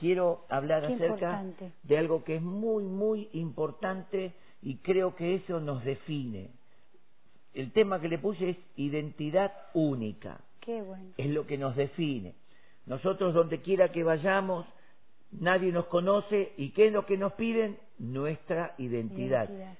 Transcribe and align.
quiero 0.00 0.44
hablar 0.48 0.86
Qué 0.86 0.94
acerca 0.94 1.42
importante. 1.42 1.72
de 1.82 1.98
algo 1.98 2.24
que 2.24 2.36
es 2.36 2.42
muy, 2.42 2.84
muy 2.84 3.28
importante 3.32 4.32
y 4.62 4.76
creo 4.76 5.14
que 5.16 5.36
eso 5.36 5.60
nos 5.60 5.84
define. 5.84 6.48
El 7.54 7.72
tema 7.72 8.00
que 8.00 8.08
le 8.08 8.18
puse 8.18 8.50
es 8.50 8.56
identidad 8.76 9.52
única, 9.74 10.40
Qué 10.60 10.82
bueno. 10.82 11.10
es 11.16 11.30
lo 11.30 11.46
que 11.46 11.56
nos 11.58 11.74
define. 11.76 12.34
Nosotros 12.86 13.34
donde 13.34 13.60
quiera 13.62 13.90
que 13.90 14.04
vayamos, 14.04 14.66
nadie 15.32 15.72
nos 15.72 15.86
conoce 15.86 16.52
y 16.56 16.70
¿qué 16.70 16.88
es 16.88 16.92
lo 16.92 17.06
que 17.06 17.16
nos 17.16 17.32
piden? 17.32 17.78
Nuestra 17.98 18.74
identidad. 18.78 19.44
Identidad. 19.48 19.74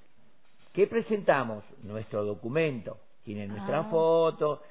¿Qué 0.73 0.87
presentamos? 0.87 1.65
Nuestro 1.83 2.25
documento. 2.25 2.99
Tiene 3.25 3.47
nuestra 3.47 3.81
Ah. 3.81 3.85
foto, 3.91 4.63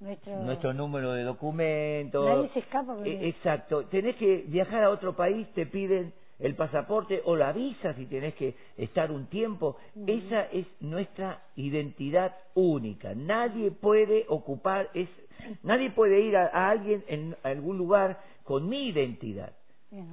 Nuestro, 0.00 0.42
nuestro 0.44 0.72
número 0.72 1.12
de 1.12 1.24
documento. 1.24 2.28
Nadie 2.28 2.50
se 2.50 2.60
escapa 2.60 2.94
con 2.94 3.06
Eh. 3.06 3.28
Exacto. 3.28 3.86
Tenés 3.86 4.16
que 4.16 4.44
viajar 4.46 4.84
a 4.84 4.90
otro 4.90 5.16
país, 5.16 5.48
te 5.54 5.66
piden 5.66 6.12
el 6.38 6.54
pasaporte 6.54 7.20
o 7.24 7.34
la 7.34 7.52
visa 7.52 7.94
si 7.94 8.06
tenés 8.06 8.34
que 8.34 8.54
estar 8.76 9.10
un 9.10 9.26
tiempo. 9.26 9.76
Esa 10.06 10.42
es 10.52 10.66
nuestra 10.80 11.42
identidad 11.56 12.36
única. 12.54 13.14
Nadie 13.14 13.72
puede 13.72 14.24
ocupar, 14.28 14.88
es, 14.94 15.08
nadie 15.64 15.90
puede 15.90 16.20
ir 16.20 16.36
a, 16.36 16.46
a 16.46 16.70
alguien 16.70 17.04
en 17.08 17.36
algún 17.42 17.76
lugar 17.76 18.20
con 18.44 18.68
mi 18.68 18.88
identidad. 18.88 19.52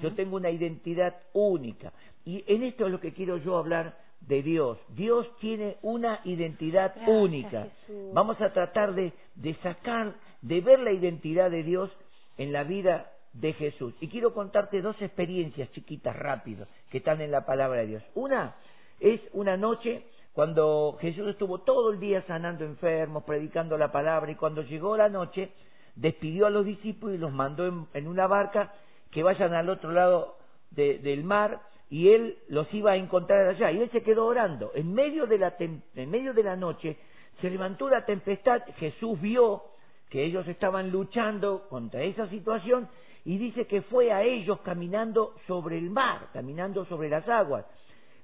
Yo 0.02 0.14
tengo 0.16 0.38
una 0.38 0.50
identidad 0.50 1.16
única. 1.34 1.92
Y 2.24 2.44
en 2.48 2.64
esto 2.64 2.86
es 2.86 2.92
lo 2.92 3.00
que 3.00 3.14
quiero 3.14 3.38
yo 3.38 3.58
hablar 3.58 3.98
de 4.22 4.42
Dios. 4.42 4.78
Dios 4.90 5.28
tiene 5.40 5.78
una 5.82 6.20
identidad 6.24 6.94
Gracias, 6.96 7.10
única. 7.22 7.68
Jesús. 7.88 8.14
Vamos 8.14 8.40
a 8.42 8.52
tratar 8.54 8.94
de, 8.96 9.14
de 9.36 9.54
sacar, 9.56 10.14
de 10.42 10.62
ver 10.62 10.80
la 10.80 10.92
identidad 10.92 11.52
de 11.52 11.64
Dios 11.64 11.92
en 12.38 12.52
la 12.52 12.64
vida 12.64 13.12
de 13.34 13.54
Jesús. 13.54 13.94
Y 14.00 14.08
quiero 14.08 14.34
contarte 14.34 14.82
dos 14.82 15.00
experiencias 15.02 15.70
chiquitas, 15.72 16.16
rápido, 16.16 16.68
que 16.90 16.98
están 17.00 17.22
en 17.22 17.32
la 17.32 17.46
palabra 17.46 17.82
de 17.82 17.88
Dios. 17.88 18.04
Una 18.16 18.56
es 19.00 19.20
una 19.34 19.58
noche 19.58 20.06
cuando 20.34 20.98
Jesús 21.00 21.28
estuvo 21.30 21.60
todo 21.60 21.92
el 21.92 22.00
día 22.00 22.22
sanando 22.28 22.66
enfermos, 22.66 23.24
predicando 23.24 23.78
la 23.78 23.92
palabra, 23.92 24.32
y 24.32 24.36
cuando 24.36 24.64
llegó 24.64 24.98
la 24.98 25.08
noche, 25.10 25.52
despidió 25.96 26.46
a 26.48 26.50
los 26.50 26.66
discípulos 26.66 27.16
y 27.16 27.20
los 27.20 27.32
mandó 27.32 27.66
en, 27.68 27.86
en 27.94 28.08
una 28.08 28.28
barca 28.28 28.74
que 29.12 29.24
vayan 29.24 29.54
al 29.54 29.70
otro 29.70 29.92
lado 29.92 30.38
de- 30.72 31.00
del 31.00 31.24
mar 31.24 31.62
y 31.90 32.10
él 32.10 32.38
los 32.50 32.72
iba 32.74 32.92
a 32.92 32.96
encontrar 32.98 33.48
allá. 33.48 33.72
Y 33.72 33.82
él 33.82 33.90
se 33.92 34.02
quedó 34.02 34.26
orando. 34.26 34.72
En 34.76 34.94
medio 34.94 35.28
de 35.28 35.38
la 35.38 35.58
tem- 35.58 35.82
en 35.96 36.10
medio 36.10 36.34
de 36.34 36.44
la 36.44 36.56
noche 36.56 36.98
se 37.42 37.50
levantó 37.50 37.90
la 37.90 38.06
tempestad 38.06 38.62
Jesús 38.78 39.20
vio 39.22 39.64
que 40.10 40.24
ellos 40.24 40.48
estaban 40.48 40.92
luchando 40.92 41.68
contra 41.70 42.02
esa 42.04 42.28
situación 42.30 42.88
y 43.26 43.38
dice 43.38 43.66
que 43.68 43.82
fue 43.84 44.12
a 44.12 44.24
ellos 44.24 44.60
caminando 44.62 45.36
sobre 45.48 45.78
el 45.78 45.90
mar 45.90 46.30
caminando 46.32 46.86
sobre 46.86 47.10
las 47.10 47.28
aguas. 47.28 47.66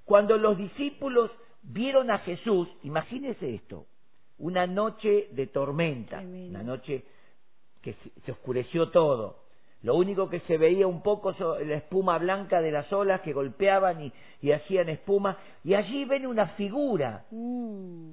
Cuando 0.05 0.37
los 0.37 0.57
discípulos 0.57 1.29
vieron 1.63 2.09
a 2.11 2.19
Jesús 2.19 2.67
imagínese 2.83 3.53
esto 3.55 3.85
una 4.37 4.65
noche 4.65 5.27
de 5.31 5.47
tormenta 5.47 6.19
una 6.49 6.63
noche 6.63 7.03
que 7.81 7.95
se 8.25 8.31
oscureció 8.31 8.89
todo. 8.91 9.40
Lo 9.83 9.95
único 9.95 10.29
que 10.29 10.41
se 10.41 10.57
veía 10.57 10.85
un 10.87 11.01
poco 11.01 11.33
la 11.65 11.75
espuma 11.75 12.17
blanca 12.19 12.61
de 12.61 12.71
las 12.71 12.91
olas 12.93 13.21
que 13.21 13.33
golpeaban 13.33 14.01
y, 14.03 14.11
y 14.41 14.51
hacían 14.51 14.89
espuma. 14.89 15.37
Y 15.63 15.73
allí 15.73 16.05
ven 16.05 16.27
una 16.27 16.47
figura. 16.49 17.25
Mm, 17.31 18.11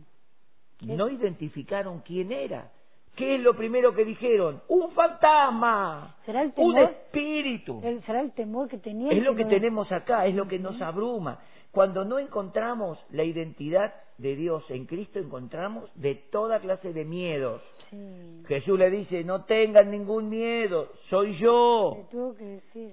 No 0.83 1.08
identificaron 1.11 2.00
quién 2.00 2.33
era. 2.33 2.70
¿Qué 3.16 3.34
es 3.34 3.41
lo 3.42 3.55
primero 3.55 3.92
que 3.94 4.05
dijeron? 4.05 4.62
¡Un 4.69 4.92
fantasma! 4.92 6.16
¿Será 6.24 6.42
el 6.42 6.52
¡Un 6.56 6.74
temor? 6.74 6.91
espíritu! 6.91 7.80
el- 7.83 8.02
¿Será 8.05 8.20
el 8.20 8.33
temor 8.33 8.69
que 8.69 8.78
tenía? 8.78 9.12
Es 9.12 9.22
lo 9.24 9.34
que 9.34 9.42
no- 9.44 9.50
tenemos 9.50 9.91
acá, 9.92 10.27
es 10.27 10.34
lo 10.36 10.46
que 10.46 10.58
nos 10.61 10.80
abruma. 10.80 11.41
Cuando 11.72 12.05
no 12.05 12.19
encontramos 12.19 12.98
la 13.11 13.24
identidad 13.24 13.92
de 14.19 14.36
Dios 14.36 14.64
en 14.70 14.86
Cristo, 14.86 15.19
encontramos 15.19 15.90
de 15.96 16.14
toda 16.14 16.61
clase 16.61 16.92
de 16.92 17.05
miedos. 17.05 17.61
Sí. 17.90 18.42
Jesús 18.46 18.78
le 18.78 18.90
dice, 18.90 19.24
no 19.24 19.44
tengan 19.44 19.90
ningún 19.90 20.28
miedo, 20.28 20.92
soy 21.08 21.36
yo. 21.38 22.06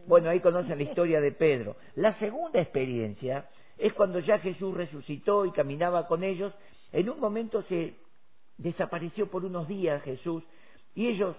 Bueno, 0.07 0.29
ahí 0.29 0.39
conocen 0.39 0.77
la 0.77 0.83
historia 0.83 1.19
de 1.21 1.31
Pedro. 1.31 1.75
La 1.95 2.17
segunda 2.19 2.61
experiencia 2.61 3.49
es 3.77 3.93
cuando 3.93 4.19
ya 4.19 4.39
Jesús 4.39 4.73
resucitó 4.75 5.45
y 5.45 5.51
caminaba 5.51 6.07
con 6.07 6.23
ellos. 6.23 6.53
En 6.91 7.09
un 7.09 7.19
momento 7.19 7.61
se 7.63 7.95
desapareció 8.57 9.27
por 9.29 9.43
unos 9.43 9.67
días 9.67 10.01
Jesús 10.03 10.43
y 10.93 11.07
ellos, 11.07 11.35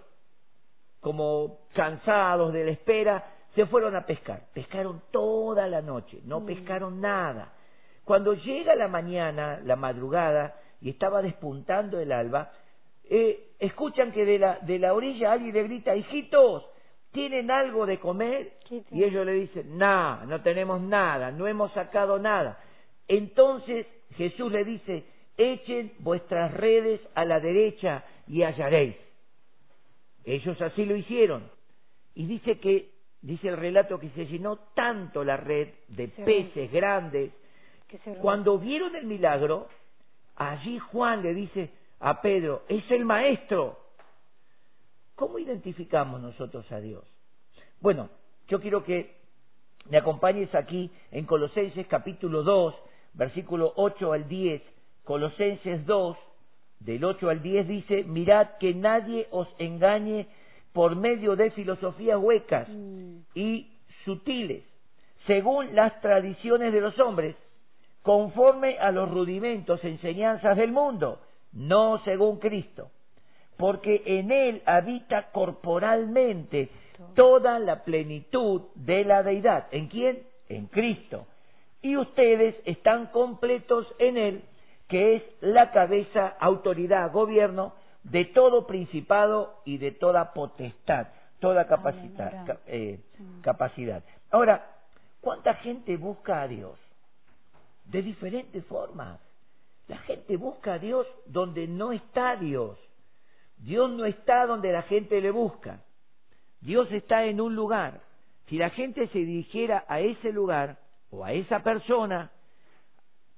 como 1.00 1.60
cansados 1.74 2.52
de 2.52 2.64
la 2.64 2.70
espera, 2.72 3.32
se 3.54 3.64
fueron 3.66 3.96
a 3.96 4.04
pescar. 4.04 4.42
Pescaron 4.52 5.02
toda 5.10 5.66
la 5.66 5.80
noche, 5.80 6.20
no 6.24 6.40
Mm. 6.40 6.46
pescaron 6.46 7.00
nada. 7.00 7.54
Cuando 8.04 8.34
llega 8.34 8.74
la 8.74 8.88
mañana, 8.88 9.60
la 9.64 9.76
madrugada, 9.76 10.54
y 10.80 10.90
estaba 10.90 11.22
despuntando 11.22 11.98
el 11.98 12.12
alba, 12.12 12.52
eh, 13.08 13.52
escuchan 13.58 14.12
que 14.12 14.24
de 14.24 14.38
la, 14.38 14.58
de 14.60 14.78
la 14.78 14.94
orilla 14.94 15.32
alguien 15.32 15.54
le 15.54 15.62
grita, 15.64 15.94
hijitos, 15.94 16.64
¿tienen 17.12 17.50
algo 17.50 17.86
de 17.86 17.98
comer? 17.98 18.58
¿Qué 18.68 18.82
Y 18.90 19.04
ellos 19.04 19.24
le 19.24 19.32
dicen, 19.32 19.78
no, 19.78 20.24
no 20.26 20.42
tenemos 20.42 20.80
nada, 20.80 21.30
no 21.30 21.46
hemos 21.46 21.72
sacado 21.72 22.18
nada. 22.18 22.60
Entonces 23.08 23.86
Jesús 24.16 24.50
le 24.50 24.64
dice, 24.64 25.04
echen 25.36 25.92
vuestras 26.00 26.52
redes 26.52 27.00
a 27.14 27.24
la 27.24 27.40
derecha 27.40 28.04
y 28.26 28.42
hallaréis. 28.42 28.96
Ellos 30.24 30.60
así 30.60 30.84
lo 30.84 30.96
hicieron. 30.96 31.48
Y 32.14 32.26
dice 32.26 32.58
que, 32.58 32.90
dice 33.22 33.48
el 33.48 33.56
relato 33.56 34.00
que 34.00 34.10
se 34.10 34.26
llenó 34.26 34.56
tanto 34.74 35.22
la 35.22 35.36
red 35.36 35.68
de 35.88 36.08
peces 36.08 36.70
grandes 36.72 37.32
Que 37.88 37.98
se 37.98 38.14
cuando 38.16 38.58
vieron 38.58 38.96
el 38.96 39.06
milagro, 39.06 39.68
allí 40.34 40.78
Juan 40.78 41.22
le 41.22 41.34
dice 41.34 41.70
a 42.00 42.20
Pedro, 42.20 42.62
es 42.68 42.88
el 42.90 43.04
maestro. 43.04 43.78
¿Cómo 45.14 45.38
identificamos 45.38 46.20
nosotros 46.20 46.70
a 46.70 46.80
Dios? 46.80 47.04
Bueno, 47.80 48.10
yo 48.48 48.60
quiero 48.60 48.84
que 48.84 49.16
me 49.88 49.98
acompañes 49.98 50.54
aquí 50.54 50.90
en 51.10 51.24
Colosenses 51.26 51.86
capítulo 51.86 52.42
2, 52.42 52.74
versículo 53.14 53.72
8 53.76 54.12
al 54.12 54.28
10. 54.28 54.62
Colosenses 55.04 55.86
2, 55.86 56.16
del 56.80 57.04
8 57.04 57.30
al 57.30 57.42
10 57.42 57.68
dice, 57.68 58.04
mirad 58.04 58.58
que 58.58 58.74
nadie 58.74 59.28
os 59.30 59.48
engañe 59.58 60.28
por 60.72 60.96
medio 60.96 61.36
de 61.36 61.50
filosofías 61.52 62.18
huecas 62.18 62.68
Mm, 62.68 63.20
y 63.34 63.72
sutiles, 64.04 64.62
según 65.26 65.74
las 65.74 66.00
tradiciones 66.00 66.72
de 66.72 66.80
los 66.80 66.98
hombres, 66.98 67.34
conforme 68.02 68.78
a 68.78 68.90
los 68.92 69.10
rudimentos, 69.10 69.82
enseñanzas 69.84 70.56
del 70.56 70.72
mundo, 70.72 71.20
no 71.52 72.02
según 72.04 72.38
Cristo, 72.38 72.90
porque 73.56 74.02
en 74.04 74.30
Él 74.30 74.62
habita 74.66 75.30
corporalmente 75.32 76.70
toda 77.14 77.58
la 77.58 77.84
plenitud 77.84 78.62
de 78.74 79.04
la 79.04 79.22
deidad. 79.22 79.66
¿En 79.70 79.88
quién? 79.88 80.22
En 80.48 80.66
Cristo. 80.66 81.26
Y 81.82 81.96
ustedes 81.96 82.56
están 82.64 83.06
completos 83.06 83.86
en 83.98 84.16
Él, 84.16 84.44
que 84.88 85.16
es 85.16 85.22
la 85.40 85.70
cabeza, 85.70 86.36
autoridad, 86.40 87.12
gobierno 87.12 87.74
de 88.10 88.24
todo 88.26 88.66
principado 88.66 89.60
y 89.64 89.78
de 89.78 89.90
toda 89.92 90.32
potestad, 90.32 91.08
toda 91.40 91.66
capacidad. 91.66 92.58
Eh, 92.66 93.00
capacidad. 93.42 94.02
Ahora, 94.30 94.64
¿cuánta 95.20 95.54
gente 95.54 95.96
busca 95.96 96.42
a 96.42 96.48
Dios? 96.48 96.78
De 97.84 98.02
diferentes 98.02 98.64
formas. 98.66 99.20
La 99.88 99.98
gente 99.98 100.36
busca 100.36 100.74
a 100.74 100.78
Dios 100.78 101.06
donde 101.26 101.68
no 101.68 101.92
está 101.92 102.36
Dios. 102.36 102.78
Dios 103.56 103.90
no 103.90 104.04
está 104.04 104.46
donde 104.46 104.72
la 104.72 104.82
gente 104.82 105.20
le 105.20 105.30
busca. 105.30 105.84
Dios 106.60 106.90
está 106.92 107.24
en 107.24 107.40
un 107.40 107.54
lugar. 107.54 108.02
Si 108.48 108.58
la 108.58 108.70
gente 108.70 109.08
se 109.08 109.18
dirigiera 109.18 109.84
a 109.88 110.00
ese 110.00 110.32
lugar 110.32 110.78
o 111.10 111.24
a 111.24 111.32
esa 111.32 111.62
persona, 111.62 112.30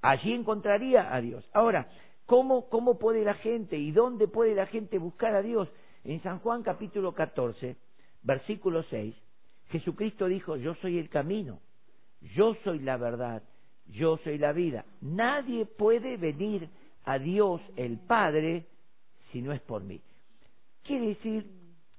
allí 0.03 0.33
encontraría 0.33 1.15
a 1.15 1.21
Dios. 1.21 1.49
Ahora, 1.53 1.89
¿cómo, 2.27 2.69
¿cómo 2.69 2.99
puede 2.99 3.25
la 3.25 3.35
gente 3.35 3.77
y 3.77 3.93
dónde 3.93 4.29
puede 4.29 4.55
la 4.55 4.67
gente 4.67 4.99
buscar 4.99 5.35
a 5.35 5.43
Dios? 5.43 5.69
En 6.05 6.23
San 6.23 6.39
Juan 6.41 6.63
capítulo 6.63 7.13
14, 7.13 7.77
versículo 8.23 8.83
6, 8.85 9.15
Jesucristo 9.71 10.27
dijo, 10.27 10.57
yo 10.57 10.75
soy 10.77 10.99
el 10.99 11.09
camino, 11.11 11.61
yo 12.35 12.55
soy 12.65 12.79
la 12.79 12.97
verdad, 12.97 13.43
yo 13.89 14.19
soy 14.19 14.39
la 14.39 14.53
vida. 14.53 14.85
Nadie 15.01 15.67
puede 15.67 16.17
venir 16.17 16.69
a 17.05 17.19
Dios 17.19 17.61
el 17.77 17.99
Padre 17.99 18.67
si 19.33 19.43
no 19.43 19.53
es 19.53 19.61
por 19.61 19.83
mí. 19.83 20.01
Quiere 20.83 21.09
decir, 21.09 21.47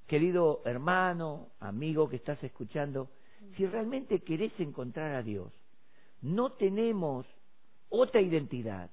querido 0.08 0.62
hermano, 0.66 1.50
amigo 1.60 2.10
que 2.10 2.16
estás 2.16 2.44
escuchando, 2.44 3.10
si 3.56 3.66
realmente 3.66 4.20
querés 4.20 4.52
encontrar 4.60 5.16
a 5.16 5.24
Dios, 5.24 5.52
no 6.22 6.52
tenemos 6.54 7.26
otra 7.90 8.22
identidad 8.22 8.90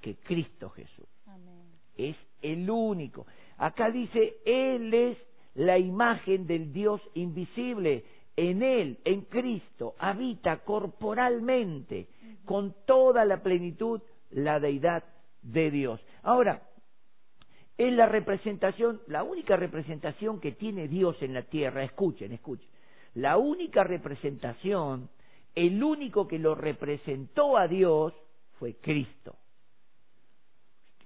que 0.00 0.16
Cristo 0.16 0.70
Jesús. 0.70 1.08
amén. 1.26 1.64
Es 1.96 2.16
el 2.42 2.68
único. 2.70 3.26
Acá 3.56 3.90
dice, 3.90 4.36
Él 4.44 4.92
es 4.94 5.18
la 5.54 5.78
imagen 5.78 6.46
del 6.46 6.72
Dios 6.72 7.00
invisible, 7.14 8.04
en 8.38 8.62
Él, 8.62 9.00
en 9.04 9.22
Cristo, 9.22 9.96
habita 9.98 10.58
corporalmente, 10.58 12.06
con 12.44 12.72
toda 12.86 13.24
la 13.24 13.42
plenitud, 13.42 14.00
la 14.30 14.60
deidad 14.60 15.02
de 15.42 15.72
Dios. 15.72 16.00
Ahora, 16.22 16.62
es 17.76 17.92
la 17.92 18.06
representación, 18.06 19.00
la 19.08 19.24
única 19.24 19.56
representación 19.56 20.38
que 20.38 20.52
tiene 20.52 20.86
Dios 20.86 21.20
en 21.20 21.34
la 21.34 21.42
tierra, 21.42 21.82
escuchen, 21.82 22.30
escuchen, 22.30 22.68
la 23.14 23.38
única 23.38 23.82
representación, 23.82 25.10
el 25.56 25.82
único 25.82 26.28
que 26.28 26.38
lo 26.38 26.54
representó 26.54 27.56
a 27.56 27.66
Dios 27.66 28.14
fue 28.60 28.76
Cristo. 28.76 29.34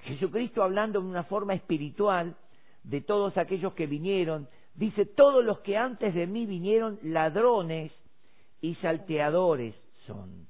Jesucristo 0.02 0.62
hablando 0.62 0.99
en 0.99 1.06
una 1.06 1.25
forma 1.25 1.55
espiritual 1.55 2.37
de 2.82 3.00
todos 3.00 3.38
aquellos 3.38 3.73
que 3.73 3.87
vinieron, 3.87 4.49
dice, 4.75 5.07
todos 5.07 5.45
los 5.45 5.61
que 5.61 5.77
antes 5.77 6.15
de 6.15 6.27
mí 6.27 6.47
vinieron 6.47 6.99
ladrones 7.03 7.93
y 8.61 8.75
salteadores 8.77 9.75
son. 10.07 10.47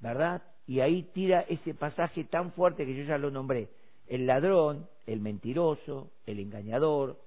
¿Verdad? 0.00 0.42
Y 0.66 0.80
ahí 0.80 1.02
tira 1.12 1.40
ese 1.42 1.74
pasaje 1.74 2.24
tan 2.24 2.52
fuerte 2.52 2.86
que 2.86 2.96
yo 2.96 3.04
ya 3.04 3.18
lo 3.18 3.30
nombré. 3.30 3.68
El 4.06 4.26
ladrón, 4.26 4.88
el 5.06 5.20
mentiroso, 5.20 6.10
el 6.26 6.40
engañador, 6.40 7.18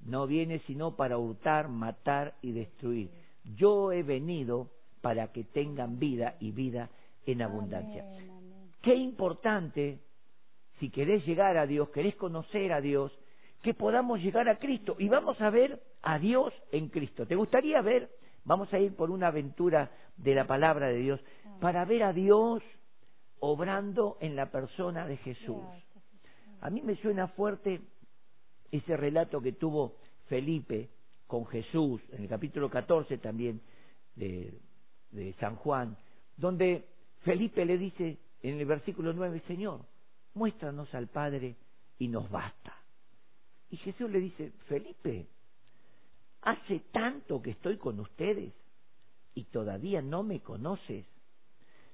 no 0.00 0.26
viene 0.26 0.60
sino 0.60 0.96
para 0.96 1.18
hurtar, 1.18 1.68
matar 1.68 2.34
y 2.42 2.52
destruir. 2.52 3.10
Yo 3.56 3.92
he 3.92 4.02
venido 4.02 4.70
para 5.00 5.32
que 5.32 5.44
tengan 5.44 5.98
vida 5.98 6.36
y 6.40 6.52
vida 6.52 6.90
en 7.26 7.42
abundancia. 7.42 8.04
Qué 8.82 8.94
importante, 8.94 10.00
si 10.78 10.90
querés 10.90 11.24
llegar 11.26 11.56
a 11.58 11.66
Dios, 11.66 11.90
querés 11.90 12.16
conocer 12.16 12.72
a 12.72 12.80
Dios, 12.80 13.12
que 13.62 13.74
podamos 13.74 14.20
llegar 14.20 14.48
a 14.48 14.58
Cristo 14.58 14.96
y 14.98 15.08
vamos 15.08 15.40
a 15.40 15.50
ver 15.50 15.82
a 16.02 16.18
Dios 16.18 16.52
en 16.72 16.88
Cristo. 16.88 17.26
¿Te 17.26 17.36
gustaría 17.36 17.80
ver? 17.82 18.10
Vamos 18.44 18.72
a 18.72 18.78
ir 18.78 18.96
por 18.96 19.10
una 19.10 19.28
aventura 19.28 19.90
de 20.16 20.34
la 20.34 20.46
palabra 20.46 20.88
de 20.88 20.96
Dios 20.96 21.20
para 21.60 21.84
ver 21.84 22.02
a 22.02 22.12
Dios 22.12 22.62
obrando 23.38 24.16
en 24.20 24.36
la 24.36 24.50
persona 24.50 25.06
de 25.06 25.16
Jesús. 25.18 25.62
A 26.60 26.70
mí 26.70 26.82
me 26.82 26.96
suena 26.96 27.28
fuerte 27.28 27.80
ese 28.70 28.96
relato 28.96 29.40
que 29.40 29.52
tuvo 29.52 29.96
Felipe 30.26 30.90
con 31.26 31.46
Jesús 31.46 32.00
en 32.12 32.22
el 32.22 32.28
capítulo 32.28 32.70
14 32.70 33.18
también 33.18 33.60
de, 34.14 34.60
San 35.38 35.56
Juan, 35.56 35.96
donde 36.36 36.86
Felipe 37.22 37.64
le 37.64 37.78
dice 37.78 38.18
en 38.42 38.60
el 38.60 38.66
versículo 38.66 39.12
9, 39.12 39.42
Señor, 39.46 39.80
muéstranos 40.34 40.92
al 40.94 41.08
Padre 41.08 41.56
y 41.98 42.08
nos 42.08 42.30
basta. 42.30 42.79
Y 43.70 43.76
Jesús 43.78 44.10
le 44.10 44.20
dice, 44.20 44.52
Felipe, 44.66 45.26
hace 46.42 46.80
tanto 46.92 47.40
que 47.40 47.50
estoy 47.50 47.76
con 47.76 48.00
ustedes 48.00 48.52
y 49.34 49.44
todavía 49.44 50.02
no 50.02 50.22
me 50.22 50.40
conoces. 50.40 51.06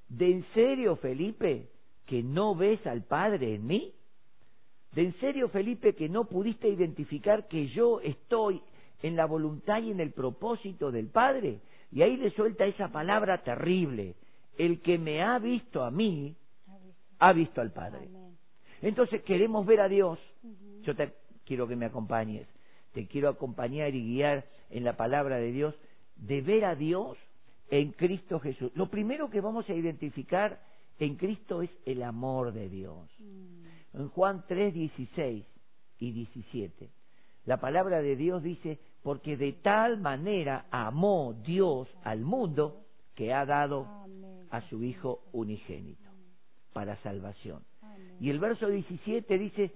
¿De 0.09 0.31
en 0.31 0.45
serio, 0.55 0.97
Felipe, 0.97 1.69
que 2.07 2.23
no 2.23 2.55
ves 2.55 2.85
al 2.87 3.03
Padre 3.03 3.55
en 3.55 3.67
mí? 3.67 3.93
¿De 4.93 5.03
en 5.03 5.15
serio, 5.21 5.49
Felipe, 5.49 5.95
que 5.95 6.09
no 6.09 6.25
pudiste 6.25 6.69
identificar 6.69 7.49
que 7.49 7.69
yo 7.69 8.01
estoy 8.01 8.63
en 9.03 9.17
la 9.17 9.27
voluntad 9.27 9.83
y 9.83 9.91
en 9.91 10.01
el 10.01 10.13
propósito 10.13 10.91
del 10.91 11.09
Padre? 11.09 11.61
Y 11.93 12.03
ahí 12.03 12.17
le 12.17 12.31
suelta 12.31 12.65
esa 12.65 12.89
palabra 12.89 13.43
terrible. 13.43 14.15
El 14.57 14.81
que 14.81 14.97
me 14.97 15.23
ha 15.23 15.39
visto 15.39 15.85
a 15.85 15.91
mí, 15.91 16.35
ha 17.19 17.33
visto 17.33 17.61
al 17.61 17.73
Padre. 17.73 18.09
Entonces 18.81 19.23
queremos 19.23 19.67
ver 19.67 19.81
a 19.81 19.89
Dios. 19.89 20.19
Yo 20.83 20.95
te 20.95 21.13
quiero 21.47 21.67
que 21.67 21.77
me 21.77 21.87
acompañes. 21.87 22.47
Te 22.93 23.07
quiero 23.07 23.29
acompañar 23.29 23.95
y 23.95 24.03
guiar 24.03 24.45
en 24.71 24.85
la 24.85 24.97
palabra 24.97 25.37
de 25.37 25.53
Dios, 25.53 25.75
de 26.17 26.41
ver 26.43 26.65
a 26.65 26.75
Dios 26.75 27.17
en 27.71 27.93
Cristo 27.93 28.41
Jesús. 28.41 28.73
Lo 28.75 28.91
primero 28.91 29.31
que 29.31 29.41
vamos 29.41 29.69
a 29.69 29.75
identificar 29.75 30.61
en 30.99 31.17
Cristo 31.17 31.63
es 31.63 31.71
el 31.85 32.03
amor 32.03 32.53
de 32.53 32.69
Dios. 32.69 33.09
Mm. 33.19 33.99
En 33.99 34.09
Juan 34.09 34.45
3, 34.47 34.75
16 34.75 35.45
y 35.99 36.11
17, 36.13 36.91
la 37.47 37.59
palabra 37.59 38.03
de 38.03 38.17
Dios 38.17 38.43
dice, 38.43 38.79
porque 39.03 39.37
de 39.37 39.53
tal 39.53 39.99
manera 40.01 40.67
amó 40.71 41.35
Dios 41.45 41.89
al 42.03 42.21
mundo 42.21 42.83
que 43.15 43.33
ha 43.33 43.47
dado 43.47 43.87
a 44.51 44.61
su 44.69 44.83
Hijo 44.83 45.23
unigénito 45.33 46.11
para 46.73 46.97
salvación. 47.03 47.63
Y 48.21 48.31
el 48.31 48.39
verso 48.39 48.69
17 48.69 49.39
dice, 49.39 49.73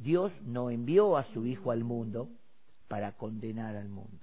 Dios 0.00 0.32
no 0.42 0.70
envió 0.70 1.18
a 1.18 1.24
su 1.32 1.44
Hijo 1.44 1.70
al 1.70 1.84
mundo 1.84 2.28
para 2.88 3.12
condenar 3.12 3.76
al 3.76 3.88
mundo. 3.88 4.18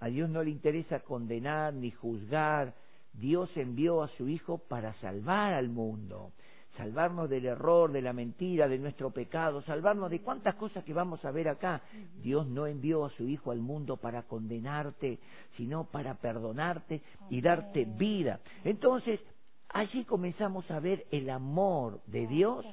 A 0.00 0.06
Dios 0.06 0.30
no 0.30 0.42
le 0.42 0.50
interesa 0.50 1.00
condenar 1.00 1.74
ni 1.74 1.90
juzgar. 1.90 2.74
Dios 3.12 3.50
envió 3.56 4.02
a 4.02 4.08
su 4.16 4.28
Hijo 4.28 4.58
para 4.58 4.94
salvar 4.94 5.52
al 5.52 5.68
mundo, 5.68 6.32
salvarnos 6.78 7.28
del 7.28 7.44
error, 7.44 7.92
de 7.92 8.00
la 8.00 8.14
mentira, 8.14 8.66
de 8.66 8.78
nuestro 8.78 9.10
pecado, 9.10 9.60
salvarnos 9.62 10.10
de 10.10 10.22
cuántas 10.22 10.54
cosas 10.54 10.82
que 10.84 10.94
vamos 10.94 11.22
a 11.26 11.30
ver 11.30 11.48
acá. 11.48 11.82
Dios 12.22 12.46
no 12.46 12.66
envió 12.66 13.04
a 13.04 13.10
su 13.10 13.28
Hijo 13.28 13.50
al 13.50 13.60
mundo 13.60 13.98
para 13.98 14.22
condenarte, 14.22 15.18
sino 15.58 15.84
para 15.84 16.14
perdonarte 16.14 17.02
y 17.28 17.42
darte 17.42 17.84
vida. 17.84 18.40
Entonces, 18.64 19.20
allí 19.68 20.04
comenzamos 20.04 20.70
a 20.70 20.80
ver 20.80 21.06
el 21.10 21.30
amor 21.30 22.00
de 22.06 22.26
Dios 22.26 22.66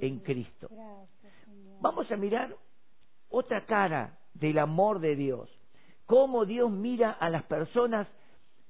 en 0.00 0.20
Cristo. 0.20 0.68
Vamos 1.80 2.10
a 2.10 2.16
mirar 2.16 2.56
otra 3.28 3.64
cara 3.66 4.18
del 4.34 4.58
amor 4.58 5.00
de 5.00 5.16
Dios. 5.16 5.48
Cómo 6.06 6.44
Dios 6.44 6.70
mira 6.70 7.10
a 7.10 7.30
las 7.30 7.42
personas 7.44 8.06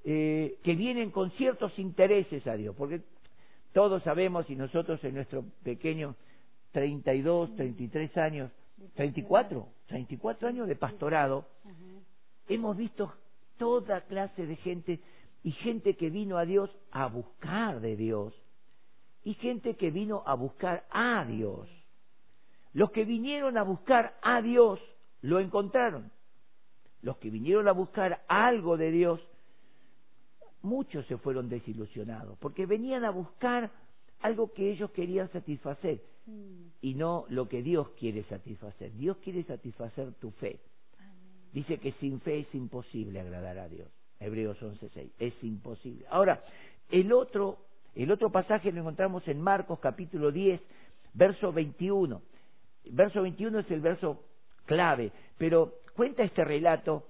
eh, 0.04 0.58
que 0.62 0.74
vienen 0.74 1.10
con 1.10 1.30
ciertos 1.32 1.78
intereses 1.78 2.46
a 2.46 2.56
Dios. 2.56 2.74
Porque 2.76 3.02
todos 3.72 4.02
sabemos, 4.02 4.48
y 4.50 4.56
nosotros 4.56 5.02
en 5.04 5.14
nuestro 5.14 5.44
pequeño 5.62 6.14
32, 6.72 7.54
33 7.56 8.16
años, 8.18 8.50
34, 8.94 9.68
34 9.86 10.48
años 10.48 10.68
de 10.68 10.76
pastorado, 10.76 11.46
hemos 12.48 12.76
visto 12.76 13.12
toda 13.58 14.02
clase 14.02 14.46
de 14.46 14.56
gente 14.56 15.00
y 15.42 15.52
gente 15.52 15.94
que 15.94 16.10
vino 16.10 16.38
a 16.38 16.44
Dios 16.44 16.70
a 16.90 17.06
buscar 17.08 17.80
de 17.80 17.96
Dios 17.96 18.34
y 19.24 19.34
gente 19.34 19.74
que 19.76 19.90
vino 19.90 20.22
a 20.26 20.34
buscar 20.34 20.84
a 20.90 21.24
Dios. 21.24 21.68
Los 22.72 22.90
que 22.90 23.04
vinieron 23.04 23.56
a 23.58 23.62
buscar 23.62 24.18
a 24.22 24.40
Dios 24.40 24.80
lo 25.20 25.40
encontraron. 25.40 26.10
Los 27.02 27.16
que 27.18 27.30
vinieron 27.30 27.68
a 27.68 27.72
buscar 27.72 28.24
algo 28.28 28.76
de 28.76 28.90
Dios, 28.90 29.20
muchos 30.62 31.04
se 31.06 31.18
fueron 31.18 31.48
desilusionados, 31.48 32.38
porque 32.38 32.66
venían 32.66 33.04
a 33.04 33.10
buscar 33.10 33.70
algo 34.20 34.52
que 34.52 34.70
ellos 34.70 34.90
querían 34.92 35.30
satisfacer 35.32 36.00
y 36.80 36.94
no 36.94 37.26
lo 37.28 37.48
que 37.48 37.62
Dios 37.62 37.88
quiere 37.98 38.22
satisfacer. 38.24 38.92
Dios 38.92 39.16
quiere 39.18 39.42
satisfacer 39.42 40.12
tu 40.14 40.30
fe. 40.30 40.60
Dice 41.52 41.78
que 41.78 41.92
sin 41.92 42.20
fe 42.20 42.40
es 42.40 42.54
imposible 42.54 43.20
agradar 43.20 43.58
a 43.58 43.68
Dios. 43.68 43.88
Hebreos 44.22 44.60
11:6. 44.62 45.10
Es 45.18 45.34
imposible. 45.42 46.04
Ahora, 46.10 46.42
el 46.90 47.12
otro, 47.12 47.58
el 47.94 48.10
otro 48.10 48.30
pasaje 48.30 48.72
lo 48.72 48.80
encontramos 48.80 49.26
en 49.28 49.40
Marcos 49.40 49.78
capítulo 49.80 50.30
10, 50.30 50.60
verso 51.14 51.52
21. 51.52 52.22
Verso 52.90 53.22
21 53.22 53.60
es 53.60 53.70
el 53.70 53.80
verso 53.80 54.24
clave, 54.66 55.12
pero 55.38 55.74
cuenta 55.94 56.22
este 56.22 56.44
relato 56.44 57.04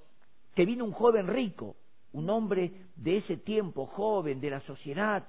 que 0.55 0.65
vino 0.65 0.85
un 0.85 0.93
joven 0.93 1.27
rico, 1.27 1.77
un 2.13 2.29
hombre 2.29 2.71
de 2.97 3.19
ese 3.19 3.39
tiempo, 3.39 3.87
joven, 3.87 4.41
de 4.41 4.51
la 4.51 4.61
sociedad, 4.61 5.27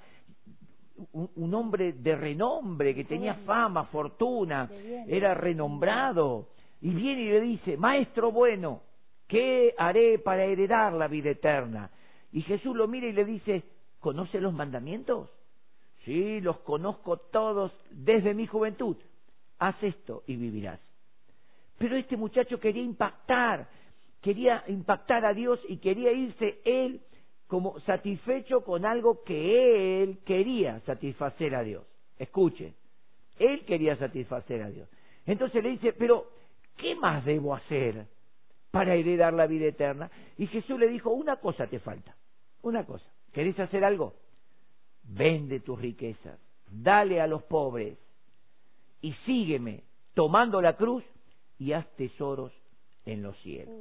un, 1.14 1.54
hombre 1.54 1.94
de 1.94 2.16
renombre, 2.16 2.94
que 2.94 3.06
tenía 3.06 3.36
fama, 3.46 3.86
fortuna, 3.86 4.70
era 5.08 5.34
renombrado, 5.34 6.50
y 6.82 6.90
viene 6.90 7.22
y 7.22 7.30
le 7.30 7.42
dice, 7.42 7.78
Maestro 7.78 8.32
bueno, 8.32 8.82
¿qué 9.28 9.74
haré 9.78 10.20
para 10.20 10.46
heredar 10.46 10.94
la 10.94 11.08
vida 11.08 11.32
eterna? 11.32 11.90
Y 12.32 12.42
Jesús 12.42 12.76
lo 12.76 12.88
mira 12.88 13.08
y 13.08 13.14
le 13.14 13.26
dice, 13.26 13.64
¿conoce 14.00 14.40
los 14.40 14.54
mandamientos? 14.54 15.30
Sí, 16.06 16.42
los 16.42 16.60
conozco 16.60 17.18
todos 17.18 17.72
desde 17.92 18.34
mi 18.34 18.48
juventud. 18.48 18.98
Haz 19.60 19.82
esto 19.82 20.24
y 20.28 20.36
vivirás. 20.36 20.80
Pero 21.78 21.96
este 21.96 22.18
muchacho 22.18 22.60
quería 22.60 22.84
impactar, 22.84 23.68
quería 24.22 24.64
impactar 24.68 25.26
a 25.26 25.34
Dios 25.34 25.60
y 25.68 25.78
quería 25.78 26.12
irse 26.12 26.62
él 26.66 27.02
como 27.48 27.80
satisfecho 27.82 28.64
con 28.64 28.86
algo 28.86 29.24
que 29.24 30.04
él 30.04 30.20
quería 30.26 30.80
satisfacer 30.82 31.56
a 31.56 31.64
Dios. 31.64 31.86
Escuchen, 32.18 32.74
él 33.38 33.66
quería 33.66 33.96
satisfacer 33.98 34.62
a 34.64 34.70
Dios. 34.70 34.90
Entonces 35.26 35.64
le 35.64 35.70
dice, 35.70 35.94
pero 35.94 36.28
¿qué 36.78 36.96
más 36.96 37.24
debo 37.26 37.56
hacer 37.56 38.08
para 38.74 38.96
heredar 38.96 39.34
la 39.34 39.46
vida 39.46 39.68
eterna? 39.68 40.10
Y 40.36 40.48
Jesús 40.48 40.80
le 40.80 40.88
dijo, 40.88 41.12
una 41.12 41.36
cosa 41.36 41.68
te 41.68 41.78
falta, 41.78 42.16
una 42.64 42.84
cosa. 42.88 43.06
¿Querés 43.32 43.60
hacer 43.60 43.84
algo? 43.84 44.16
Vende 45.04 45.60
tus 45.60 45.80
riquezas, 45.80 46.40
dale 46.72 47.22
a 47.22 47.28
los 47.28 47.44
pobres 47.44 48.00
y 49.00 49.14
sígueme 49.28 49.84
tomando 50.16 50.60
la 50.60 50.76
cruz 50.76 51.04
y 51.60 51.74
haz 51.74 51.88
tesoros 51.98 52.52
en 53.06 53.22
los 53.22 53.38
cielos. 53.42 53.76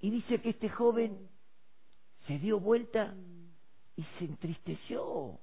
Y 0.00 0.10
dice 0.10 0.40
que 0.40 0.48
este 0.48 0.70
joven 0.70 1.28
se 2.26 2.38
dio 2.38 2.58
vuelta 2.58 3.14
y 3.96 4.02
se 4.18 4.24
entristeció. 4.24 5.38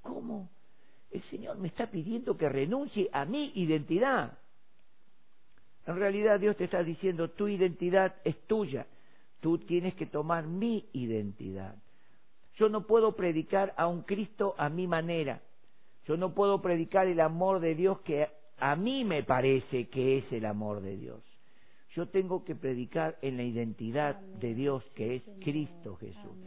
¿Cómo? 0.00 0.48
El 1.10 1.24
Señor 1.24 1.58
me 1.58 1.66
está 1.66 1.90
pidiendo 1.90 2.36
que 2.36 2.48
renuncie 2.48 3.08
a 3.12 3.24
mi 3.24 3.50
identidad. 3.56 4.38
En 5.86 5.96
realidad 5.96 6.38
Dios 6.38 6.56
te 6.56 6.64
está 6.64 6.82
diciendo, 6.82 7.30
tu 7.30 7.48
identidad 7.48 8.14
es 8.24 8.36
tuya. 8.46 8.86
Tú 9.40 9.58
tienes 9.58 9.94
que 9.94 10.06
tomar 10.06 10.46
mi 10.46 10.88
identidad. 10.92 11.74
Yo 12.56 12.68
no 12.68 12.86
puedo 12.86 13.16
predicar 13.16 13.74
a 13.76 13.86
un 13.86 14.02
Cristo 14.02 14.54
a 14.58 14.68
mi 14.68 14.86
manera. 14.86 15.42
Yo 16.06 16.16
no 16.16 16.34
puedo 16.34 16.62
predicar 16.62 17.06
el 17.06 17.20
amor 17.20 17.60
de 17.60 17.74
Dios 17.74 18.00
que 18.00 18.28
a 18.58 18.76
mí 18.76 19.04
me 19.04 19.24
parece 19.24 19.88
que 19.88 20.18
es 20.18 20.32
el 20.32 20.44
amor 20.44 20.80
de 20.80 20.96
Dios. 20.96 21.22
Yo 21.94 22.08
tengo 22.08 22.44
que 22.44 22.54
predicar 22.54 23.18
en 23.20 23.36
la 23.36 23.42
identidad 23.42 24.20
de 24.20 24.54
Dios 24.54 24.84
que 24.94 25.16
es 25.16 25.22
Cristo 25.42 25.96
Jesús. 25.96 26.38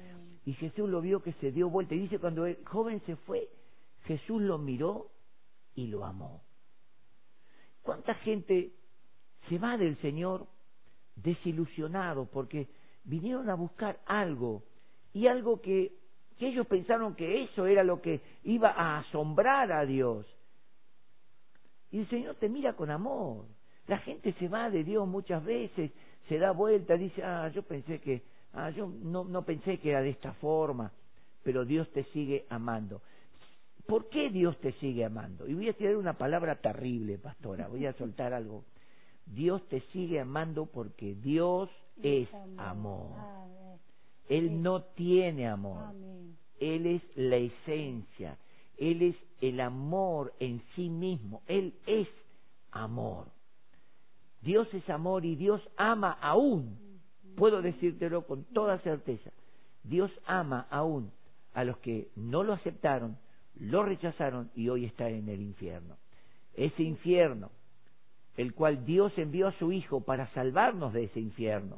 Y 0.45 0.53
Jesús 0.53 0.89
lo 0.89 1.01
vio 1.01 1.21
que 1.21 1.33
se 1.33 1.51
dio 1.51 1.69
vuelta. 1.69 1.95
Y 1.95 1.99
dice, 1.99 2.19
cuando 2.19 2.45
el 2.45 2.63
joven 2.65 3.01
se 3.05 3.15
fue, 3.15 3.49
Jesús 4.05 4.41
lo 4.41 4.57
miró 4.57 5.09
y 5.73 5.87
lo 5.87 6.05
amó. 6.05 6.43
¿Cuánta 7.81 8.15
gente 8.15 8.71
se 9.49 9.57
va 9.57 9.77
del 9.77 9.97
Señor 9.97 10.47
desilusionado 11.15 12.25
porque 12.25 12.67
vinieron 13.03 13.49
a 13.49 13.55
buscar 13.55 13.99
algo 14.05 14.63
y 15.13 15.27
algo 15.27 15.61
que, 15.61 15.93
que 16.37 16.47
ellos 16.47 16.67
pensaron 16.67 17.15
que 17.15 17.43
eso 17.43 17.65
era 17.65 17.83
lo 17.83 18.01
que 18.01 18.21
iba 18.43 18.69
a 18.69 18.99
asombrar 18.99 19.71
a 19.71 19.85
Dios. 19.85 20.25
Y 21.91 21.99
el 21.99 22.09
Señor 22.09 22.35
te 22.35 22.49
mira 22.49 22.73
con 22.73 22.91
amor. 22.91 23.45
La 23.87 23.99
gente 23.99 24.33
se 24.33 24.47
va 24.47 24.69
de 24.69 24.83
Dios 24.83 25.07
muchas 25.07 25.45
veces, 25.45 25.91
se 26.27 26.39
da 26.39 26.51
vuelta, 26.51 26.97
dice, 26.97 27.23
ah, 27.23 27.49
yo 27.53 27.63
pensé 27.63 27.99
que, 28.01 28.23
ah, 28.53 28.71
yo 28.71 28.87
no, 28.87 29.23
no 29.23 29.43
pensé 29.43 29.77
que 29.77 29.91
era 29.91 30.01
de 30.01 30.09
esta 30.09 30.33
forma, 30.33 30.91
pero 31.43 31.63
Dios 31.65 31.89
te 31.91 32.03
sigue 32.05 32.45
amando. 32.49 33.01
¿Por 33.85 34.09
qué 34.09 34.29
Dios 34.31 34.57
te 34.59 34.71
sigue 34.73 35.05
amando? 35.05 35.47
Y 35.47 35.53
voy 35.53 35.69
a 35.69 35.73
tirar 35.73 35.95
una 35.95 36.13
palabra 36.13 36.55
terrible, 36.55 37.19
pastora, 37.19 37.67
voy 37.67 37.85
a 37.85 37.93
soltar 37.93 38.33
algo. 38.33 38.63
Dios 39.25 39.67
te 39.69 39.81
sigue 39.91 40.19
amando 40.19 40.65
porque 40.65 41.15
Dios 41.15 41.69
es 42.01 42.29
amor. 42.57 43.17
Él 44.29 44.61
no 44.61 44.83
tiene 44.83 45.47
amor. 45.47 45.93
Él 46.59 46.85
es 46.85 47.01
la 47.15 47.37
esencia. 47.37 48.37
Él 48.77 49.01
es 49.01 49.15
el 49.41 49.59
amor 49.59 50.33
en 50.39 50.61
sí 50.75 50.89
mismo. 50.89 51.41
Él 51.47 51.73
es 51.85 52.07
amor. 52.71 53.27
Dios 54.41 54.71
es 54.73 54.87
amor 54.89 55.25
y 55.25 55.35
Dios 55.35 55.61
ama 55.75 56.11
aún. 56.21 56.77
Puedo 57.35 57.61
decírtelo 57.61 58.25
con 58.25 58.43
toda 58.45 58.79
certeza. 58.79 59.31
Dios 59.83 60.11
ama 60.25 60.67
aún 60.69 61.11
a 61.53 61.63
los 61.63 61.77
que 61.77 62.09
no 62.15 62.43
lo 62.43 62.53
aceptaron, 62.53 63.17
lo 63.55 63.83
rechazaron 63.83 64.51
y 64.55 64.69
hoy 64.69 64.85
está 64.85 65.09
en 65.09 65.29
el 65.29 65.41
infierno. 65.41 65.97
Ese 66.53 66.83
infierno, 66.83 67.49
el 68.37 68.53
cual 68.53 68.85
Dios 68.85 69.17
envió 69.17 69.47
a 69.47 69.53
su 69.53 69.71
Hijo 69.71 70.01
para 70.01 70.27
salvarnos 70.33 70.93
de 70.93 71.05
ese 71.05 71.19
infierno. 71.19 71.77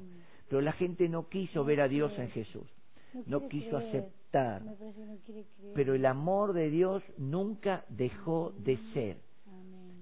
Pero 0.49 0.61
la 0.61 0.71
gente 0.71 1.09
no 1.09 1.27
quiso 1.27 1.65
ver 1.65 1.81
a 1.81 1.87
Dios 1.87 2.17
en 2.17 2.29
Jesús, 2.29 2.67
no 3.25 3.47
quiso 3.47 3.77
aceptar. 3.77 4.61
Pero 5.75 5.93
el 5.93 6.05
amor 6.05 6.53
de 6.53 6.69
Dios 6.69 7.03
nunca 7.17 7.85
dejó 7.89 8.53
de 8.59 8.77
ser. 8.93 9.17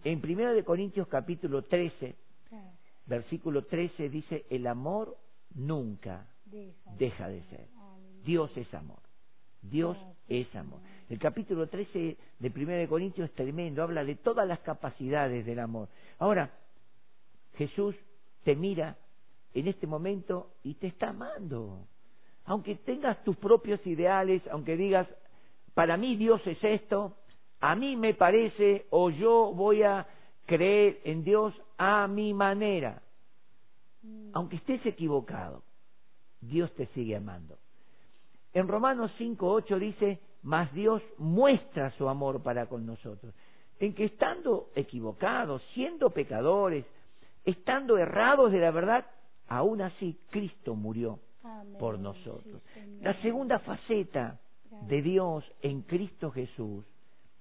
En 0.04 0.22
1 0.24 0.54
de 0.54 0.64
Corintios 0.64 1.08
capítulo 1.08 1.64
13, 1.64 2.16
versículo 3.08 3.66
13 3.66 4.10
dice, 4.10 4.46
el 4.50 4.68
amor 4.68 5.18
nunca 5.56 6.28
deja 6.98 7.28
de 7.28 7.44
ser. 7.44 7.68
Dios 8.24 8.56
es 8.56 8.72
amor. 8.74 9.05
Dios 9.70 9.98
es 10.28 10.54
amor. 10.56 10.80
El 11.10 11.20
capítulo 11.20 11.68
13 11.68 12.18
de 12.40 12.52
1 12.56 12.72
de 12.72 12.88
Corintios 12.88 13.30
es 13.30 13.36
tremendo, 13.36 13.84
habla 13.84 14.04
de 14.04 14.16
todas 14.16 14.48
las 14.48 14.60
capacidades 14.60 15.46
del 15.46 15.60
amor. 15.60 15.88
Ahora, 16.20 16.52
Jesús 17.56 17.96
te 18.44 18.56
mira 18.56 18.98
en 19.54 19.68
este 19.68 19.88
momento 19.88 20.52
y 20.64 20.76
te 20.76 20.88
está 20.88 21.10
amando. 21.10 21.88
Aunque 22.46 22.76
tengas 22.76 23.24
tus 23.24 23.38
propios 23.38 23.86
ideales, 23.86 24.42
aunque 24.52 24.76
digas, 24.78 25.08
para 25.74 25.98
mí 25.98 26.16
Dios 26.16 26.42
es 26.46 26.64
esto, 26.64 27.18
a 27.60 27.76
mí 27.76 27.96
me 27.96 28.14
parece 28.14 28.86
o 28.90 29.10
yo 29.10 29.52
voy 29.56 29.84
a 29.84 30.08
creer 30.46 31.02
en 31.04 31.24
Dios 31.24 31.54
a 31.78 32.08
mi 32.08 32.34
manera. 32.34 33.02
Aunque 34.34 34.58
estés 34.58 34.86
equivocado, 34.86 35.64
Dios 36.42 36.72
te 36.76 36.86
sigue 36.88 37.16
amando. 37.16 37.58
En 38.56 38.70
Romanos 38.70 39.12
5.8 39.20 39.78
dice, 39.80 40.20
mas 40.44 40.74
Dios 40.74 41.04
muestra 41.18 41.92
su 41.98 42.08
amor 42.08 42.42
para 42.42 42.68
con 42.68 42.86
nosotros, 42.86 43.34
en 43.80 43.94
que 43.94 44.06
estando 44.06 44.70
equivocados, 44.76 45.62
siendo 45.74 46.10
pecadores, 46.12 46.86
estando 47.44 47.98
errados 47.98 48.54
de 48.54 48.60
la 48.60 48.72
verdad, 48.72 49.06
aún 49.50 49.82
así 49.82 50.18
Cristo 50.30 50.74
murió 50.74 51.20
por 51.78 52.00
nosotros. 52.00 52.62
la 53.02 53.22
segunda 53.22 53.60
faceta 53.60 54.40
de 54.88 55.02
Dios 55.02 55.44
en 55.62 55.82
Cristo 55.82 56.32
Jesús 56.32 56.86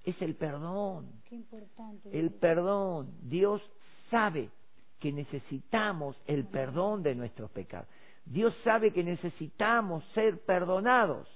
es 0.03 0.21
el 0.21 0.35
perdón. 0.35 1.09
el 2.11 2.31
perdón. 2.31 3.13
Dios 3.21 3.61
sabe 4.11 4.49
que 4.99 5.13
necesitamos 5.13 6.19
el 6.27 6.45
perdón 6.45 7.03
de 7.03 7.15
nuestros 7.15 7.49
pecados. 7.51 7.87
Dios 8.25 8.55
sabe 8.63 8.91
que 8.91 9.03
necesitamos 9.03 10.03
ser 10.13 10.43
perdonados. 10.45 11.27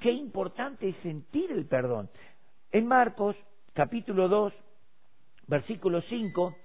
Qué 0.00 0.12
importante 0.12 0.88
es 0.88 0.96
sentir 1.02 1.50
el 1.50 1.66
perdón. 1.66 2.08
En 2.72 2.86
Marcos, 2.86 3.36
capítulo 3.74 4.28
2, 4.28 4.52
versículo 5.46 6.00
5, 6.02 6.56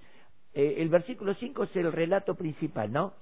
eh, 0.54 0.76
el 0.78 0.88
versículo 0.88 1.34
5 1.34 1.64
es 1.64 1.76
el 1.76 1.92
relato 1.92 2.34
principal, 2.34 2.90
¿no? 2.90 3.12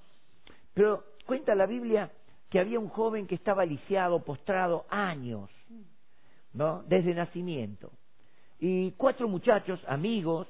Pero 0.73 1.03
cuenta 1.25 1.55
la 1.55 1.65
Biblia 1.65 2.11
que 2.49 2.59
había 2.59 2.79
un 2.79 2.89
joven 2.89 3.27
que 3.27 3.35
estaba 3.35 3.65
lisiado, 3.65 4.23
postrado 4.23 4.85
años, 4.89 5.49
¿no? 6.53 6.83
Desde 6.83 7.13
nacimiento. 7.13 7.91
Y 8.59 8.91
cuatro 8.91 9.27
muchachos, 9.27 9.83
amigos, 9.87 10.47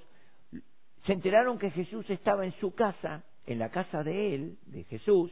se 1.05 1.13
enteraron 1.13 1.57
que 1.57 1.71
Jesús 1.71 2.07
estaba 2.09 2.45
en 2.45 2.51
su 2.59 2.75
casa, 2.75 3.23
en 3.45 3.59
la 3.59 3.69
casa 3.69 4.03
de 4.03 4.35
él, 4.35 4.57
de 4.65 4.83
Jesús. 4.85 5.31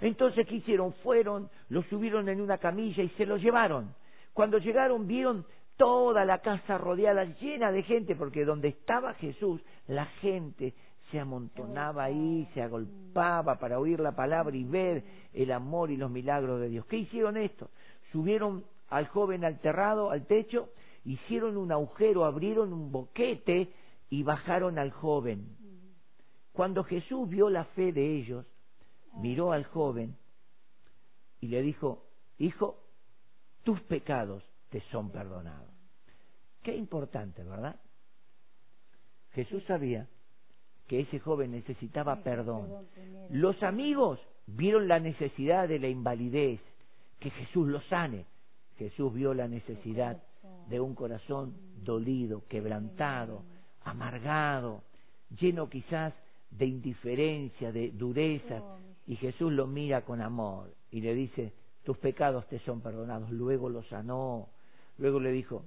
Entonces, 0.00 0.46
¿qué 0.46 0.56
hicieron? 0.56 0.92
Fueron, 1.02 1.48
lo 1.68 1.82
subieron 1.84 2.28
en 2.28 2.40
una 2.40 2.58
camilla 2.58 3.02
y 3.02 3.08
se 3.10 3.26
lo 3.26 3.36
llevaron. 3.36 3.94
Cuando 4.32 4.58
llegaron, 4.58 5.06
vieron 5.06 5.46
toda 5.76 6.24
la 6.24 6.38
casa 6.38 6.78
rodeada, 6.78 7.24
llena 7.40 7.72
de 7.72 7.82
gente, 7.82 8.14
porque 8.16 8.44
donde 8.44 8.68
estaba 8.68 9.14
Jesús, 9.14 9.60
la 9.86 10.06
gente 10.20 10.74
se 11.10 11.20
amontonaba 11.20 12.04
ahí, 12.04 12.48
se 12.54 12.62
agolpaba 12.62 13.58
para 13.58 13.78
oír 13.78 14.00
la 14.00 14.16
palabra 14.16 14.56
y 14.56 14.64
ver 14.64 15.04
el 15.32 15.52
amor 15.52 15.90
y 15.90 15.96
los 15.96 16.10
milagros 16.10 16.60
de 16.60 16.68
Dios. 16.68 16.86
¿Qué 16.86 16.96
hicieron 16.96 17.36
esto? 17.36 17.70
Subieron 18.12 18.64
al 18.88 19.08
joven 19.08 19.44
alterrado 19.44 20.10
al 20.10 20.26
techo, 20.26 20.70
hicieron 21.04 21.56
un 21.56 21.72
agujero, 21.72 22.24
abrieron 22.24 22.72
un 22.72 22.90
boquete 22.90 23.70
y 24.10 24.22
bajaron 24.22 24.78
al 24.78 24.90
joven. 24.90 25.56
Cuando 26.54 26.84
Jesús 26.84 27.28
vio 27.28 27.50
la 27.50 27.64
fe 27.64 27.92
de 27.92 28.16
ellos, 28.16 28.46
miró 29.16 29.50
al 29.50 29.64
joven 29.64 30.16
y 31.40 31.48
le 31.48 31.62
dijo, 31.62 32.04
Hijo, 32.38 32.78
tus 33.64 33.80
pecados 33.82 34.44
te 34.70 34.80
son 34.92 35.10
perdonados. 35.10 35.68
Qué 36.62 36.76
importante, 36.76 37.42
¿verdad? 37.42 37.74
Jesús 39.32 39.64
sabía 39.64 40.06
que 40.86 41.00
ese 41.00 41.18
joven 41.18 41.50
necesitaba 41.50 42.22
perdón. 42.22 42.86
Los 43.30 43.60
amigos 43.64 44.20
vieron 44.46 44.86
la 44.86 45.00
necesidad 45.00 45.66
de 45.66 45.80
la 45.80 45.88
invalidez, 45.88 46.60
que 47.18 47.30
Jesús 47.30 47.66
lo 47.66 47.80
sane. 47.82 48.26
Jesús 48.78 49.12
vio 49.12 49.34
la 49.34 49.48
necesidad 49.48 50.22
de 50.68 50.78
un 50.78 50.94
corazón 50.94 51.56
dolido, 51.82 52.44
quebrantado, 52.48 53.42
amargado, 53.82 54.84
lleno 55.30 55.68
quizás 55.68 56.14
de 56.56 56.66
indiferencia, 56.66 57.72
de 57.72 57.90
dureza, 57.90 58.62
y 59.06 59.16
Jesús 59.16 59.52
lo 59.52 59.66
mira 59.66 60.02
con 60.02 60.20
amor 60.20 60.72
y 60.90 61.00
le 61.00 61.14
dice, 61.14 61.52
tus 61.84 61.98
pecados 61.98 62.46
te 62.48 62.58
son 62.60 62.80
perdonados. 62.80 63.30
Luego 63.30 63.68
lo 63.68 63.82
sanó, 63.84 64.48
luego 64.98 65.20
le 65.20 65.32
dijo, 65.32 65.64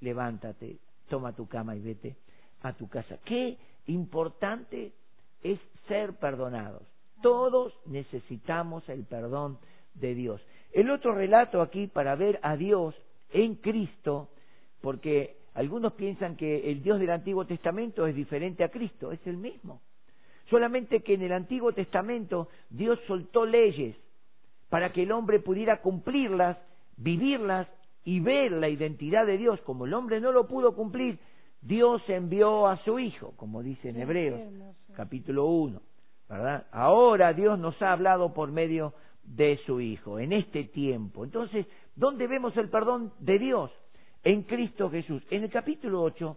levántate, 0.00 0.78
toma 1.08 1.34
tu 1.34 1.48
cama 1.48 1.74
y 1.74 1.80
vete 1.80 2.16
a 2.62 2.72
tu 2.74 2.88
casa. 2.88 3.18
Qué 3.24 3.58
importante 3.86 4.92
es 5.42 5.58
ser 5.88 6.14
perdonados. 6.14 6.82
Todos 7.22 7.72
necesitamos 7.86 8.88
el 8.88 9.04
perdón 9.04 9.58
de 9.94 10.14
Dios. 10.14 10.40
El 10.72 10.90
otro 10.90 11.14
relato 11.14 11.60
aquí 11.60 11.86
para 11.86 12.14
ver 12.14 12.38
a 12.42 12.56
Dios 12.56 12.94
en 13.32 13.56
Cristo, 13.56 14.28
porque 14.80 15.36
algunos 15.54 15.94
piensan 15.94 16.36
que 16.36 16.70
el 16.70 16.82
Dios 16.82 17.00
del 17.00 17.10
Antiguo 17.10 17.46
Testamento 17.46 18.06
es 18.06 18.14
diferente 18.14 18.64
a 18.64 18.70
Cristo, 18.70 19.12
es 19.12 19.24
el 19.26 19.36
mismo. 19.36 19.80
Solamente 20.52 21.00
que 21.00 21.14
en 21.14 21.22
el 21.22 21.32
Antiguo 21.32 21.72
Testamento 21.72 22.50
Dios 22.68 23.00
soltó 23.06 23.46
leyes 23.46 23.96
para 24.68 24.92
que 24.92 25.04
el 25.04 25.12
hombre 25.12 25.40
pudiera 25.40 25.80
cumplirlas, 25.80 26.58
vivirlas 26.98 27.66
y 28.04 28.20
ver 28.20 28.52
la 28.52 28.68
identidad 28.68 29.24
de 29.24 29.38
Dios. 29.38 29.62
Como 29.62 29.86
el 29.86 29.94
hombre 29.94 30.20
no 30.20 30.30
lo 30.30 30.46
pudo 30.46 30.74
cumplir, 30.74 31.18
Dios 31.62 32.02
envió 32.06 32.66
a 32.66 32.76
su 32.84 32.98
Hijo, 32.98 33.32
como 33.36 33.62
dice 33.62 33.88
en 33.88 34.00
Hebreos 34.02 34.42
capítulo 34.94 35.46
1. 35.46 35.80
¿verdad? 36.28 36.66
Ahora 36.70 37.32
Dios 37.32 37.58
nos 37.58 37.80
ha 37.80 37.92
hablado 37.92 38.34
por 38.34 38.52
medio 38.52 38.92
de 39.24 39.58
su 39.64 39.80
Hijo, 39.80 40.18
en 40.18 40.34
este 40.34 40.64
tiempo. 40.64 41.24
Entonces, 41.24 41.64
¿dónde 41.96 42.26
vemos 42.26 42.54
el 42.58 42.68
perdón 42.68 43.14
de 43.20 43.38
Dios? 43.38 43.70
En 44.22 44.42
Cristo 44.42 44.90
Jesús. 44.90 45.22
En 45.30 45.44
el 45.44 45.50
capítulo 45.50 46.02
8 46.02 46.36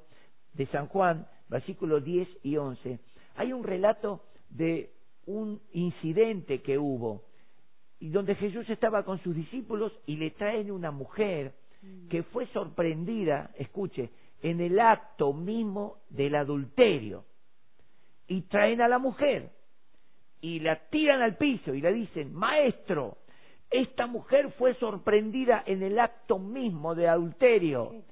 de 0.53 0.67
San 0.67 0.88
Juan, 0.88 1.27
versículos 1.50 2.01
10 2.05 2.29
y 2.43 2.55
11, 2.55 3.00
hay 3.35 3.53
un 3.53 3.63
relato 3.63 4.21
de 4.49 4.91
un 5.25 5.61
incidente 5.73 6.61
que 6.61 6.77
hubo, 6.77 7.23
y 7.99 8.09
donde 8.09 8.35
Jesús 8.35 8.69
estaba 8.69 9.03
con 9.03 9.19
sus 9.23 9.35
discípulos 9.35 9.91
y 10.05 10.17
le 10.17 10.31
traen 10.31 10.71
una 10.71 10.91
mujer 10.91 11.53
mm. 11.81 12.07
que 12.09 12.23
fue 12.23 12.45
sorprendida, 12.47 13.51
escuche, 13.57 14.09
en 14.41 14.61
el 14.61 14.79
acto 14.79 15.33
mismo 15.33 15.97
del 16.09 16.35
adulterio. 16.35 17.25
Y 18.27 18.41
traen 18.41 18.81
a 18.81 18.87
la 18.87 18.99
mujer 18.99 19.51
y 20.41 20.59
la 20.59 20.75
tiran 20.89 21.21
al 21.21 21.37
piso 21.37 21.73
y 21.73 21.81
le 21.81 21.93
dicen, 21.93 22.33
maestro, 22.33 23.17
esta 23.71 24.07
mujer 24.07 24.51
fue 24.53 24.75
sorprendida 24.75 25.63
en 25.65 25.81
el 25.83 25.99
acto 25.99 26.37
mismo 26.37 26.95
de 26.95 27.07
adulterio 27.07 28.03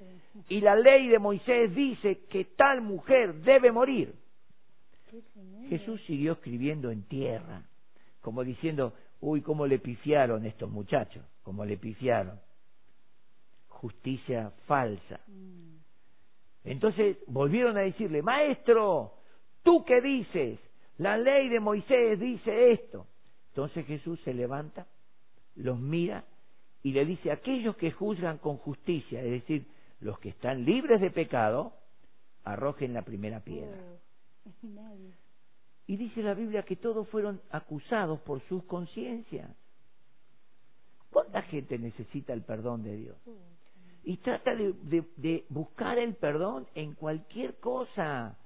y 0.50 0.62
la 0.62 0.76
ley 0.76 1.08
de 1.08 1.20
Moisés 1.20 1.74
dice 1.76 2.26
que 2.30 2.46
tal 2.46 2.82
mujer 2.82 3.36
debe 3.36 3.72
morir. 3.72 4.14
Jesús 5.70 6.02
siguió 6.06 6.34
escribiendo 6.34 6.92
en 6.92 7.04
tierra, 7.04 7.64
como 8.22 8.44
diciendo, 8.44 8.94
uy, 9.22 9.42
cómo 9.42 9.68
le 9.68 9.80
pifiaron 9.80 10.46
estos 10.46 10.70
muchachos, 10.70 11.24
cómo 11.44 11.66
le 11.66 11.78
pifiaron. 11.78 12.40
Justicia 13.68 14.52
falsa. 14.66 15.20
Mm. 15.28 15.78
Entonces 16.64 17.18
volvieron 17.28 17.78
a 17.78 17.82
decirle, 17.82 18.22
maestro, 18.22 19.14
¿tú 19.64 19.84
qué 19.86 20.02
dices? 20.02 20.60
La 20.98 21.18
ley 21.18 21.50
de 21.50 21.60
Moisés 21.60 22.20
dice 22.20 22.72
esto. 22.72 23.08
Entonces 23.50 23.86
Jesús 23.86 24.20
se 24.22 24.34
levanta, 24.34 24.88
los 25.56 25.80
mira 25.80 26.24
y 26.82 26.92
le 26.92 27.06
dice, 27.06 27.32
aquellos 27.32 27.76
que 27.78 27.92
juzgan 27.92 28.38
con 28.40 28.58
justicia, 28.58 29.22
es 29.22 29.32
decir, 29.32 29.66
los 30.00 30.20
que 30.20 30.30
están 30.30 30.66
libres 30.66 31.00
de 31.00 31.12
pecado, 31.12 31.74
arrojen 32.44 32.94
la 32.94 33.04
primera 33.04 33.40
piedra. 33.40 33.78
Y 35.86 35.98
dice 35.98 36.22
la 36.22 36.34
Biblia 36.34 36.64
que 36.64 36.76
todos 36.76 37.08
fueron 37.10 37.42
acusados 37.52 38.20
por 38.22 38.42
sus 38.48 38.64
conciencias. 38.64 39.50
¿Cuánta 41.10 41.42
gente 41.44 41.78
necesita 41.78 42.34
el 42.34 42.42
perdón 42.42 42.84
de 42.84 42.96
Dios? 42.96 43.18
Y 44.04 44.18
trata 44.18 44.56
de, 44.56 44.74
de, 45.18 45.46
buscar 45.50 45.98
el 45.98 46.16
perdón 46.16 46.68
en 46.74 46.94
cualquier 46.94 47.60
cosa. 47.60 48.38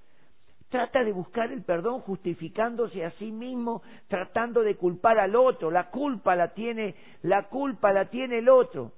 Trata 0.70 1.04
de 1.04 1.14
buscar 1.14 1.52
el 1.52 1.64
perdón 1.64 2.02
justificándose 2.02 3.06
a 3.06 3.12
sí 3.12 3.32
mismo, 3.32 3.82
tratando 4.08 4.62
de 4.62 4.76
culpar 4.76 5.18
al 5.18 5.36
otro. 5.36 5.72
La 5.72 5.90
culpa 5.90 6.36
la 6.36 6.54
tiene, 6.54 6.96
la 7.22 7.48
culpa 7.48 7.94
la 7.94 8.10
tiene 8.10 8.40
el 8.40 8.50
otro. 8.50 8.92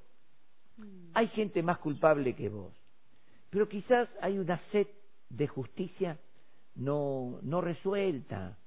Mm. 0.78 1.12
Hay 1.14 1.28
gente 1.28 1.62
más 1.62 1.78
culpable 1.78 2.36
que 2.36 2.50
vos. 2.50 2.74
Pero 3.52 3.70
quizás 3.70 4.10
hay 4.22 4.40
una 4.40 4.60
sed 4.72 4.88
de 5.30 5.48
justicia 5.48 6.18
no, 6.76 7.40
no 7.42 7.62
resuelta. 7.62 8.58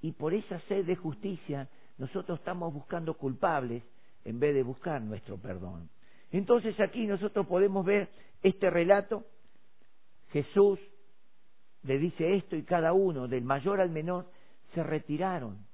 Y 0.00 0.12
por 0.12 0.34
esa 0.34 0.60
sed 0.62 0.84
de 0.84 0.96
justicia 0.96 1.68
nosotros 1.98 2.38
estamos 2.38 2.72
buscando 2.72 3.14
culpables 3.14 3.82
en 4.24 4.40
vez 4.40 4.54
de 4.54 4.62
buscar 4.62 5.00
nuestro 5.00 5.38
perdón. 5.38 5.88
Entonces 6.30 6.78
aquí 6.80 7.06
nosotros 7.06 7.46
podemos 7.46 7.84
ver 7.84 8.10
este 8.42 8.70
relato. 8.70 9.24
Jesús 10.30 10.78
le 11.82 11.98
dice 11.98 12.36
esto 12.36 12.56
y 12.56 12.62
cada 12.62 12.92
uno, 12.92 13.28
del 13.28 13.44
mayor 13.44 13.80
al 13.80 13.90
menor, 13.90 14.26
se 14.74 14.82
retiraron. 14.82 15.66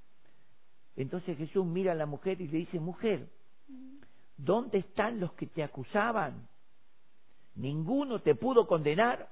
Entonces 0.96 1.36
Jesús 1.36 1.64
mira 1.64 1.92
a 1.92 1.94
la 1.94 2.06
mujer 2.06 2.40
y 2.40 2.48
le 2.48 2.58
dice, 2.58 2.80
mujer, 2.80 3.28
¿dónde 4.36 4.78
están 4.78 5.20
los 5.20 5.32
que 5.34 5.46
te 5.46 5.62
acusaban? 5.62 6.48
¿Ninguno 7.54 8.20
te 8.20 8.34
pudo 8.34 8.66
condenar? 8.66 9.28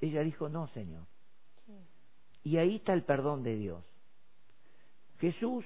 Ella 0.00 0.22
dijo, 0.22 0.48
no, 0.48 0.68
Señor. 0.68 1.06
Y 2.44 2.56
ahí 2.56 2.76
está 2.76 2.92
el 2.92 3.04
perdón 3.04 3.42
de 3.42 3.56
Dios. 3.56 3.84
Jesús, 5.18 5.64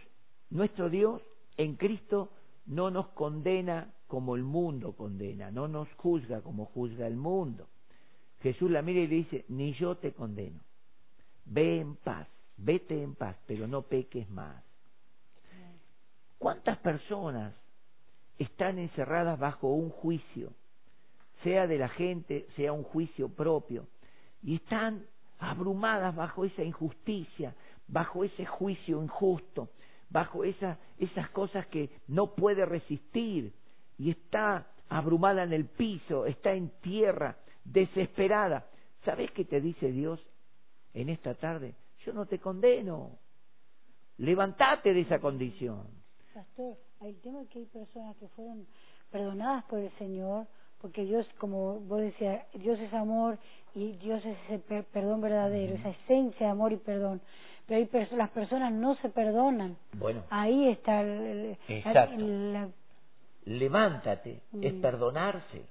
nuestro 0.50 0.90
Dios, 0.90 1.22
en 1.56 1.76
Cristo 1.76 2.30
no 2.66 2.90
nos 2.90 3.08
condena 3.08 3.92
como 4.06 4.36
el 4.36 4.42
mundo 4.42 4.92
condena, 4.92 5.50
no 5.50 5.68
nos 5.68 5.92
juzga 5.94 6.42
como 6.42 6.66
juzga 6.66 7.06
el 7.06 7.16
mundo. 7.16 7.66
Jesús 8.40 8.70
la 8.70 8.82
mira 8.82 9.00
y 9.00 9.06
le 9.06 9.16
dice, 9.16 9.44
ni 9.48 9.72
yo 9.74 9.96
te 9.96 10.12
condeno. 10.12 10.60
Ve 11.46 11.80
en 11.80 11.96
paz, 11.96 12.28
vete 12.56 13.02
en 13.02 13.14
paz, 13.14 13.36
pero 13.46 13.66
no 13.66 13.82
peques 13.82 14.28
más. 14.30 14.62
¿Cuántas 16.38 16.78
personas 16.78 17.54
están 18.38 18.78
encerradas 18.78 19.38
bajo 19.38 19.68
un 19.68 19.90
juicio, 19.90 20.52
sea 21.42 21.66
de 21.66 21.78
la 21.78 21.88
gente, 21.88 22.46
sea 22.56 22.72
un 22.72 22.82
juicio 22.82 23.28
propio, 23.28 23.86
y 24.42 24.56
están 24.56 25.06
abrumadas 25.38 26.14
bajo 26.14 26.44
esa 26.44 26.62
injusticia, 26.62 27.54
bajo 27.88 28.24
ese 28.24 28.46
juicio 28.46 29.02
injusto, 29.02 29.70
bajo 30.10 30.44
esa, 30.44 30.78
esas 30.98 31.30
cosas 31.30 31.66
que 31.66 31.90
no 32.08 32.34
puede 32.34 32.64
resistir 32.64 33.52
y 33.98 34.10
está 34.10 34.66
abrumada 34.88 35.42
en 35.42 35.52
el 35.52 35.66
piso, 35.66 36.26
está 36.26 36.52
en 36.52 36.70
tierra, 36.80 37.36
desesperada. 37.64 38.66
¿Sabes 39.04 39.30
qué 39.32 39.44
te 39.44 39.60
dice 39.60 39.90
Dios 39.90 40.20
en 40.94 41.08
esta 41.08 41.34
tarde? 41.34 41.74
Yo 42.04 42.12
no 42.12 42.26
te 42.26 42.38
condeno. 42.38 43.18
Levantate 44.18 44.94
de 44.94 45.00
esa 45.00 45.18
condición. 45.18 45.86
Pastor, 46.32 46.76
el 47.02 47.20
tema 47.20 47.42
es 47.42 47.48
que 47.48 47.60
hay 47.60 47.66
personas 47.66 48.16
que 48.16 48.28
fueron 48.28 48.66
perdonadas 49.10 49.64
por 49.64 49.78
el 49.78 49.90
Señor, 49.98 50.46
porque 50.80 51.04
Dios, 51.04 51.26
como 51.38 51.80
vos 51.80 52.00
decías, 52.00 52.44
Dios 52.54 52.78
es 52.78 52.92
amor 52.92 53.38
y 53.74 53.92
Dios 53.92 54.24
es 54.24 54.36
ese 54.48 54.82
perdón 54.92 55.20
verdadero, 55.20 55.74
esa 55.74 55.90
esencia 55.90 56.46
de 56.46 56.52
amor 56.52 56.72
y 56.72 56.76
perdón. 56.76 57.20
Pero 57.66 57.78
hay 57.78 58.16
las 58.16 58.30
personas 58.30 58.72
no 58.72 58.94
se 58.96 59.08
perdonan. 59.08 59.76
Bueno. 59.92 60.22
Ahí 60.30 60.68
está 60.68 61.00
el, 61.00 61.56
Levántate, 63.44 64.42
es 64.60 64.74
perdonarse. 64.74 65.66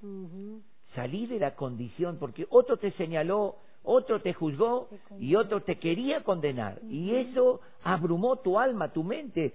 Salí 0.94 1.28
de 1.28 1.40
la 1.40 1.56
condición, 1.56 2.18
porque 2.20 2.48
otro 2.50 2.78
te 2.78 2.92
señaló, 2.92 3.58
otro 3.84 4.22
te 4.22 4.34
juzgó 4.34 4.90
y 5.20 5.36
otro 5.36 5.62
te 5.64 5.78
quería 5.78 6.24
condenar. 6.24 6.80
Y 6.84 7.16
eso 7.16 7.62
abrumó 7.84 8.38
tu 8.38 8.60
alma, 8.60 8.92
tu 8.92 9.04
mente. 9.04 9.54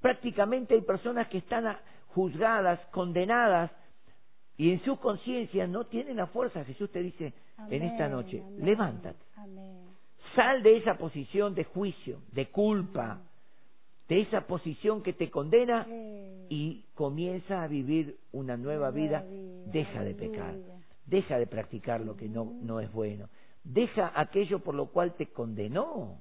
Prácticamente 0.00 0.74
hay 0.74 0.80
personas 0.82 1.28
que 1.28 1.38
están 1.38 1.76
juzgadas, 2.14 2.80
condenadas, 2.92 3.70
y 4.60 4.72
en 4.72 4.84
su 4.84 4.98
conciencia 4.98 5.66
no 5.66 5.86
tienen 5.86 6.18
la 6.18 6.26
fuerza. 6.26 6.62
Jesús 6.66 6.90
te 6.90 7.02
dice 7.02 7.32
en 7.70 7.82
esta 7.82 8.10
noche, 8.10 8.42
levántate. 8.58 9.24
Sal 10.34 10.62
de 10.62 10.76
esa 10.76 10.98
posición 10.98 11.54
de 11.54 11.64
juicio, 11.64 12.20
de 12.30 12.50
culpa, 12.50 13.22
de 14.06 14.20
esa 14.20 14.42
posición 14.42 15.02
que 15.02 15.14
te 15.14 15.30
condena 15.30 15.86
y 15.88 16.84
comienza 16.94 17.62
a 17.62 17.68
vivir 17.68 18.18
una 18.32 18.58
nueva 18.58 18.90
vida. 18.90 19.24
Deja 19.72 20.04
de 20.04 20.14
pecar, 20.14 20.54
deja 21.06 21.38
de 21.38 21.46
practicar 21.46 22.02
lo 22.02 22.14
que 22.14 22.28
no, 22.28 22.44
no 22.44 22.80
es 22.80 22.92
bueno, 22.92 23.30
deja 23.64 24.12
aquello 24.14 24.58
por 24.58 24.74
lo 24.74 24.90
cual 24.90 25.14
te 25.14 25.28
condenó. 25.28 26.20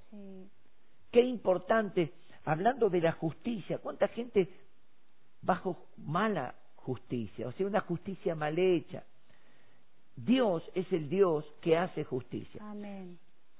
Qué 1.11 1.19
importante, 1.19 2.13
hablando 2.45 2.89
de 2.89 3.01
la 3.01 3.11
justicia, 3.11 3.79
cuánta 3.79 4.07
gente 4.07 4.47
bajo 5.41 5.89
mala 5.97 6.55
justicia, 6.83 7.47
o 7.47 7.51
sea, 7.51 7.67
una 7.67 7.81
justicia 7.81 8.35
mal 8.35 8.57
hecha. 8.57 9.03
Dios 10.15 10.69
es 10.75 10.91
el 10.91 11.09
Dios 11.09 11.45
que 11.61 11.77
hace 11.77 12.03
justicia. 12.03 12.61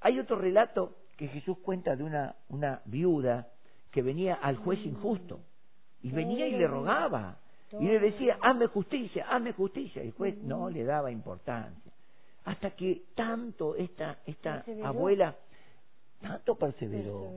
Hay 0.00 0.18
otro 0.18 0.36
relato 0.36 0.96
que 1.16 1.28
Jesús 1.28 1.58
cuenta 1.58 1.96
de 1.96 2.02
una, 2.04 2.34
una 2.48 2.82
viuda 2.84 3.48
que 3.90 4.02
venía 4.02 4.34
al 4.34 4.56
juez 4.56 4.84
injusto. 4.84 5.40
Y 6.02 6.10
venía 6.10 6.46
y 6.46 6.52
le 6.52 6.66
rogaba. 6.66 7.38
Y 7.78 7.84
le 7.84 8.00
decía, 8.00 8.38
hazme 8.40 8.66
justicia, 8.66 9.26
hazme 9.28 9.52
justicia. 9.52 10.02
Y 10.02 10.08
el 10.08 10.12
juez 10.12 10.36
no 10.42 10.68
le 10.70 10.84
daba 10.84 11.10
importancia. 11.10 11.92
Hasta 12.44 12.70
que 12.70 13.04
tanto 13.14 13.76
esta, 13.76 14.18
esta 14.26 14.64
abuela, 14.82 15.36
tanto 16.20 16.56
perseveró, 16.56 17.30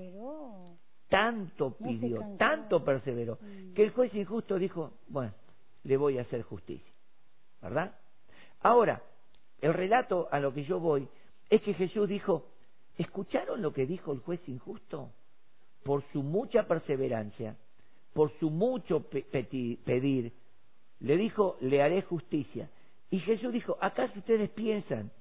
tanto 1.10 1.76
pidió, 1.78 2.24
tanto 2.38 2.84
perseveró, 2.84 3.38
que 3.76 3.84
el 3.84 3.92
juez 3.92 4.14
injusto 4.16 4.58
dijo, 4.58 4.94
bueno, 5.08 5.34
le 5.84 5.98
voy 5.98 6.18
a 6.18 6.22
hacer 6.22 6.42
justicia. 6.44 6.92
¿Verdad? 7.62 7.96
Ahora, 8.62 9.02
el 9.62 9.74
relato 9.74 10.28
a 10.32 10.40
lo 10.40 10.54
que 10.54 10.64
yo 10.64 10.80
voy 10.80 11.08
es 11.50 11.62
que 11.62 11.74
Jesús 11.74 12.08
dijo, 12.10 12.46
¿Escucharon 12.98 13.62
lo 13.62 13.74
que 13.74 13.86
dijo 13.86 14.12
el 14.12 14.20
juez 14.20 14.40
injusto? 14.48 15.12
Por 15.84 16.04
su 16.12 16.22
mucha 16.22 16.68
perseverancia, 16.68 17.58
por 18.14 18.32
su 18.40 18.50
mucho 18.50 19.04
pedir, 19.10 20.32
le 21.00 21.18
dijo, 21.18 21.58
le 21.62 21.82
haré 21.82 22.04
justicia. 22.04 22.70
Y 23.10 23.20
Jesús 23.20 23.52
dijo, 23.52 23.78
¿acaso 23.82 24.18
ustedes 24.20 24.50
piensan 24.52 25.12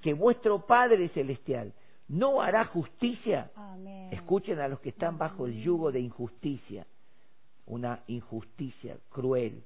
que 0.00 0.14
vuestro 0.14 0.66
Padre 0.66 1.08
Celestial 1.10 1.72
no 2.08 2.40
hará 2.40 2.64
justicia? 2.64 3.50
Escuchen 4.10 4.58
a 4.58 4.68
los 4.68 4.80
que 4.80 4.88
están 4.88 5.18
bajo 5.18 5.46
el 5.46 5.62
yugo 5.62 5.92
de 5.92 6.00
injusticia, 6.00 6.86
una 7.66 8.02
injusticia 8.06 8.96
cruel, 9.10 9.62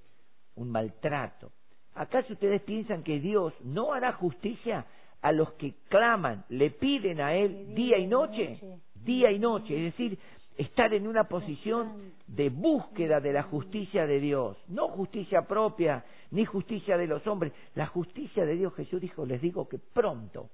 un 0.57 0.71
maltrato. 0.71 1.53
¿Acaso 1.95 2.33
ustedes 2.33 2.62
piensan 2.62 3.03
que 3.03 3.21
Dios 3.21 3.53
no 3.62 3.93
hará 3.93 4.12
justicia 4.12 4.87
a 5.21 5.33
los 5.33 5.53
que 5.53 5.75
claman, 5.88 6.45
le 6.49 6.71
piden 6.71 7.21
a 7.21 7.35
Él 7.35 7.75
día 7.75 7.99
y 7.99 8.07
noche? 8.07 8.59
Día 8.95 9.31
y 9.31 9.38
noche, 9.38 9.77
es 9.77 9.93
decir, 9.93 10.19
estar 10.57 10.93
en 10.95 11.07
una 11.07 11.25
posición 11.25 12.12
de 12.27 12.51
búsqueda 12.51 13.21
de 13.21 13.33
la 13.33 13.43
justicia 13.43 14.07
de 14.07 14.21
Dios, 14.21 14.57
no 14.69 14.88
justicia 14.88 15.43
propia 15.43 16.05
ni 16.31 16.45
justicia 16.45 16.97
de 16.97 17.07
los 17.07 17.27
hombres, 17.27 17.53
la 17.75 17.87
justicia 17.87 18.45
de 18.45 18.57
Dios. 18.57 18.75
Jesús 18.75 19.01
dijo, 19.01 19.27
les 19.27 19.41
digo 19.41 19.69
que 19.69 19.79
pronto 19.79 20.51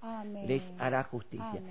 les 0.47 0.63
hará 0.79 1.05
justicia. 1.05 1.63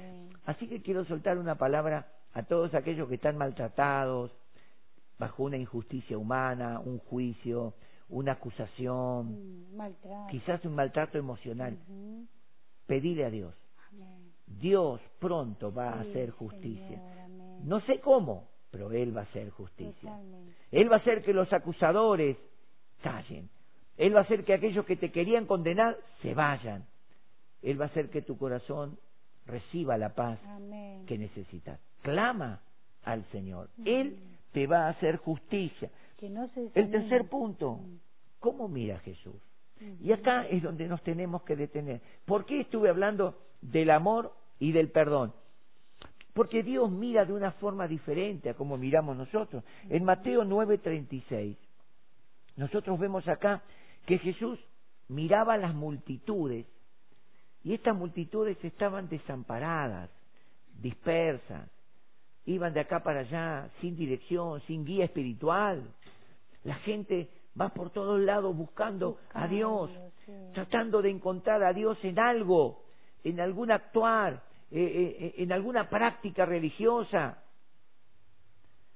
Así 0.45 0.67
que 0.67 0.81
quiero 0.81 1.03
soltar 1.05 1.37
una 1.37 1.55
palabra 1.55 2.07
a 2.33 2.43
todos 2.43 2.73
aquellos 2.73 3.09
que 3.09 3.15
están 3.15 3.37
maltratados 3.37 4.31
bajo 5.17 5.43
una 5.43 5.57
injusticia 5.57 6.17
humana, 6.17 6.79
un 6.79 6.99
juicio, 6.99 7.73
una 8.09 8.33
acusación, 8.33 9.65
quizás 10.29 10.63
un 10.65 10.75
maltrato 10.75 11.17
emocional. 11.17 11.77
Pedirle 12.85 13.25
a 13.25 13.29
Dios. 13.29 13.53
Dios 14.45 15.01
pronto 15.19 15.73
va 15.73 15.89
a 15.89 16.01
hacer 16.01 16.31
justicia. 16.31 17.01
No 17.63 17.81
sé 17.81 17.99
cómo, 17.99 18.47
pero 18.71 18.91
Él 18.91 19.15
va 19.15 19.21
a 19.21 19.25
hacer 19.25 19.49
justicia. 19.49 20.19
Él 20.71 20.91
va 20.91 20.95
a 20.95 20.99
hacer 20.99 21.23
que 21.23 21.33
los 21.33 21.51
acusadores 21.51 22.37
callen. 23.01 23.49
Él 23.97 24.15
va 24.15 24.19
a 24.19 24.23
hacer 24.23 24.45
que 24.45 24.53
aquellos 24.53 24.85
que 24.85 24.95
te 24.95 25.11
querían 25.11 25.45
condenar 25.45 25.97
se 26.21 26.33
vayan. 26.33 26.85
Él 27.61 27.79
va 27.79 27.85
a 27.85 27.87
hacer 27.87 28.09
que 28.09 28.21
tu 28.21 28.37
corazón 28.37 28.97
reciba 29.45 29.97
la 29.97 30.13
paz 30.13 30.39
que 31.07 31.17
necesitas. 31.17 31.79
Clama 32.01 32.61
al 33.03 33.25
Señor. 33.31 33.69
Él 33.85 34.17
te 34.51 34.67
va 34.67 34.85
a 34.85 34.89
hacer 34.89 35.17
justicia. 35.17 35.89
El 36.73 36.91
tercer 36.91 37.29
punto, 37.29 37.75
mm. 37.75 37.99
¿cómo 38.39 38.67
mira 38.67 38.99
Jesús? 38.99 39.35
Y 40.01 40.11
acá 40.11 40.47
es 40.47 40.63
donde 40.63 40.87
nos 40.87 41.03
tenemos 41.03 41.43
que 41.43 41.55
detener. 41.55 42.01
¿Por 42.25 42.45
qué 42.45 42.61
estuve 42.61 42.89
hablando 42.89 43.37
del 43.61 43.91
amor 43.91 44.33
y 44.59 44.71
del 44.71 44.89
perdón? 44.89 45.33
Porque 46.33 46.63
Dios 46.63 46.91
mira 46.91 47.25
de 47.25 47.33
una 47.33 47.51
forma 47.53 47.87
diferente 47.87 48.49
a 48.49 48.53
como 48.55 48.77
miramos 48.77 49.15
nosotros. 49.17 49.63
En 49.89 50.03
Mateo 50.03 50.43
9:36, 50.43 51.57
nosotros 52.55 52.99
vemos 52.99 53.27
acá 53.27 53.63
que 54.05 54.17
Jesús 54.17 54.59
miraba 55.09 55.57
las 55.57 55.75
multitudes 55.75 56.65
y 57.63 57.73
estas 57.73 57.95
multitudes 57.95 58.57
estaban 58.63 59.09
desamparadas, 59.09 60.09
dispersas, 60.81 61.69
iban 62.47 62.73
de 62.73 62.79
acá 62.79 63.03
para 63.03 63.19
allá 63.19 63.69
sin 63.81 63.95
dirección, 63.95 64.61
sin 64.61 64.85
guía 64.85 65.05
espiritual. 65.05 65.83
La 66.63 66.75
gente 66.75 67.29
va 67.59 67.69
por 67.69 67.91
todos 67.91 68.19
lados 68.21 68.55
buscando 68.55 69.19
a 69.33 69.47
Dios, 69.47 69.91
tratando 70.53 71.01
de 71.01 71.09
encontrar 71.09 71.61
a 71.63 71.73
Dios 71.73 71.97
en 72.03 72.17
algo, 72.17 72.85
en 73.23 73.41
algún 73.41 73.71
actuar, 73.71 74.43
eh, 74.71 74.79
eh, 74.79 75.17
eh, 75.19 75.33
en 75.37 75.51
alguna 75.51 75.89
práctica 75.89 76.45
religiosa. 76.45 77.43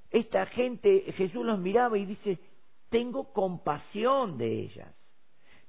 Esta 0.09 0.45
gente, 0.47 1.11
Jesús 1.13 1.45
los 1.45 1.59
miraba 1.59 1.97
y 1.97 2.05
dice, 2.05 2.39
tengo 2.89 3.33
compasión 3.33 4.37
de 4.37 4.61
ellas. 4.61 4.93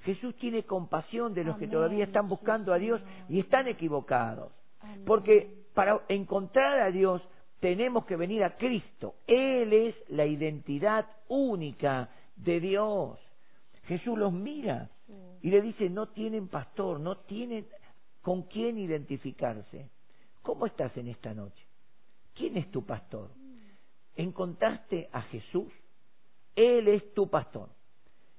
Jesús 0.02 0.36
tiene 0.36 0.64
compasión 0.64 1.34
de 1.34 1.44
los 1.44 1.56
que 1.58 1.68
todavía 1.68 2.04
están 2.04 2.28
buscando 2.28 2.72
a 2.72 2.78
Dios 2.78 3.00
y 3.28 3.40
están 3.40 3.68
equivocados. 3.68 4.52
Porque 5.06 5.62
para 5.74 6.02
encontrar 6.08 6.80
a 6.80 6.90
Dios 6.90 7.22
tenemos 7.62 8.06
que 8.06 8.16
venir 8.16 8.42
a 8.42 8.56
Cristo. 8.56 9.14
Él 9.24 9.72
es 9.72 9.94
la 10.08 10.26
identidad 10.26 11.06
única 11.28 12.10
de 12.34 12.58
Dios. 12.58 13.20
Jesús 13.84 14.18
los 14.18 14.32
mira 14.32 14.90
y 15.42 15.48
le 15.48 15.62
dice, 15.62 15.88
no 15.88 16.08
tienen 16.08 16.48
pastor, 16.48 16.98
no 16.98 17.18
tienen 17.18 17.64
con 18.20 18.42
quién 18.42 18.78
identificarse. 18.78 19.90
¿Cómo 20.42 20.66
estás 20.66 20.96
en 20.96 21.06
esta 21.06 21.34
noche? 21.34 21.64
¿Quién 22.34 22.56
es 22.56 22.68
tu 22.72 22.84
pastor? 22.84 23.30
¿Encontraste 24.16 25.08
a 25.12 25.22
Jesús? 25.22 25.72
Él 26.56 26.88
es 26.88 27.14
tu 27.14 27.30
pastor. 27.30 27.68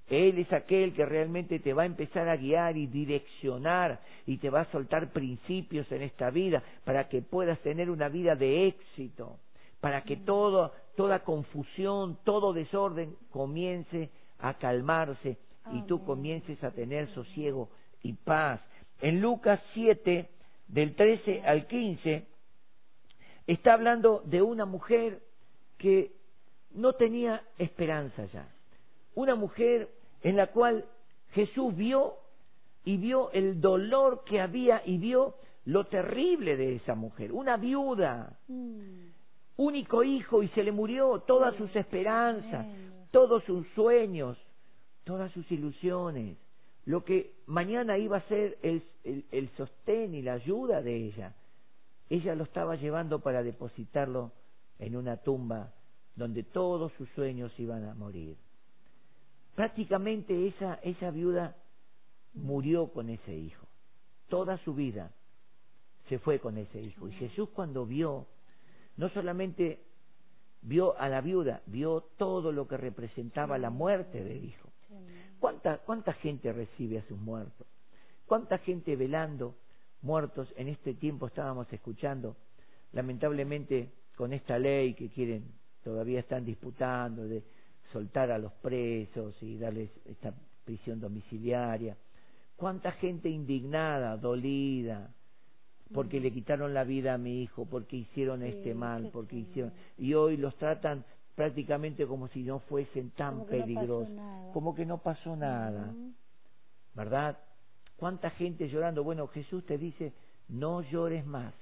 Él 0.10 0.38
es 0.38 0.52
aquel 0.52 0.94
que 0.94 1.06
realmente 1.06 1.60
te 1.60 1.74
va 1.74 1.84
a 1.84 1.88
empezar 1.88 2.28
a 2.28 2.36
guiar 2.36 2.76
y 2.76 2.88
direccionar 2.88 4.02
y 4.26 4.38
te 4.38 4.50
va 4.50 4.62
a 4.62 4.72
soltar 4.72 5.12
principios 5.14 5.90
en 5.92 6.02
esta 6.02 6.30
vida 6.30 6.62
para 6.84 7.08
que 7.08 7.22
puedas 7.22 7.60
tener 7.60 7.90
una 7.90 8.10
vida 8.10 8.36
de 8.36 8.68
éxito, 8.68 9.40
para 9.80 10.04
que 10.04 10.18
todo, 10.18 10.74
toda 10.96 11.24
confusión, 11.24 12.18
todo 12.26 12.54
desorden 12.54 13.16
comience 13.32 14.10
a 14.40 14.56
calmarse 14.56 15.38
y 15.72 15.82
tú 15.84 16.04
comiences 16.04 16.62
a 16.64 16.72
tener 16.72 17.08
sosiego 17.14 17.70
y 18.02 18.14
paz. 18.14 18.60
En 19.02 19.22
Lucas 19.22 19.62
7, 19.74 20.30
del 20.68 20.96
13 20.96 21.44
al 21.44 21.68
15, 21.68 22.28
está 23.48 23.74
hablando 23.74 24.22
de 24.26 24.42
una 24.42 24.66
mujer 24.66 25.22
que 25.78 26.12
no 26.72 26.94
tenía 26.94 27.42
esperanza 27.58 28.26
ya 28.26 28.53
una 29.16 29.36
mujer 29.36 29.90
en 30.22 30.38
la 30.38 30.48
cual 30.48 30.86
Jesús 31.32 31.76
vio 31.76 32.16
y 32.86 32.98
vio 32.98 33.32
el 33.32 33.62
dolor 33.62 34.24
que 34.26 34.42
había 34.42 34.82
y 34.86 34.98
vio 34.98 35.36
lo 35.66 35.86
terrible 35.86 36.58
de 36.58 36.76
esa 36.76 36.96
mujer, 36.96 37.32
una 37.32 37.58
viuda, 37.58 38.38
mm. 38.48 39.08
único 39.58 40.04
hijo 40.04 40.44
y 40.44 40.50
se 40.50 40.64
le 40.64 40.72
murió 40.72 41.20
todas 41.26 41.56
sus 41.56 41.74
esperanzas, 41.76 42.66
todos 43.12 43.44
sus 43.46 43.66
sueños, 43.70 44.38
todas 45.06 45.32
sus 45.32 45.50
ilusiones, 45.52 46.38
lo 46.86 47.06
que 47.06 47.36
mañana 47.46 47.98
iba 47.98 48.18
a 48.18 48.28
ser 48.28 48.58
el, 48.62 48.84
el 49.04 49.50
sostén 49.56 50.16
y 50.16 50.22
la 50.22 50.34
ayuda 50.34 50.82
de 50.82 50.96
ella. 50.96 51.34
Ella 52.10 52.36
lo 52.36 52.44
estaba 52.44 52.76
llevando 52.76 53.20
para 53.20 53.42
depositarlo 53.42 54.32
en 54.80 54.98
una 54.98 55.18
tumba 55.18 55.72
donde 56.16 56.44
todos 56.44 56.92
sus 56.94 57.10
sueños 57.12 57.58
iban 57.58 57.86
a 57.86 57.94
morir 57.94 58.36
prácticamente 59.56 60.48
esa, 60.48 60.76
esa 60.84 61.12
viuda 61.12 61.56
murió 62.34 62.88
con 62.88 63.10
ese 63.10 63.36
hijo. 63.36 63.68
Toda 64.28 64.58
su 64.60 64.74
vida 64.74 65.12
se 66.10 66.20
fue 66.20 66.40
con 66.40 66.58
ese 66.58 66.82
hijo. 66.82 67.08
Y 67.08 67.14
Jesús 67.14 67.50
cuando 67.50 67.86
vio, 67.86 68.28
no 68.98 69.10
solamente 69.10 69.80
vio 70.62 70.98
a 70.98 71.10
la 71.10 71.22
viuda, 71.22 71.62
vio 71.68 72.02
todo 72.18 72.52
lo 72.52 72.68
que 72.68 72.78
representaba 72.78 73.58
la 73.58 73.70
muerte 73.70 74.24
del 74.24 74.44
hijo. 74.46 74.70
¿Cuánta, 75.40 75.80
cuánta 75.80 76.14
gente 76.14 76.54
recibe 76.54 77.00
a 77.00 77.08
sus 77.08 77.20
muertos? 77.20 77.68
¿Cuánta 78.26 78.58
gente 78.60 78.96
velando 78.96 79.56
muertos 80.02 80.54
en 80.56 80.70
este 80.70 80.94
tiempo 80.94 81.28
estábamos 81.28 81.72
escuchando? 81.74 82.36
Lamentablemente 82.94 83.92
con 84.16 84.34
esta 84.34 84.58
ley 84.58 84.94
que 84.94 85.10
quieren, 85.10 85.52
todavía 85.84 86.20
están 86.20 86.46
disputando 86.46 87.24
de 87.24 87.44
soltar 87.94 88.32
a 88.32 88.38
los 88.38 88.52
presos 88.54 89.42
y 89.42 89.58
darles 89.58 89.90
esta 90.06 90.34
prisión 90.66 91.00
domiciliaria. 91.00 91.96
¿Cuánta 92.58 92.92
gente 92.94 93.30
indignada, 93.30 94.18
dolida, 94.18 95.14
porque 95.94 96.20
le 96.20 96.32
quitaron 96.32 96.74
la 96.74 96.84
vida 96.84 97.14
a 97.14 97.18
mi 97.18 97.44
hijo, 97.44 97.66
porque 97.66 97.98
hicieron 97.98 98.42
este 98.44 98.74
mal, 98.74 99.10
porque 99.14 99.38
hicieron... 99.38 99.72
Y 99.98 100.14
hoy 100.16 100.38
los 100.38 100.56
tratan 100.56 101.06
prácticamente 101.36 102.06
como 102.06 102.28
si 102.30 102.44
no 102.44 102.60
fuesen 102.60 103.12
tan 103.12 103.46
peligrosos, 103.46 104.10
como 104.54 104.76
que 104.76 104.86
no 104.86 105.00
pasó 105.00 105.36
nada, 105.36 105.94
¿verdad? 106.94 107.38
¿Cuánta 107.98 108.30
gente 108.32 108.70
llorando? 108.70 109.04
Bueno, 109.04 109.28
Jesús 109.28 109.66
te 109.66 109.78
dice, 109.78 110.14
no 110.48 110.82
llores 110.82 111.26
más. 111.26 111.54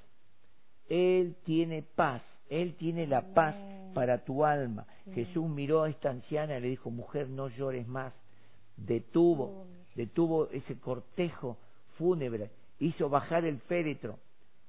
Él 0.90 1.36
tiene 1.44 1.84
paz, 1.84 2.22
Él 2.50 2.76
tiene 2.76 3.08
la 3.08 3.34
paz 3.34 3.56
para 3.94 4.24
tu 4.24 4.46
alma. 4.46 4.86
Jesús 5.14 5.48
miró 5.50 5.84
a 5.84 5.90
esta 5.90 6.10
anciana 6.10 6.58
y 6.58 6.62
le 6.62 6.68
dijo, 6.70 6.90
mujer, 6.90 7.30
no 7.30 7.50
llores 7.50 7.88
más. 7.88 8.14
Detuvo, 8.78 9.66
detuvo 9.96 10.48
ese 10.50 10.80
cortejo 10.80 11.58
fúnebre, 11.98 12.52
hizo 12.80 13.10
bajar 13.10 13.46
el 13.46 13.60
féretro. 13.62 14.20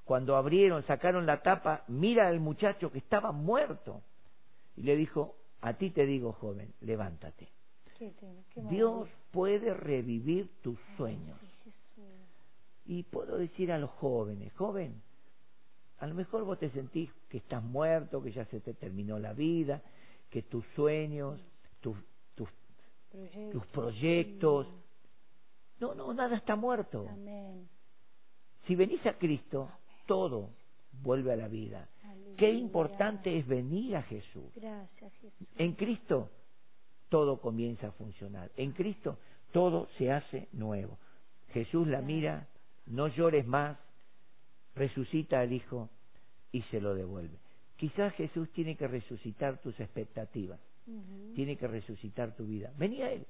Cuando 0.04 0.36
abrieron, 0.36 0.82
sacaron 0.84 1.26
la 1.26 1.42
tapa, 1.42 1.84
mira 1.88 2.28
al 2.28 2.40
muchacho 2.40 2.90
que 2.90 2.98
estaba 2.98 3.32
muerto. 3.32 4.02
Y 4.76 4.82
le 4.82 4.96
dijo, 4.96 5.36
a 5.60 5.74
ti 5.74 5.90
te 5.90 6.06
digo, 6.06 6.32
joven, 6.32 6.72
levántate. 6.80 7.48
Dios 8.56 9.08
puede 9.30 9.72
revivir 9.74 10.50
tus 10.62 10.78
sueños. 10.96 11.38
Y 12.84 13.04
puedo 13.04 13.38
decir 13.38 13.70
a 13.70 13.78
los 13.78 13.90
jóvenes, 13.90 14.52
joven, 14.54 15.00
A 16.02 16.06
lo 16.08 16.14
mejor 16.14 16.42
vos 16.42 16.58
te 16.58 16.68
sentís 16.70 17.08
que 17.28 17.38
estás 17.38 17.62
muerto, 17.62 18.20
que 18.20 18.32
ya 18.32 18.44
se 18.46 18.58
te 18.58 18.74
terminó 18.74 19.20
la 19.20 19.32
vida, 19.34 19.80
que 20.30 20.42
tus 20.42 20.66
sueños, 20.74 21.40
tus, 21.80 21.96
tus, 22.34 22.48
Proyectos. 23.08 23.52
tus 23.52 23.66
proyectos... 23.68 24.66
No, 25.78 25.94
no, 25.94 26.12
nada 26.12 26.36
está 26.36 26.56
muerto. 26.56 27.06
Amén. 27.08 27.68
Si 28.66 28.74
venís 28.74 29.06
a 29.06 29.12
Cristo, 29.12 29.70
todo 30.06 30.50
vuelve 31.04 31.34
a 31.34 31.36
la 31.36 31.46
vida. 31.46 31.88
Aleluya. 32.02 32.36
Qué 32.36 32.50
importante 32.50 33.38
es 33.38 33.46
venir 33.46 33.94
a 33.94 34.02
Jesús. 34.02 34.52
Gracias, 34.56 35.12
Jesús. 35.20 35.48
En 35.56 35.74
Cristo 35.74 36.30
todo 37.10 37.40
comienza 37.40 37.86
a 37.86 37.92
funcionar. 37.92 38.50
En 38.56 38.72
Cristo 38.72 39.18
todo 39.52 39.86
se 39.98 40.10
hace 40.10 40.48
nuevo. 40.50 40.98
Jesús 41.52 41.86
la 41.86 42.00
mira, 42.00 42.48
no 42.86 43.06
llores 43.06 43.46
más, 43.46 43.78
resucita 44.74 45.40
al 45.40 45.52
Hijo 45.52 45.90
y 46.50 46.62
se 46.62 46.80
lo 46.80 46.94
devuelve. 46.94 47.36
Quizás 47.76 48.14
Jesús 48.14 48.50
tiene 48.52 48.76
que 48.76 48.86
resucitar 48.86 49.58
tus 49.58 49.78
expectativas, 49.80 50.60
tiene 51.34 51.56
que 51.56 51.66
resucitar 51.66 52.36
tu 52.36 52.46
vida. 52.46 52.72
Vení 52.76 53.02
a 53.02 53.10
Él. 53.10 53.26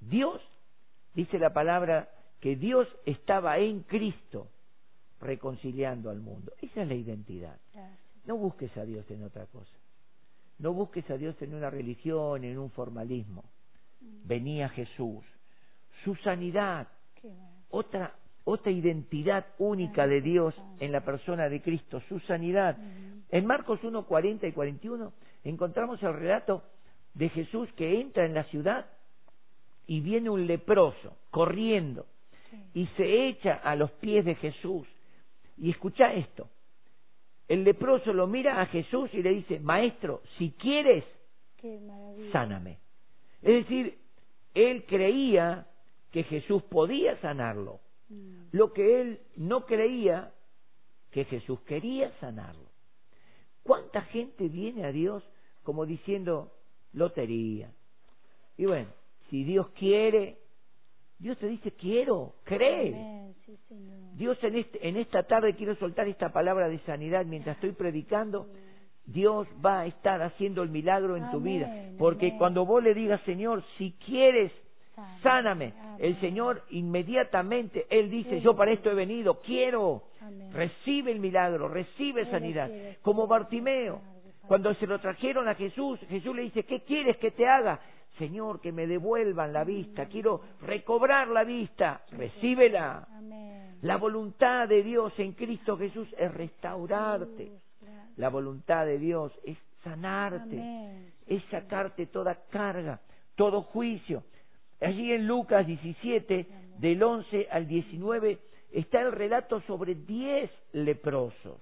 Dios, 0.00 0.40
dice 1.14 1.38
la 1.38 1.52
palabra, 1.52 2.08
que 2.40 2.56
Dios 2.56 2.88
estaba 3.06 3.58
en 3.58 3.80
Cristo 3.80 4.48
reconciliando 5.20 6.10
al 6.10 6.20
mundo. 6.20 6.52
Esa 6.60 6.82
es 6.82 6.88
la 6.88 6.94
identidad. 6.94 7.56
No 8.24 8.36
busques 8.36 8.76
a 8.76 8.84
Dios 8.84 9.08
en 9.10 9.22
otra 9.22 9.46
cosa. 9.46 9.76
No 10.58 10.72
busques 10.72 11.08
a 11.10 11.16
Dios 11.16 11.40
en 11.40 11.54
una 11.54 11.70
religión, 11.70 12.44
en 12.44 12.58
un 12.58 12.70
formalismo. 12.70 13.44
Venía 14.00 14.68
Jesús. 14.68 15.24
Su 16.04 16.14
sanidad, 16.16 16.88
otra, 17.70 18.14
otra 18.44 18.72
identidad 18.72 19.46
única 19.58 20.06
de 20.06 20.20
Dios 20.20 20.54
en 20.80 20.92
la 20.92 21.04
persona 21.04 21.48
de 21.48 21.62
Cristo, 21.62 22.00
su 22.08 22.18
sanidad. 22.20 22.76
En 23.30 23.46
Marcos 23.46 23.82
1, 23.82 24.06
40 24.06 24.46
y 24.46 24.52
41 24.52 25.12
encontramos 25.44 26.02
el 26.02 26.14
relato 26.14 26.62
de 27.14 27.28
Jesús 27.28 27.68
que 27.76 28.00
entra 28.00 28.24
en 28.24 28.34
la 28.34 28.44
ciudad 28.44 28.86
y 29.86 30.00
viene 30.00 30.30
un 30.30 30.46
leproso 30.46 31.16
corriendo 31.30 32.06
y 32.74 32.86
se 32.96 33.28
echa 33.28 33.54
a 33.54 33.76
los 33.76 33.90
pies 33.92 34.24
de 34.24 34.34
Jesús. 34.36 34.86
Y 35.58 35.70
escucha 35.70 36.12
esto. 36.12 36.48
El 37.48 37.64
leproso 37.64 38.12
lo 38.12 38.26
mira 38.26 38.60
a 38.60 38.66
Jesús 38.66 39.10
y 39.12 39.22
le 39.22 39.30
dice, 39.30 39.60
Maestro, 39.60 40.22
si 40.38 40.52
quieres, 40.52 41.04
sáname. 42.32 42.78
Es 43.42 43.64
decir, 43.64 43.98
él 44.54 44.84
creía 44.86 45.66
que 46.10 46.24
Jesús 46.24 46.62
podía 46.64 47.20
sanarlo. 47.20 47.80
Mm. 48.12 48.56
Lo 48.56 48.72
que 48.72 49.00
él 49.00 49.20
no 49.36 49.64
creía 49.66 50.32
que 51.10 51.24
Jesús 51.24 51.60
quería 51.62 52.10
sanarlo. 52.20 52.70
¿Cuánta 53.62 54.02
gente 54.02 54.48
viene 54.48 54.84
a 54.84 54.92
Dios 54.92 55.22
como 55.62 55.86
diciendo 55.86 56.52
lotería? 56.92 57.72
Y 58.56 58.66
bueno, 58.66 58.88
si 59.30 59.44
Dios 59.44 59.68
quiere, 59.70 60.38
Dios 61.18 61.38
te 61.38 61.46
dice 61.46 61.72
quiero, 61.72 62.34
cree. 62.44 62.88
Amén. 62.88 63.34
Sí, 63.46 63.56
Señor. 63.68 64.16
Dios 64.16 64.38
en, 64.42 64.56
este, 64.56 64.88
en 64.88 64.96
esta 64.96 65.22
tarde 65.24 65.54
quiero 65.54 65.74
soltar 65.76 66.08
esta 66.08 66.32
palabra 66.32 66.68
de 66.68 66.78
sanidad 66.80 67.24
mientras 67.24 67.56
estoy 67.56 67.72
predicando. 67.72 68.48
Dios 69.04 69.48
va 69.64 69.80
a 69.80 69.86
estar 69.86 70.22
haciendo 70.22 70.62
el 70.62 70.68
milagro 70.68 71.16
en 71.16 71.30
tu 71.30 71.40
vida. 71.40 71.92
Porque 71.98 72.36
cuando 72.38 72.64
vos 72.64 72.82
le 72.82 72.94
digas, 72.94 73.20
Señor, 73.22 73.64
si 73.78 73.92
quieres, 74.04 74.52
Sáname. 75.22 75.72
el 75.98 76.20
Señor 76.20 76.62
inmediatamente, 76.70 77.86
Él 77.88 78.10
dice, 78.10 78.40
yo 78.40 78.54
para 78.54 78.72
esto 78.72 78.90
he 78.90 78.94
venido, 78.94 79.40
quiero. 79.40 80.04
Recibe 80.52 81.10
el 81.12 81.18
milagro, 81.18 81.68
recibe 81.68 82.30
sanidad. 82.30 82.70
Como. 83.02 83.26
Bartimeo, 83.26 84.00
cuando 84.46 84.74
se 84.74 84.86
lo 84.86 84.98
trajeron 84.98 85.48
a 85.48 85.54
Jesús, 85.54 85.98
Jesús 86.08 86.34
le 86.34 86.42
dice, 86.42 86.64
¿qué 86.64 86.80
quieres 86.82 87.16
que 87.18 87.30
te 87.30 87.46
haga? 87.46 87.80
Señor, 88.18 88.60
que 88.60 88.72
me 88.72 88.86
devuelvan 88.86 89.52
la 89.52 89.64
vista, 89.64 90.06
quiero 90.06 90.42
recobrar 90.60 91.28
la 91.28 91.44
vista, 91.44 92.02
recíbela. 92.10 93.06
La 93.80 93.96
voluntad 93.96 94.68
de 94.68 94.82
Dios 94.82 95.12
en 95.18 95.32
Cristo 95.32 95.76
Jesús 95.78 96.08
es 96.18 96.32
restaurarte. 96.32 97.52
La 98.16 98.28
voluntad 98.28 98.84
de 98.84 98.98
Dios 98.98 99.32
es 99.44 99.56
sanarte, 99.82 101.12
es 101.26 101.42
sacarte 101.50 102.06
toda 102.06 102.36
carga, 102.50 103.00
todo 103.34 103.62
juicio. 103.62 104.22
Allí 104.82 105.12
en 105.12 105.26
Lucas 105.26 105.66
17, 105.66 106.46
del 106.78 107.02
11 107.02 107.48
al 107.50 107.66
19, 107.66 108.38
está 108.72 109.00
el 109.00 109.12
relato 109.12 109.60
sobre 109.62 109.94
10 109.94 110.50
leprosos. 110.72 111.60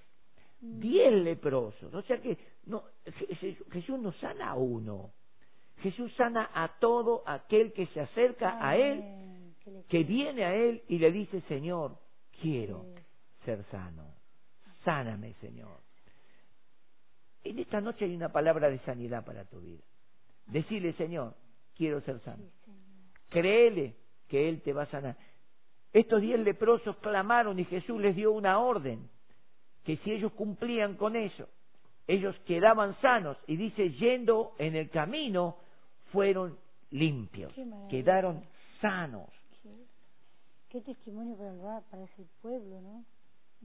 Mm. 0.61 0.79
10 0.79 1.13
leprosos. 1.23 1.93
O 1.93 2.01
sea 2.03 2.19
que 2.19 2.37
no, 2.65 2.83
Jesús 3.71 3.99
no 3.99 4.11
sana 4.13 4.51
a 4.51 4.55
uno. 4.55 5.11
Jesús 5.81 6.13
sana 6.15 6.49
a 6.53 6.79
todo 6.79 7.23
aquel 7.25 7.73
que 7.73 7.87
se 7.87 8.01
acerca 8.01 8.65
a 8.65 8.75
Él. 8.77 9.03
Que 9.87 10.03
viene 10.03 10.43
a 10.43 10.55
Él 10.55 10.83
y 10.87 10.97
le 10.97 11.11
dice, 11.11 11.41
Señor, 11.41 11.97
quiero 12.41 12.85
ser 13.45 13.63
sano. 13.65 14.15
Sáname, 14.83 15.33
Señor. 15.35 15.79
En 17.43 17.59
esta 17.59 17.81
noche 17.81 18.05
hay 18.05 18.15
una 18.15 18.31
palabra 18.31 18.69
de 18.69 18.79
sanidad 18.79 19.23
para 19.25 19.45
tu 19.45 19.59
vida. 19.59 19.83
Decirle, 20.47 20.93
Señor, 20.93 21.35
quiero 21.75 22.01
ser 22.01 22.19
sano. 22.21 22.43
Créele 23.31 23.95
que 24.27 24.47
Él 24.47 24.61
te 24.61 24.73
va 24.73 24.83
a 24.83 24.91
sanar. 24.91 25.15
Estos 25.93 26.21
diez 26.21 26.39
leprosos 26.39 26.95
clamaron 26.97 27.57
y 27.59 27.65
Jesús 27.65 27.99
les 27.99 28.15
dio 28.15 28.31
una 28.31 28.59
orden, 28.59 29.09
que 29.83 29.97
si 29.97 30.11
ellos 30.11 30.31
cumplían 30.33 30.95
con 30.95 31.15
eso, 31.15 31.47
ellos 32.07 32.35
quedaban 32.45 32.95
sanos. 33.01 33.37
Y 33.47 33.55
dice, 33.55 33.89
yendo 33.91 34.53
en 34.59 34.75
el 34.75 34.89
camino, 34.89 35.57
fueron 36.11 36.57
limpios, 36.91 37.51
quedaron 37.89 38.43
sanos. 38.81 39.29
Qué, 39.63 39.69
qué 40.69 40.81
testimonio 40.81 41.35
para, 41.37 41.81
para 41.89 42.03
ese 42.03 42.25
pueblo, 42.41 42.79
¿no? 42.81 43.03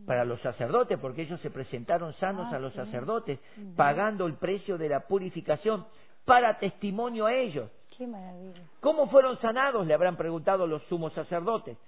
para 0.04 0.24
los 0.24 0.40
sacerdotes, 0.42 0.98
porque 0.98 1.22
ellos 1.22 1.40
se 1.40 1.50
presentaron 1.50 2.12
sanos 2.14 2.52
Ah, 2.52 2.56
a 2.56 2.58
los 2.58 2.72
sí. 2.72 2.78
sacerdotes, 2.78 3.38
pagando 3.76 4.26
el 4.26 4.34
precio 4.34 4.76
de 4.78 4.88
la 4.90 5.00
purificación 5.06 5.86
para 6.24 6.58
testimonio 6.58 7.26
a 7.26 7.34
ellos. 7.34 7.70
Qué 7.96 8.06
maravilla. 8.06 8.62
¿Cómo 8.80 9.08
fueron 9.08 9.40
sanados? 9.40 9.86
Le 9.86 9.94
habrán 9.94 10.16
preguntado 10.16 10.66
los 10.66 10.82
sumos 10.84 11.12
sacerdotes. 11.14 11.78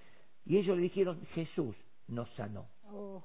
Y 0.46 0.56
ellos 0.56 0.76
le 0.76 0.82
dijeron, 0.84 1.20
Jesús 1.34 1.76
nos 2.06 2.28
sanó. 2.30 2.66
Oh, 2.90 3.22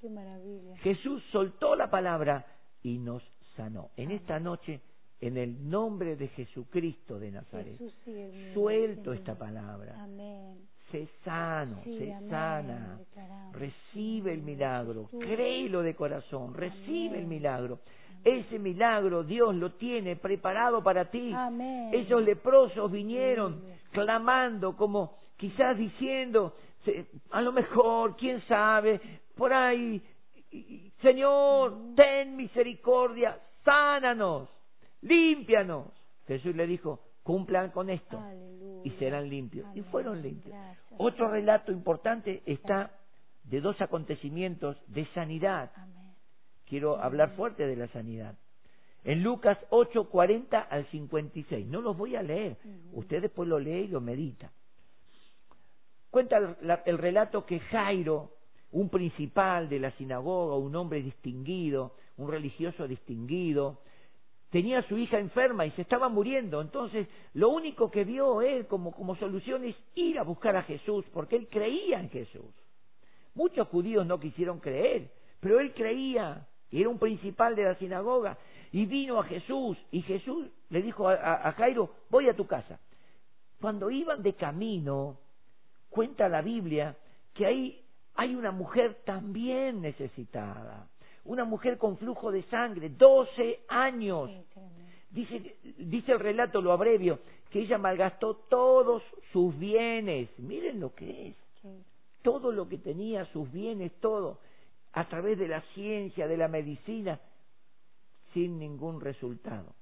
qué 0.00 0.08
maravilla. 0.08 0.76
Jesús 0.78 1.22
soltó 1.32 1.74
la 1.74 1.90
palabra 1.90 2.46
y 2.82 2.98
nos 2.98 3.22
sanó. 3.56 3.90
En 3.96 4.12
esta 4.12 4.38
noche, 4.38 4.80
en 5.20 5.36
el 5.36 5.68
nombre 5.68 6.16
de 6.16 6.28
Jesucristo 6.28 7.18
de 7.18 7.32
Nazaret, 7.32 7.78
Jesús 7.78 7.94
suelto 8.52 9.12
esta 9.12 9.36
palabra. 9.36 9.96
Amén. 10.02 10.68
Sé 10.92 11.08
sano, 11.24 11.80
Sí, 11.82 11.98
sé 11.98 12.12
amén, 12.12 12.30
sana. 12.30 13.00
Recibe 13.52 14.32
el 14.32 14.42
milagro, 14.42 15.08
créelo 15.18 15.82
de 15.82 15.96
corazón, 15.96 16.54
recibe 16.54 17.18
el 17.18 17.26
milagro. 17.26 17.80
Ese 18.24 18.58
milagro 18.58 19.22
Dios 19.22 19.54
lo 19.54 19.72
tiene 19.72 20.16
preparado 20.16 20.82
para 20.82 21.10
ti. 21.10 21.32
Amén. 21.34 21.90
Esos 21.92 22.22
leprosos 22.22 22.90
vinieron 22.90 23.62
clamando, 23.92 24.76
como 24.76 25.18
quizás 25.36 25.76
diciendo, 25.76 26.54
a 27.30 27.40
lo 27.42 27.52
mejor, 27.52 28.16
quién 28.16 28.40
sabe, 28.42 29.00
por 29.36 29.52
ahí, 29.52 30.02
Señor, 31.02 31.94
ten 31.96 32.36
misericordia, 32.36 33.38
sánanos, 33.64 34.48
límpianos. 35.02 35.88
Jesús 36.26 36.54
le 36.54 36.66
dijo, 36.66 37.00
cumplan 37.22 37.70
con 37.70 37.90
esto 37.90 38.18
Aleluya. 38.18 38.80
y 38.84 38.90
serán 38.98 39.28
limpios. 39.28 39.66
Y 39.74 39.82
fueron 39.82 40.22
limpios. 40.22 40.54
Gracias. 40.54 40.94
Otro 40.98 41.28
relato 41.28 41.72
importante 41.72 42.42
está 42.46 42.90
de 43.44 43.60
dos 43.60 43.80
acontecimientos 43.80 44.76
de 44.86 45.04
sanidad. 45.12 45.70
Amén. 45.76 45.93
Quiero 46.74 47.00
hablar 47.00 47.36
fuerte 47.36 47.68
de 47.68 47.76
la 47.76 47.86
sanidad. 47.92 48.34
En 49.04 49.22
Lucas 49.22 49.56
8, 49.70 50.08
40 50.10 50.58
al 50.60 50.84
56. 50.86 51.68
No 51.68 51.80
los 51.80 51.96
voy 51.96 52.16
a 52.16 52.22
leer. 52.24 52.56
Usted 52.92 53.22
después 53.22 53.48
lo 53.48 53.60
lee 53.60 53.82
y 53.84 53.86
lo 53.86 54.00
medita. 54.00 54.50
Cuenta 56.10 56.36
el, 56.38 56.56
la- 56.62 56.82
el 56.84 56.98
relato 56.98 57.46
que 57.46 57.60
Jairo, 57.60 58.32
un 58.72 58.88
principal 58.88 59.68
de 59.68 59.78
la 59.78 59.92
sinagoga, 59.92 60.56
un 60.56 60.74
hombre 60.74 61.00
distinguido, 61.00 61.94
un 62.16 62.28
religioso 62.28 62.88
distinguido, 62.88 63.78
tenía 64.50 64.80
a 64.80 64.88
su 64.88 64.98
hija 64.98 65.20
enferma 65.20 65.64
y 65.66 65.70
se 65.72 65.82
estaba 65.82 66.08
muriendo. 66.08 66.60
Entonces, 66.60 67.06
lo 67.34 67.50
único 67.50 67.88
que 67.88 68.02
vio 68.02 68.42
él 68.42 68.66
como, 68.66 68.90
como 68.90 69.14
solución 69.14 69.62
es 69.62 69.76
ir 69.94 70.18
a 70.18 70.24
buscar 70.24 70.56
a 70.56 70.64
Jesús, 70.64 71.04
porque 71.12 71.36
él 71.36 71.46
creía 71.48 72.00
en 72.00 72.10
Jesús. 72.10 72.52
Muchos 73.36 73.68
judíos 73.68 74.04
no 74.04 74.18
quisieron 74.18 74.58
creer, 74.58 75.12
pero 75.38 75.60
él 75.60 75.72
creía, 75.72 76.48
era 76.72 76.88
un 76.88 76.98
principal 76.98 77.54
de 77.56 77.64
la 77.64 77.74
sinagoga, 77.76 78.36
y 78.72 78.86
vino 78.86 79.20
a 79.20 79.24
Jesús, 79.24 79.78
y 79.92 80.02
Jesús 80.02 80.48
le 80.70 80.82
dijo 80.82 81.08
a, 81.08 81.14
a- 81.14 81.48
a 81.48 81.52
Jairo, 81.52 81.90
voy 82.10 82.28
a 82.28 82.34
tu 82.34 82.46
casa. 82.46 82.80
Cuando 83.60 83.90
iban 83.90 84.22
de 84.22 84.34
camino, 84.34 85.18
cuenta 85.90 86.28
la 86.28 86.42
Biblia 86.42 86.96
que 87.32 87.46
ahí 87.46 87.80
hay 88.16 88.34
una 88.34 88.50
mujer 88.50 89.02
también 89.04 89.80
necesitada, 89.80 90.88
una 91.24 91.44
mujer 91.44 91.78
con 91.78 91.96
flujo 91.96 92.30
de 92.32 92.42
sangre, 92.44 92.88
12 92.90 93.60
años. 93.68 94.30
Dice, 95.10 95.56
dice 95.78 96.12
el 96.12 96.18
relato, 96.20 96.60
lo 96.60 96.72
abrevio, 96.72 97.20
que 97.50 97.60
ella 97.60 97.78
malgastó 97.78 98.34
todos 98.48 99.02
sus 99.32 99.56
bienes. 99.58 100.28
Miren 100.38 100.80
lo 100.80 100.92
que 100.94 101.28
es. 101.28 101.36
Todo 102.22 102.50
lo 102.52 102.68
que 102.68 102.78
tenía, 102.78 103.24
sus 103.26 103.50
bienes, 103.52 103.92
todo, 104.00 104.38
a 104.94 105.08
través 105.08 105.38
de 105.38 105.48
la 105.48 105.60
ciencia, 105.74 106.26
de 106.28 106.36
la 106.36 106.48
medicina, 106.48 107.20
sin 108.32 108.58
ningún 108.58 109.00
resultado. 109.00 109.74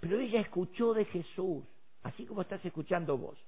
Pero 0.00 0.18
ella 0.18 0.40
escuchó 0.40 0.94
de 0.94 1.04
Jesús, 1.06 1.64
así 2.02 2.24
como 2.26 2.42
estás 2.42 2.64
escuchando 2.64 3.16
vos. 3.18 3.38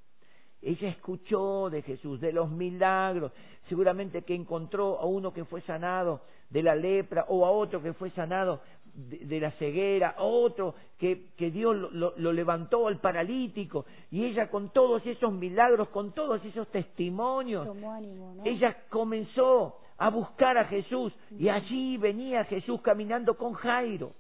Ella 0.63 0.89
escuchó 0.91 1.71
de 1.71 1.81
Jesús, 1.83 2.21
de 2.21 2.33
los 2.33 2.51
milagros, 2.51 3.33
seguramente 3.69 4.23
que 4.23 4.35
encontró 4.35 4.99
a 5.01 5.07
uno 5.07 5.33
que 5.33 5.45
fue 5.47 5.63
sanado 5.63 6.21
de 6.51 6.63
la 6.63 6.75
lepra 6.75 7.25
o 7.29 7.47
a 7.47 7.51
otro 7.51 7.83
que 7.83 7.95
fue 7.95 8.11
sanado 8.11 8.61
de, 8.93 9.19
de 9.19 9.41
la 9.41 9.53
ceguera, 9.53 10.11
a 10.19 10.23
otro 10.23 10.75
que, 10.99 11.31
que 11.37 11.51
Dios 11.51 11.75
lo, 11.77 11.91
lo- 11.93 12.15
lo 12.17 12.33
levantó 12.33 12.89
al 12.89 12.99
paralítico 13.01 13.87
y 14.11 14.25
ella 14.25 14.51
con 14.51 14.71
todos 14.71 15.07
esos 15.07 15.33
milagros, 15.33 15.89
con 15.91 16.13
todos 16.13 16.45
esos 16.45 16.69
testimonios, 16.69 17.67
Tomó 17.67 17.93
ánimo, 17.93 18.35
¿no? 18.35 18.45
ella 18.45 18.85
comenzó 18.91 19.79
a 20.01 20.09
buscar 20.09 20.57
a 20.57 20.65
Jesús 20.65 21.13
y 21.31 21.51
allí 21.51 21.99
venía 21.99 22.45
Jesús 22.45 22.81
caminando 22.81 23.37
con 23.37 23.53
Jairo. 23.53 24.15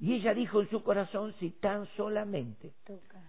Y 0.00 0.14
ella 0.14 0.34
dijo 0.34 0.60
en 0.60 0.68
su 0.70 0.82
corazón, 0.82 1.32
si 1.38 1.50
tan 1.50 1.86
solamente 1.96 2.74
Toca. 2.84 3.22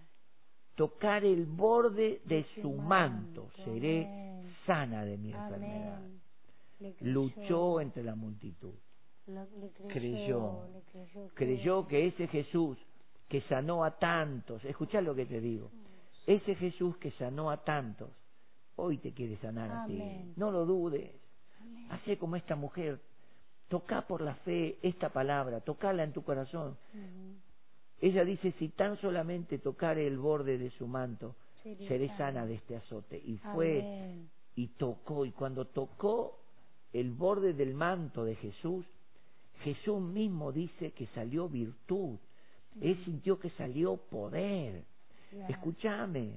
tocar 0.74 1.24
el 1.24 1.46
borde 1.46 2.22
de 2.24 2.44
su 2.60 2.72
manto, 2.72 3.50
seré 3.64 4.42
sana 4.66 5.04
de 5.04 5.16
mi 5.16 5.32
enfermedad. 5.32 6.02
Luchó 7.02 7.80
entre 7.80 8.02
la 8.02 8.16
multitud, 8.16 8.74
creyó, 9.88 10.68
creyó, 11.34 11.86
que 11.86 12.08
ese 12.08 12.26
Jesús 12.26 12.76
que 13.28 13.42
sanó 13.42 13.84
a 13.84 13.96
tantos, 13.96 14.64
escuchá 14.64 15.00
lo 15.00 15.14
que 15.14 15.24
te 15.24 15.40
digo, 15.40 15.70
ese 16.26 16.56
Jesús 16.56 16.96
que 16.96 17.12
sanó 17.12 17.48
a 17.48 17.62
tantos, 17.62 18.10
hoy 18.74 18.98
te 18.98 19.12
quiere 19.12 19.36
sanar 19.36 19.70
a 19.70 19.86
ti. 19.86 20.02
No 20.34 20.50
lo 20.50 20.66
dudes. 20.66 21.25
Hacé 21.90 22.18
como 22.18 22.36
esta 22.36 22.56
mujer. 22.56 23.00
Toca 23.68 24.06
por 24.06 24.20
la 24.20 24.34
fe 24.36 24.78
esta 24.82 25.08
palabra, 25.08 25.60
tocala 25.60 26.04
en 26.04 26.12
tu 26.12 26.22
corazón. 26.22 26.76
Ella 28.00 28.24
dice, 28.24 28.52
si 28.58 28.68
tan 28.68 28.96
solamente 29.00 29.58
tocare 29.58 30.06
el 30.06 30.18
borde 30.18 30.58
de 30.58 30.70
su 30.72 30.86
manto, 30.86 31.34
Seré 31.62 31.88
seré 31.88 32.16
sana. 32.16 32.46
de 32.46 32.54
este 32.54 32.76
azote. 32.76 33.16
Y 33.24 33.38
fue 33.38 33.80
Amén. 33.80 34.30
y 34.54 34.68
tocó, 34.68 35.24
y 35.24 35.32
cuando 35.32 35.64
tocó 35.66 36.38
el 36.92 37.10
borde 37.10 37.54
del 37.54 37.74
manto 37.74 38.24
de 38.24 38.36
Jesús, 38.36 38.84
Jesús 39.64 40.00
mismo 40.00 40.52
dice 40.52 40.92
que 40.92 41.06
salió 41.08 41.48
virtud. 41.48 42.18
Él 42.80 43.02
sintió 43.04 43.40
que 43.40 43.50
salió 43.50 43.96
poder. 43.96 44.84
Escúchame, 45.48 46.34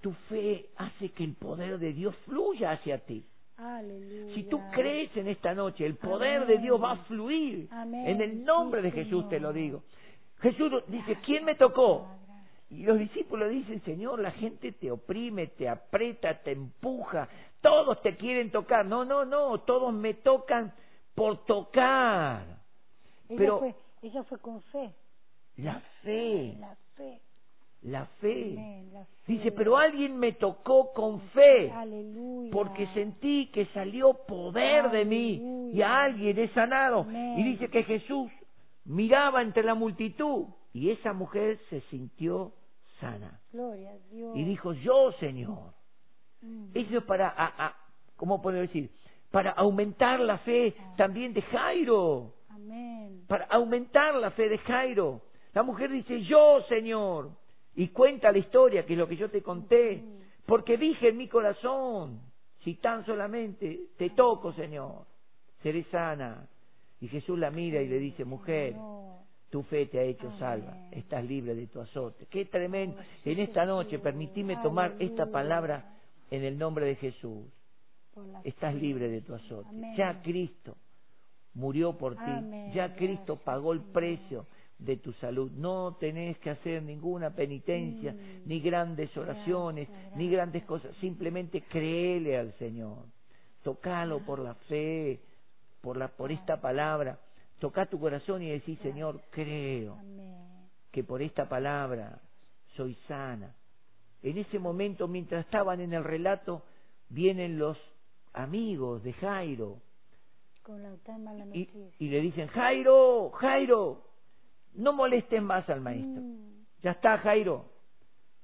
tu 0.00 0.12
fe 0.28 0.70
hace 0.76 1.10
que 1.10 1.24
el 1.24 1.34
poder 1.34 1.78
de 1.78 1.92
Dios 1.92 2.14
fluya 2.24 2.70
hacia 2.72 2.98
ti. 3.04 3.26
Aleluya. 3.58 4.34
Si 4.34 4.44
tú 4.44 4.60
crees 4.72 5.14
en 5.16 5.28
esta 5.28 5.52
noche, 5.52 5.84
el 5.84 5.96
poder 5.96 6.46
de 6.46 6.58
Dios 6.58 6.80
va 6.82 6.92
a 6.92 6.96
fluir. 7.04 7.68
Amén. 7.72 8.06
En 8.06 8.20
el 8.20 8.44
nombre 8.44 8.80
Sí, 8.82 8.86
de 8.86 8.92
Jesús 9.04 9.28
te 9.28 9.40
lo 9.40 9.52
digo. 9.52 9.82
Jesús 10.40 10.72
dice, 10.86 11.16
¿quién 11.24 11.44
me 11.44 11.56
tocó? 11.56 12.06
Y 12.70 12.84
los 12.84 12.98
discípulos 12.98 13.50
dicen, 13.50 13.82
Señor, 13.82 14.20
la 14.20 14.30
gente 14.30 14.72
te 14.72 14.90
oprime, 14.92 15.48
te 15.48 15.68
aprieta, 15.68 16.38
te 16.42 16.52
empuja, 16.52 17.28
todos 17.60 18.00
te 18.02 18.16
quieren 18.16 18.50
tocar. 18.52 18.86
No, 18.86 19.04
no, 19.04 19.24
no, 19.24 19.58
todos 19.62 19.92
me 19.92 20.14
tocan 20.14 20.72
por 21.14 21.44
tocar. 21.46 22.42
Ella, 23.28 23.38
Pero- 23.38 23.58
fue, 23.58 23.74
ella 24.02 24.22
fue 24.24 24.38
con 24.38 24.62
fe. 24.62 24.94
La 25.56 25.80
fe, 26.02 26.56
La 26.60 26.76
fe. 26.94 27.20
La 27.82 28.06
fe. 28.20 28.52
Amén, 28.52 28.90
la 28.92 29.04
fe. 29.04 29.10
Dice, 29.26 29.52
pero 29.52 29.76
alguien 29.76 30.16
me 30.16 30.32
tocó 30.32 30.92
con 30.92 31.20
fe, 31.30 31.70
Aleluya. 31.70 32.50
porque 32.50 32.86
sentí 32.94 33.46
que 33.52 33.66
salió 33.66 34.14
poder 34.26 34.90
de 34.90 35.04
mí 35.04 35.70
y 35.72 35.82
a 35.82 36.02
alguien 36.04 36.38
he 36.38 36.48
sanado. 36.48 37.00
Amén. 37.00 37.38
Y 37.38 37.42
dice 37.44 37.68
que 37.68 37.82
Jesús 37.84 38.30
miraba 38.84 39.42
entre 39.42 39.62
la 39.62 39.74
multitud 39.74 40.46
y 40.72 40.90
esa 40.90 41.12
mujer 41.12 41.58
se 41.68 41.80
sintió 41.82 42.52
sana. 43.00 43.40
Gloria 43.52 43.90
a 43.90 43.98
Dios. 44.10 44.34
Y 44.36 44.44
dijo, 44.44 44.72
yo, 44.72 45.12
Señor. 45.20 45.72
Mm. 46.40 46.68
Eso 46.74 46.98
es 46.98 47.04
para, 47.04 47.28
a- 47.28 47.66
a- 47.66 47.76
¿cómo 48.16 48.40
puedo 48.40 48.56
decir? 48.58 48.90
Para 49.30 49.50
aumentar 49.50 50.20
la 50.20 50.38
fe 50.38 50.74
también 50.96 51.32
de 51.34 51.42
Jairo. 51.42 52.32
Amén. 52.48 53.24
Para 53.28 53.44
aumentar 53.46 54.14
la 54.14 54.30
fe 54.30 54.48
de 54.48 54.56
Jairo. 54.58 55.20
La 55.52 55.62
mujer 55.62 55.90
dice, 55.90 56.22
yo, 56.22 56.62
Señor. 56.68 57.30
Y 57.78 57.90
cuenta 57.90 58.32
la 58.32 58.38
historia, 58.38 58.84
que 58.84 58.94
es 58.94 58.98
lo 58.98 59.06
que 59.06 59.16
yo 59.16 59.30
te 59.30 59.40
conté. 59.40 60.02
Porque 60.44 60.76
dije 60.76 61.10
en 61.10 61.16
mi 61.16 61.28
corazón, 61.28 62.20
si 62.64 62.74
tan 62.74 63.06
solamente 63.06 63.90
te 63.96 64.10
toco, 64.10 64.52
Señor, 64.52 65.06
seré 65.62 65.84
sana. 65.84 66.48
Y 67.00 67.06
Jesús 67.06 67.38
la 67.38 67.52
mira 67.52 67.80
y 67.80 67.86
le 67.86 68.00
dice, 68.00 68.24
mujer, 68.24 68.74
tu 69.48 69.62
fe 69.62 69.86
te 69.86 70.00
ha 70.00 70.02
hecho 70.02 70.28
salva, 70.40 70.88
estás 70.90 71.24
libre 71.24 71.54
de 71.54 71.68
tu 71.68 71.80
azote. 71.80 72.26
Qué 72.26 72.46
tremendo. 72.46 72.98
En 73.24 73.38
esta 73.38 73.64
noche, 73.64 74.00
permitime 74.00 74.56
tomar 74.56 74.96
esta 74.98 75.26
palabra 75.26 75.94
en 76.32 76.42
el 76.42 76.58
nombre 76.58 76.84
de 76.84 76.96
Jesús. 76.96 77.46
Estás 78.42 78.74
libre 78.74 79.08
de 79.08 79.20
tu 79.20 79.36
azote. 79.36 79.68
Ya 79.96 80.20
Cristo 80.20 80.76
murió 81.54 81.96
por 81.96 82.16
ti. 82.16 82.72
Ya 82.74 82.96
Cristo 82.96 83.36
pagó 83.36 83.72
el 83.72 83.82
precio 83.82 84.46
de 84.78 84.96
tu 84.96 85.12
salud. 85.14 85.50
No 85.52 85.96
tenés 85.98 86.38
que 86.38 86.50
hacer 86.50 86.82
ninguna 86.82 87.30
penitencia, 87.30 88.12
Mm. 88.12 88.48
ni 88.48 88.60
grandes 88.60 89.14
oraciones, 89.16 89.88
Gracias, 89.88 90.16
ni 90.16 90.30
grandes 90.30 90.64
cosas. 90.64 90.94
Simplemente 91.00 91.62
créele 91.62 92.36
al 92.38 92.52
Señor. 92.58 92.98
Tocalo 93.62 94.20
por 94.20 94.38
la 94.38 94.54
fe, 94.54 95.20
por, 95.80 95.96
la, 95.96 96.08
por 96.08 96.30
esta 96.30 96.60
palabra. 96.60 97.18
Toca 97.58 97.86
tu 97.86 97.98
corazón 97.98 98.42
y 98.42 98.50
decís, 98.50 98.78
Señor, 98.80 99.20
creo 99.30 99.94
Amén. 99.94 100.68
que 100.92 101.02
por 101.02 101.22
esta 101.22 101.48
palabra 101.48 102.20
soy 102.76 102.94
sana. 103.08 103.54
En 104.22 104.38
ese 104.38 104.58
momento, 104.58 105.08
mientras 105.08 105.44
estaban 105.44 105.80
en 105.80 105.92
el 105.92 106.04
relato, 106.04 106.62
vienen 107.08 107.58
los 107.58 107.76
amigos 108.32 109.02
de 109.02 109.12
Jairo 109.14 109.78
Con 110.62 110.82
la 110.82 110.90
y 111.54 112.08
le 112.08 112.20
dicen, 112.20 112.46
Jairo, 112.48 113.30
Jairo, 113.30 114.07
no 114.78 114.92
molestes 114.92 115.42
más 115.42 115.68
al 115.68 115.80
maestro. 115.80 116.22
Mm. 116.22 116.64
Ya 116.82 116.92
está, 116.92 117.18
Jairo, 117.18 117.70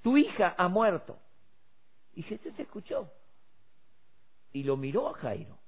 tu 0.03 0.17
hija 0.17 0.55
ha 0.59 0.69
muerto. 0.69 1.17
Y 2.13 2.23
Jesús 2.23 2.53
escuchó 2.59 3.11
y 4.53 4.63
lo 4.65 4.77
miró 4.77 5.09
a 5.09 5.15
Jairo. 5.15 5.59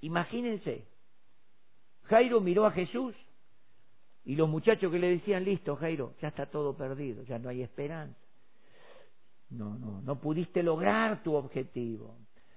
Imagínense, 0.00 0.86
Jairo 2.04 2.40
miró 2.40 2.66
a 2.66 2.72
Jesús 2.72 3.14
y 4.24 4.36
los 4.36 4.48
muchachos 4.48 4.90
que 4.90 4.98
le 4.98 5.10
decían, 5.10 5.44
listo, 5.44 5.76
Jairo, 5.76 6.14
ya 6.20 6.28
está 6.28 6.46
todo 6.46 6.76
perdido, 6.76 7.22
ya 7.24 7.38
no 7.38 7.48
hay 7.48 7.62
esperanza. 7.62 8.18
No, 9.50 9.78
no, 9.78 10.00
no 10.02 10.20
pudiste 10.20 10.62
lograr 10.62 11.22
tu 11.22 11.34
objetivo. 11.34 12.16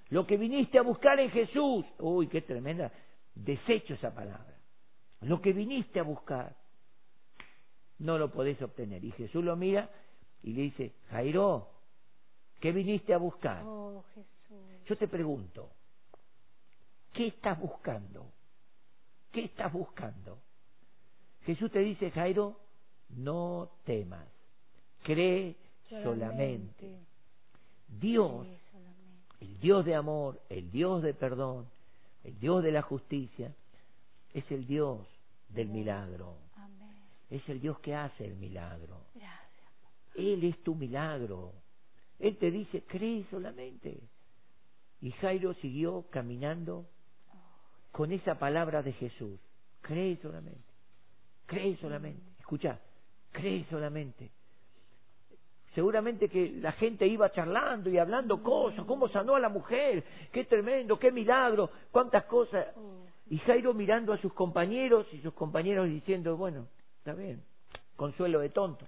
Lo 0.09 0.25
que 0.25 0.37
viniste 0.37 0.77
a 0.79 0.83
buscar 0.83 1.19
en 1.19 1.29
Jesús, 1.29 1.85
uy, 1.99 2.27
qué 2.27 2.41
tremenda, 2.41 2.91
desecho 3.33 3.95
esa 3.95 4.13
palabra. 4.13 4.55
Lo 5.21 5.41
que 5.41 5.53
viniste 5.53 5.99
a 5.99 6.03
buscar, 6.03 6.55
no 7.99 8.17
lo 8.17 8.31
podés 8.31 8.61
obtener. 8.61 9.03
Y 9.03 9.11
Jesús 9.11 9.43
lo 9.43 9.55
mira 9.55 9.89
y 10.43 10.53
le 10.53 10.63
dice, 10.63 10.93
Jairo, 11.09 11.69
¿qué 12.59 12.71
viniste 12.71 13.13
a 13.13 13.17
buscar? 13.17 13.63
Oh, 13.65 14.03
Jesús. 14.13 14.25
Yo 14.85 14.95
te 14.95 15.07
pregunto, 15.07 15.71
¿qué 17.13 17.27
estás 17.27 17.59
buscando? 17.59 18.31
¿Qué 19.31 19.45
estás 19.45 19.73
buscando? 19.73 20.39
Jesús 21.45 21.71
te 21.71 21.79
dice, 21.79 22.11
Jairo, 22.11 22.59
no 23.09 23.71
temas, 23.83 24.27
cree 25.03 25.55
solamente. 26.03 26.99
Dios, 27.87 28.47
solamente. 28.71 29.35
el 29.41 29.59
Dios 29.59 29.85
de 29.85 29.95
amor, 29.95 30.41
el 30.49 30.71
Dios 30.71 31.03
de 31.03 31.13
perdón, 31.13 31.69
el 32.23 32.39
Dios 32.39 32.63
de 32.63 32.71
la 32.71 32.81
justicia, 32.81 33.53
es 34.33 34.49
el 34.51 34.65
Dios 34.67 35.07
del 35.49 35.69
milagro. 35.69 36.44
Es 37.29 37.47
el 37.49 37.59
Dios 37.59 37.79
que 37.79 37.95
hace 37.95 38.25
el 38.25 38.35
milagro. 38.35 39.05
Gracias. 39.13 39.69
Él 40.15 40.43
es 40.43 40.61
tu 40.63 40.75
milagro. 40.75 41.53
Él 42.19 42.37
te 42.37 42.51
dice, 42.51 42.83
cree 42.83 43.25
solamente. 43.29 43.99
Y 45.01 45.11
Jairo 45.11 45.53
siguió 45.55 46.05
caminando 46.09 46.87
con 47.91 48.11
esa 48.11 48.39
palabra 48.39 48.81
de 48.81 48.93
Jesús. 48.93 49.39
Cree 49.81 50.17
solamente. 50.17 50.73
Cree 51.45 51.77
solamente. 51.77 52.23
Escucha, 52.39 52.79
cree 53.31 53.65
solamente. 53.69 54.31
seguramente 55.75 56.29
que 56.29 56.53
la 56.61 56.71
gente 56.71 57.05
iba 57.05 57.31
charlando 57.31 57.89
y 57.89 57.97
hablando 57.97 58.41
cosas, 58.41 58.85
cómo 58.85 59.09
sanó 59.09 59.35
a 59.35 59.39
la 59.39 59.49
mujer, 59.49 60.03
qué 60.31 60.45
tremendo, 60.45 60.97
qué 60.97 61.11
milagro, 61.11 61.69
cuántas 61.91 62.23
cosas. 62.25 62.67
Y 63.29 63.37
Jairo 63.39 63.73
mirando 63.73 64.13
a 64.13 64.17
sus 64.17 64.33
compañeros 64.33 65.05
y 65.11 65.19
sus 65.19 65.33
compañeros 65.33 65.87
diciendo, 65.89 66.37
bueno, 66.37 66.67
está 67.05 67.13
bien, 67.13 67.43
consuelo 67.95 68.39
de 68.39 68.49
tonto, 68.49 68.83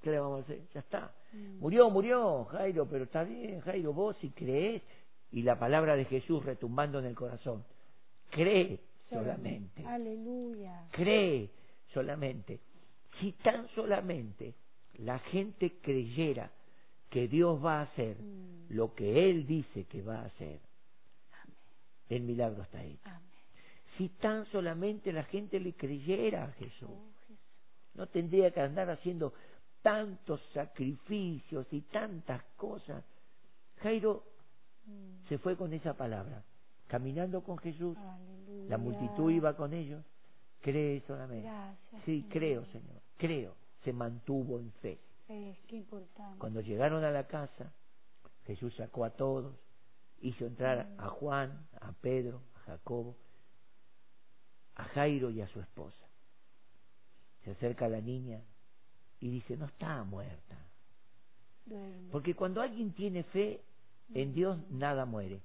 ¿qué 0.00 0.12
le 0.12 0.20
vamos 0.20 0.38
a 0.38 0.42
hacer? 0.44 0.60
Ya 0.72 0.78
está. 0.80 1.12
Murió, 1.58 1.90
murió, 1.90 2.44
Jairo, 2.44 2.86
pero 2.88 3.04
está 3.04 3.24
bien, 3.24 3.58
Jairo, 3.60 3.92
vos 3.92 4.16
si 4.20 4.30
crees, 4.30 4.82
y 5.32 5.42
la 5.42 5.58
palabra 5.58 5.96
de 5.96 6.04
Jesús 6.04 6.44
retumbando 6.44 7.00
en 7.00 7.06
el 7.06 7.16
corazón, 7.16 7.64
cree 8.30 8.78
solamente. 9.10 9.84
Aleluya. 9.84 10.86
Cree 10.92 11.50
solamente. 11.92 12.60
Si 13.18 13.32
tan 13.32 13.66
solamente 13.74 14.54
la 14.98 15.18
gente 15.18 15.80
creyera 15.82 16.52
que 17.10 17.26
Dios 17.26 17.62
va 17.64 17.80
a 17.80 17.82
hacer 17.82 18.16
Mm. 18.16 18.66
lo 18.76 18.94
que 18.94 19.28
Él 19.28 19.44
dice 19.44 19.84
que 19.86 20.02
va 20.02 20.20
a 20.20 20.26
hacer, 20.26 20.60
el 22.10 22.22
milagro 22.22 22.62
está 22.62 22.84
hecho. 22.84 23.00
Amén. 23.08 23.22
Si 23.98 24.08
tan 24.10 24.46
solamente 24.52 25.12
la 25.12 25.24
gente 25.24 25.58
le 25.58 25.72
creyera 25.72 26.44
a 26.44 26.52
Jesús. 26.52 26.90
No 27.96 28.06
tendría 28.08 28.50
que 28.50 28.60
andar 28.60 28.90
haciendo 28.90 29.32
tantos 29.82 30.40
sacrificios 30.52 31.66
y 31.72 31.80
tantas 31.82 32.42
cosas. 32.56 33.04
Jairo 33.82 34.24
Mm. 34.86 35.26
se 35.28 35.38
fue 35.38 35.56
con 35.56 35.72
esa 35.72 35.94
palabra, 35.94 36.44
caminando 36.86 37.42
con 37.42 37.58
Jesús, 37.58 37.96
Aleluya. 37.98 38.70
la 38.70 38.78
multitud 38.78 39.30
iba 39.32 39.56
con 39.56 39.74
ellos, 39.74 40.04
cree 40.60 41.00
solamente. 41.08 41.48
Gracias. 41.48 42.02
Sí, 42.04 42.20
Señor. 42.22 42.28
creo, 42.32 42.64
Señor, 42.66 43.02
creo. 43.16 43.54
Se 43.82 43.92
mantuvo 43.92 44.58
en 44.60 44.70
fe. 44.74 45.00
Es 45.28 45.58
que 45.66 45.76
importante. 45.76 46.38
Cuando 46.38 46.60
llegaron 46.60 47.02
a 47.02 47.10
la 47.10 47.26
casa, 47.26 47.72
Jesús 48.44 48.74
sacó 48.76 49.04
a 49.04 49.10
todos, 49.10 49.54
hizo 50.20 50.46
entrar 50.46 50.88
a 50.98 51.08
Juan, 51.08 51.66
a 51.80 51.90
Pedro, 51.92 52.42
a 52.54 52.60
Jacobo, 52.60 53.16
a 54.76 54.84
Jairo 54.84 55.30
y 55.30 55.40
a 55.40 55.48
su 55.48 55.60
esposa. 55.60 56.05
Se 57.46 57.52
acerca 57.52 57.86
a 57.86 57.88
la 57.88 58.00
niña 58.00 58.40
y 59.20 59.30
dice, 59.30 59.56
no 59.56 59.66
está 59.66 60.02
muerta. 60.02 60.56
Duerme. 61.64 62.10
Porque 62.10 62.34
cuando 62.34 62.60
alguien 62.60 62.92
tiene 62.92 63.22
fe 63.22 63.60
en 64.12 64.34
Dios, 64.34 64.58
nada 64.70 65.04
muere. 65.04 65.40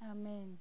Amén. 0.00 0.58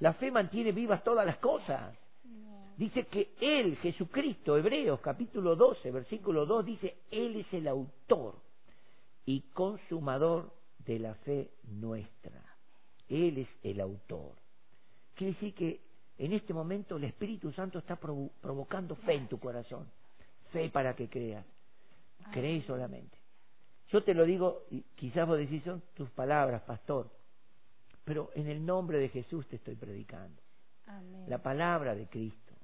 La 0.00 0.12
fe 0.14 0.30
mantiene 0.32 0.72
vivas 0.72 1.02
todas 1.04 1.24
las 1.24 1.38
cosas. 1.38 1.96
No. 2.24 2.74
Dice 2.76 3.06
que 3.06 3.30
Él, 3.40 3.76
Jesucristo, 3.76 4.56
Hebreos 4.56 4.98
capítulo 5.00 5.54
12, 5.54 5.90
versículo 5.92 6.46
2, 6.46 6.66
dice, 6.66 6.96
Él 7.12 7.36
es 7.36 7.52
el 7.54 7.68
autor 7.68 8.34
y 9.24 9.42
consumador 9.54 10.52
de 10.84 10.98
la 10.98 11.14
fe 11.14 11.50
nuestra. 11.64 12.42
Él 13.08 13.38
es 13.38 13.48
el 13.62 13.80
autor. 13.80 14.32
Quiere 15.14 15.34
decir 15.34 15.54
que 15.54 15.80
en 16.18 16.32
este 16.32 16.52
momento 16.52 16.96
el 16.96 17.04
Espíritu 17.04 17.52
Santo 17.52 17.78
está 17.78 17.96
provo- 18.00 18.30
provocando 18.40 18.96
fe 18.96 19.14
en 19.14 19.28
tu 19.28 19.38
corazón. 19.38 19.88
Fe 20.52 20.70
para 20.70 20.94
que 20.94 21.08
creas. 21.08 21.44
Cree 22.32 22.62
solamente. 22.62 23.16
Yo 23.90 24.02
te 24.02 24.14
lo 24.14 24.24
digo, 24.24 24.64
y 24.70 24.82
quizás 24.96 25.26
vos 25.26 25.38
decís, 25.38 25.62
son 25.64 25.82
tus 25.94 26.10
palabras, 26.10 26.62
pastor, 26.62 27.10
pero 28.04 28.30
en 28.34 28.46
el 28.48 28.64
nombre 28.64 28.98
de 28.98 29.08
Jesús 29.08 29.46
te 29.48 29.56
estoy 29.56 29.76
predicando. 29.76 30.40
Amén. 30.86 31.24
La 31.28 31.38
palabra 31.38 31.94
de 31.94 32.06
Cristo. 32.06 32.54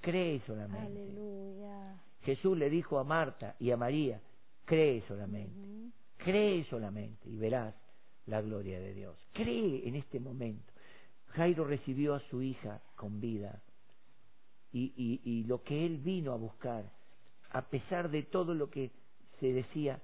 Cree 0.00 0.40
solamente. 0.46 1.00
Aleluya. 1.00 2.00
Jesús 2.22 2.56
le 2.56 2.68
dijo 2.68 2.98
a 2.98 3.04
Marta 3.04 3.56
y 3.58 3.70
a 3.70 3.76
María, 3.76 4.20
cree 4.64 5.02
solamente, 5.06 5.92
cree 6.18 6.64
solamente 6.64 7.28
y 7.28 7.36
verás 7.36 7.74
la 8.26 8.40
gloria 8.42 8.78
de 8.78 8.94
Dios. 8.94 9.16
Cree 9.32 9.88
en 9.88 9.96
este 9.96 10.20
momento. 10.20 10.72
Jairo 11.28 11.64
recibió 11.64 12.14
a 12.14 12.20
su 12.28 12.42
hija 12.42 12.80
con 12.96 13.20
vida 13.20 13.62
y, 14.72 14.92
y, 14.96 15.20
y 15.24 15.44
lo 15.44 15.62
que 15.62 15.86
él 15.86 15.98
vino 15.98 16.32
a 16.32 16.36
buscar, 16.36 16.84
a 17.50 17.62
pesar 17.62 18.10
de 18.10 18.22
todo 18.22 18.54
lo 18.54 18.70
que 18.70 18.90
se 19.38 19.52
decía, 19.52 20.00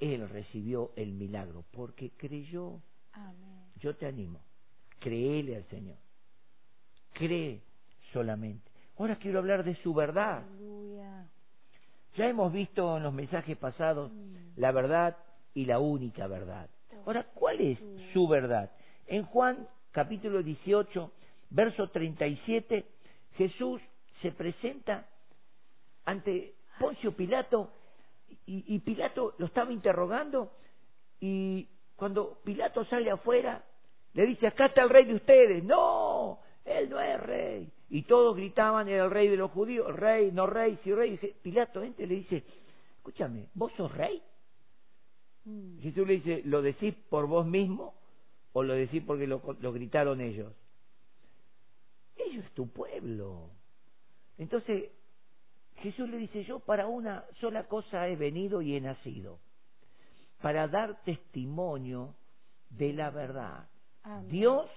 él 0.00 0.28
recibió 0.28 0.92
el 0.96 1.12
milagro 1.12 1.64
porque 1.72 2.10
creyó. 2.16 2.80
Amén. 3.12 3.64
Yo 3.80 3.96
te 3.96 4.06
animo, 4.06 4.40
créele 5.00 5.56
al 5.56 5.64
Señor, 5.68 5.96
cree 7.12 7.62
solamente. 8.12 8.70
Ahora 8.96 9.16
quiero 9.16 9.38
hablar 9.38 9.64
de 9.64 9.74
su 9.82 9.92
verdad. 9.94 10.44
Aleluya. 10.46 11.28
Ya 12.16 12.28
hemos 12.28 12.52
visto 12.52 12.96
en 12.96 13.02
los 13.02 13.12
mensajes 13.12 13.56
pasados 13.56 14.12
la 14.56 14.70
verdad 14.70 15.16
y 15.52 15.66
la 15.66 15.80
única 15.80 16.26
verdad. 16.26 16.70
Ahora, 17.04 17.24
¿cuál 17.34 17.60
es 17.60 17.78
su 18.12 18.28
verdad? 18.28 18.70
En 19.06 19.24
Juan 19.24 19.68
capítulo 19.90 20.42
18, 20.42 21.12
verso 21.50 21.88
37, 21.90 22.84
Jesús 23.36 23.80
se 24.22 24.32
presenta 24.32 25.08
ante 26.04 26.53
Poncio 26.78 27.12
Pilato 27.12 27.70
y, 28.46 28.74
y 28.74 28.78
Pilato 28.80 29.34
lo 29.38 29.46
estaba 29.46 29.72
interrogando 29.72 30.52
y 31.20 31.68
cuando 31.96 32.38
Pilato 32.44 32.84
sale 32.84 33.10
afuera 33.10 33.64
le 34.14 34.26
dice, 34.26 34.46
acá 34.46 34.66
está 34.66 34.82
el 34.82 34.90
rey 34.90 35.04
de 35.04 35.14
ustedes. 35.14 35.62
No, 35.64 36.38
él 36.64 36.88
no 36.88 37.00
es 37.00 37.20
rey. 37.20 37.70
Y 37.90 38.02
todos 38.02 38.36
gritaban, 38.36 38.88
era 38.88 39.04
el 39.04 39.10
rey 39.10 39.28
de 39.28 39.36
los 39.36 39.50
judíos, 39.50 39.94
rey, 39.94 40.30
no 40.32 40.46
rey, 40.46 40.78
sí 40.82 40.92
rey. 40.92 41.18
Y 41.20 41.26
Pilato 41.42 41.82
entra 41.82 42.04
y 42.04 42.08
le 42.08 42.14
dice, 42.16 42.44
escúchame, 42.96 43.48
¿vos 43.54 43.72
sos 43.76 43.92
rey? 43.92 44.22
Mm. 45.44 45.80
Jesús 45.80 46.06
le 46.06 46.14
dice, 46.14 46.42
¿lo 46.44 46.62
decís 46.62 46.94
por 47.10 47.26
vos 47.26 47.44
mismo 47.44 47.94
o 48.52 48.62
lo 48.62 48.74
decís 48.74 49.02
porque 49.04 49.26
lo, 49.26 49.42
lo 49.60 49.72
gritaron 49.72 50.20
ellos? 50.20 50.52
Ellos 52.16 52.44
es 52.44 52.52
tu 52.52 52.68
pueblo. 52.68 53.50
Entonces, 54.38 54.90
Jesús 55.76 56.08
le 56.08 56.18
dice, 56.18 56.44
yo 56.44 56.60
para 56.60 56.86
una 56.86 57.24
sola 57.40 57.64
cosa 57.64 58.08
he 58.08 58.16
venido 58.16 58.62
y 58.62 58.76
he 58.76 58.80
nacido, 58.80 59.38
para 60.40 60.68
dar 60.68 61.02
testimonio 61.04 62.14
de 62.70 62.92
la 62.92 63.10
verdad. 63.10 63.68
Amén. 64.02 64.28
Dios 64.28 64.70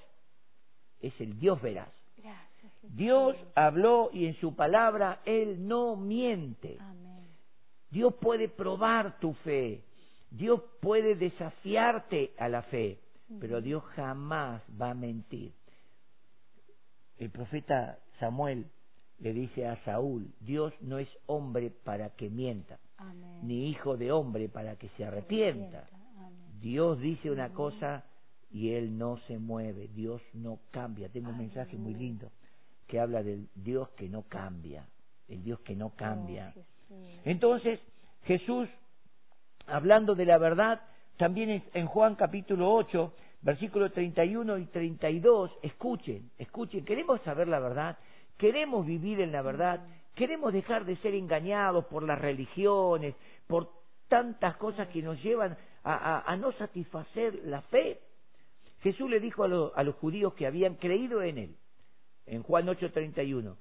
es 1.00 1.20
el 1.22 1.40
Dios 1.40 1.62
veraz. 1.62 1.94
Gracias. 2.18 2.74
Dios 2.82 3.36
habló 3.56 4.10
y 4.14 4.26
en 4.26 4.36
su 4.36 4.56
palabra 4.56 5.22
Él 5.26 5.68
no 5.68 5.96
miente. 5.96 6.78
Amén. 6.80 7.28
Dios 7.90 8.14
puede 8.16 8.50
probar 8.50 9.20
tu 9.20 9.34
fe. 9.34 9.84
Dios 10.30 10.62
puede 10.82 11.16
desafiarte 11.16 12.34
a 12.38 12.50
la 12.50 12.64
fe. 12.64 13.00
Pero 13.40 13.62
Dios 13.62 13.84
jamás 13.96 14.62
va 14.82 14.92
a 14.92 14.94
mentir. 14.94 15.54
El 17.18 17.30
profeta 17.30 18.00
Samuel 18.20 18.66
le 19.20 19.34
dice 19.34 19.68
a 19.68 19.76
Saúl, 19.84 20.28
Dios 20.42 20.74
no 20.82 21.00
es 21.00 21.08
hombre 21.26 21.72
para 21.84 22.10
que 22.12 22.30
mienta, 22.30 22.78
Amén. 22.98 23.40
ni 23.44 23.70
hijo 23.70 23.98
de 23.98 24.12
hombre 24.12 24.48
para 24.50 24.76
que 24.76 24.90
se 24.90 25.06
arrepienta. 25.06 25.88
Amén. 26.18 26.34
Dios 26.62 27.00
dice 27.00 27.32
una 27.32 27.50
cosa 27.54 28.04
y 28.52 28.72
Él 28.72 28.98
no 28.98 29.18
se 29.28 29.38
mueve, 29.40 29.88
Dios 29.90 30.22
no 30.34 30.60
cambia. 30.72 31.10
Tengo 31.10 31.30
un 31.32 31.38
mensaje 31.38 31.78
muy 31.78 31.94
lindo 31.94 32.32
que 32.88 33.00
habla 33.00 33.22
del 33.24 33.48
Dios 33.56 33.90
que 33.90 34.08
no 34.08 34.24
cambia, 34.24 34.88
el 35.28 35.44
Dios 35.44 35.60
que 35.62 35.76
no 35.76 35.90
cambia. 35.96 36.54
Oh. 36.90 36.96
Entonces, 37.26 37.80
Jesús, 38.24 38.70
hablando 39.66 40.16
de 40.16 40.26
la 40.26 40.38
verdad, 40.38 40.82
también 41.18 41.50
en- 41.50 41.64
en 41.74 41.88
Juan 41.88 42.16
capítulo 42.16 42.72
8, 42.74 43.14
versículos 43.42 43.92
31 43.94 44.58
y 44.58 44.66
32, 44.68 45.52
escuchen, 45.62 46.30
escuchen, 46.38 46.86
queremos 46.86 47.22
saber 47.22 47.48
la 47.48 47.60
verdad, 47.60 47.98
queremos 48.38 48.86
vivir 48.86 49.20
en 49.22 49.32
la 49.32 49.42
verdad, 49.42 49.86
queremos 50.16 50.54
dejar 50.54 50.86
de 50.86 50.96
ser 50.98 51.14
engañados 51.16 51.86
por 51.86 52.04
las 52.04 52.20
religiones, 52.20 53.16
por 53.48 53.70
tantas 54.08 54.56
cosas 54.58 54.88
que 54.90 55.02
nos 55.02 55.22
llevan 55.24 55.58
a, 55.84 55.94
a- 55.94 56.22
a 56.32 56.36
no 56.38 56.52
satisfacer 56.54 57.42
la 57.46 57.62
fe. 57.64 58.00
Jesús 58.82 59.10
le 59.10 59.20
dijo 59.20 59.44
a, 59.44 59.48
lo- 59.48 59.76
a 59.76 59.84
los 59.84 59.96
judíos 59.96 60.34
que 60.36 60.46
habían 60.48 60.76
creído 60.76 61.22
en 61.22 61.38
él, 61.38 61.56
en 62.26 62.44
Juan 62.44 62.68
8:31, 62.68 63.56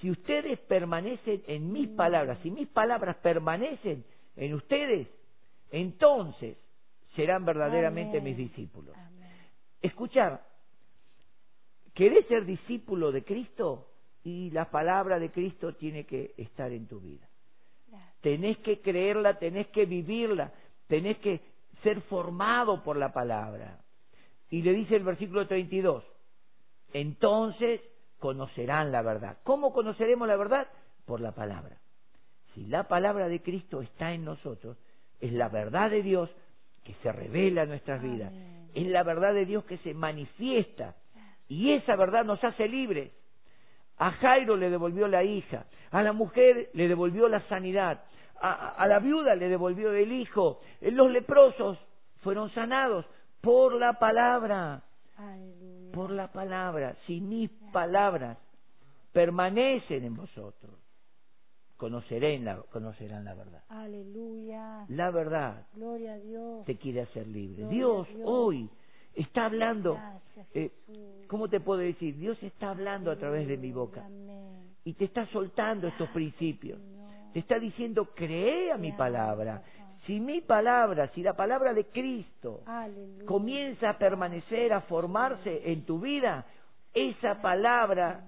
si 0.00 0.10
ustedes 0.10 0.58
permanecen 0.60 1.42
en 1.46 1.72
mis 1.72 1.88
palabras, 1.88 2.38
si 2.42 2.50
mis 2.50 2.68
palabras 2.68 3.16
permanecen 3.16 4.04
en 4.36 4.54
ustedes, 4.54 5.08
entonces 5.72 6.56
serán 7.16 7.44
verdaderamente 7.44 8.18
Amén. 8.18 8.36
mis 8.36 8.48
discípulos. 8.48 8.96
Amén. 8.96 9.28
Escuchar, 9.82 10.44
¿querés 11.94 12.26
ser 12.26 12.44
discípulo 12.44 13.10
de 13.12 13.24
Cristo? 13.24 13.87
Y 14.28 14.50
la 14.50 14.66
palabra 14.66 15.18
de 15.18 15.30
Cristo 15.30 15.72
tiene 15.72 16.04
que 16.04 16.34
estar 16.36 16.70
en 16.70 16.86
tu 16.86 17.00
vida. 17.00 17.26
Tenés 18.20 18.58
que 18.58 18.82
creerla, 18.82 19.38
tenés 19.38 19.68
que 19.68 19.86
vivirla, 19.86 20.52
tenés 20.86 21.16
que 21.18 21.40
ser 21.82 22.02
formado 22.02 22.82
por 22.82 22.98
la 22.98 23.10
palabra. 23.10 23.78
Y 24.50 24.60
le 24.60 24.74
dice 24.74 24.96
el 24.96 25.04
versículo 25.04 25.46
32, 25.46 26.04
entonces 26.92 27.80
conocerán 28.18 28.92
la 28.92 29.00
verdad. 29.00 29.38
¿Cómo 29.44 29.72
conoceremos 29.72 30.28
la 30.28 30.36
verdad? 30.36 30.68
Por 31.06 31.22
la 31.22 31.32
palabra. 31.32 31.78
Si 32.52 32.66
la 32.66 32.86
palabra 32.86 33.28
de 33.28 33.40
Cristo 33.40 33.80
está 33.80 34.12
en 34.12 34.26
nosotros, 34.26 34.76
es 35.20 35.32
la 35.32 35.48
verdad 35.48 35.88
de 35.88 36.02
Dios 36.02 36.28
que 36.84 36.92
se 37.02 37.12
revela 37.12 37.62
en 37.62 37.70
nuestras 37.70 38.02
vidas, 38.02 38.30
es 38.74 38.86
la 38.88 39.04
verdad 39.04 39.32
de 39.32 39.46
Dios 39.46 39.64
que 39.64 39.78
se 39.78 39.94
manifiesta 39.94 40.96
y 41.48 41.72
esa 41.72 41.96
verdad 41.96 42.26
nos 42.26 42.44
hace 42.44 42.68
libres. 42.68 43.10
A 43.98 44.12
Jairo 44.12 44.56
le 44.56 44.70
devolvió 44.70 45.08
la 45.08 45.24
hija, 45.24 45.66
a 45.90 46.02
la 46.02 46.12
mujer 46.12 46.70
le 46.74 46.88
devolvió 46.88 47.28
la 47.28 47.40
sanidad, 47.48 48.04
a, 48.40 48.70
a 48.70 48.86
la 48.86 49.00
viuda 49.00 49.34
le 49.34 49.48
devolvió 49.48 49.92
el 49.92 50.12
hijo, 50.12 50.60
los 50.80 51.10
leprosos 51.10 51.78
fueron 52.22 52.50
sanados 52.50 53.04
por 53.40 53.74
la 53.74 53.94
palabra, 53.94 54.82
por 55.92 56.10
la 56.10 56.30
palabra. 56.30 56.94
Si 57.06 57.20
mis 57.20 57.50
palabras 57.72 58.38
permanecen 59.12 60.04
en 60.04 60.14
vosotros, 60.14 60.74
conocerán 61.76 62.44
la, 62.44 62.56
conocerán 62.72 63.24
la 63.24 63.34
verdad. 63.34 63.62
Aleluya. 63.68 64.84
La 64.88 65.10
verdad 65.10 65.66
Gloria 65.74 66.14
a 66.14 66.18
Dios. 66.18 66.64
te 66.66 66.76
quiere 66.76 67.02
hacer 67.02 67.26
libre. 67.26 67.66
Dios. 67.68 68.06
hoy 68.24 68.68
está 69.22 69.46
hablando, 69.46 69.98
eh. 70.54 70.70
¿cómo 71.26 71.48
te 71.48 71.60
puedo 71.60 71.80
decir? 71.80 72.16
Dios 72.16 72.40
está 72.42 72.70
hablando 72.70 73.10
a 73.10 73.16
través 73.16 73.46
de 73.48 73.56
mi 73.56 73.72
boca 73.72 74.08
y 74.84 74.94
te 74.94 75.04
está 75.04 75.26
soltando 75.26 75.88
estos 75.88 76.08
principios. 76.10 76.80
Te 77.32 77.40
está 77.40 77.58
diciendo, 77.58 78.06
cree 78.14 78.72
a 78.72 78.78
mi 78.78 78.92
palabra. 78.92 79.62
Si 80.06 80.20
mi 80.20 80.40
palabra, 80.40 81.08
si 81.14 81.22
la 81.22 81.34
palabra 81.34 81.74
de 81.74 81.84
Cristo 81.86 82.62
comienza 83.26 83.90
a 83.90 83.98
permanecer, 83.98 84.72
a 84.72 84.80
formarse 84.82 85.70
en 85.70 85.84
tu 85.84 86.00
vida, 86.00 86.46
esa 86.94 87.42
palabra 87.42 88.24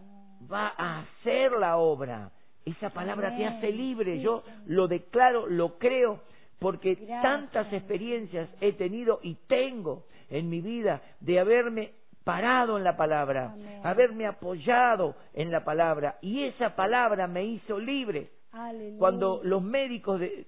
va 0.50 0.74
a 0.76 1.00
hacer 1.00 1.52
la 1.52 1.78
obra. 1.78 2.30
Esa 2.64 2.90
palabra 2.90 3.34
te 3.36 3.46
hace 3.46 3.72
libre. 3.72 4.20
Yo 4.20 4.42
lo 4.66 4.86
declaro, 4.86 5.46
lo 5.46 5.78
creo, 5.78 6.20
porque 6.58 6.96
tantas 7.22 7.72
experiencias 7.72 8.50
he 8.60 8.72
tenido 8.74 9.20
y 9.22 9.36
tengo 9.46 10.04
en 10.30 10.48
mi 10.48 10.60
vida 10.60 11.02
de 11.20 11.38
haberme 11.40 11.92
parado 12.24 12.76
en 12.78 12.84
la 12.84 12.96
palabra, 12.96 13.52
Amén. 13.52 13.80
haberme 13.84 14.26
apoyado 14.26 15.16
en 15.34 15.50
la 15.50 15.64
palabra, 15.64 16.18
y 16.22 16.44
esa 16.44 16.76
palabra 16.76 17.26
me 17.26 17.44
hizo 17.44 17.78
libre. 17.78 18.30
Aleluya. 18.52 18.98
Cuando 18.98 19.40
los 19.44 19.62
médicos 19.62 20.20
de- 20.20 20.46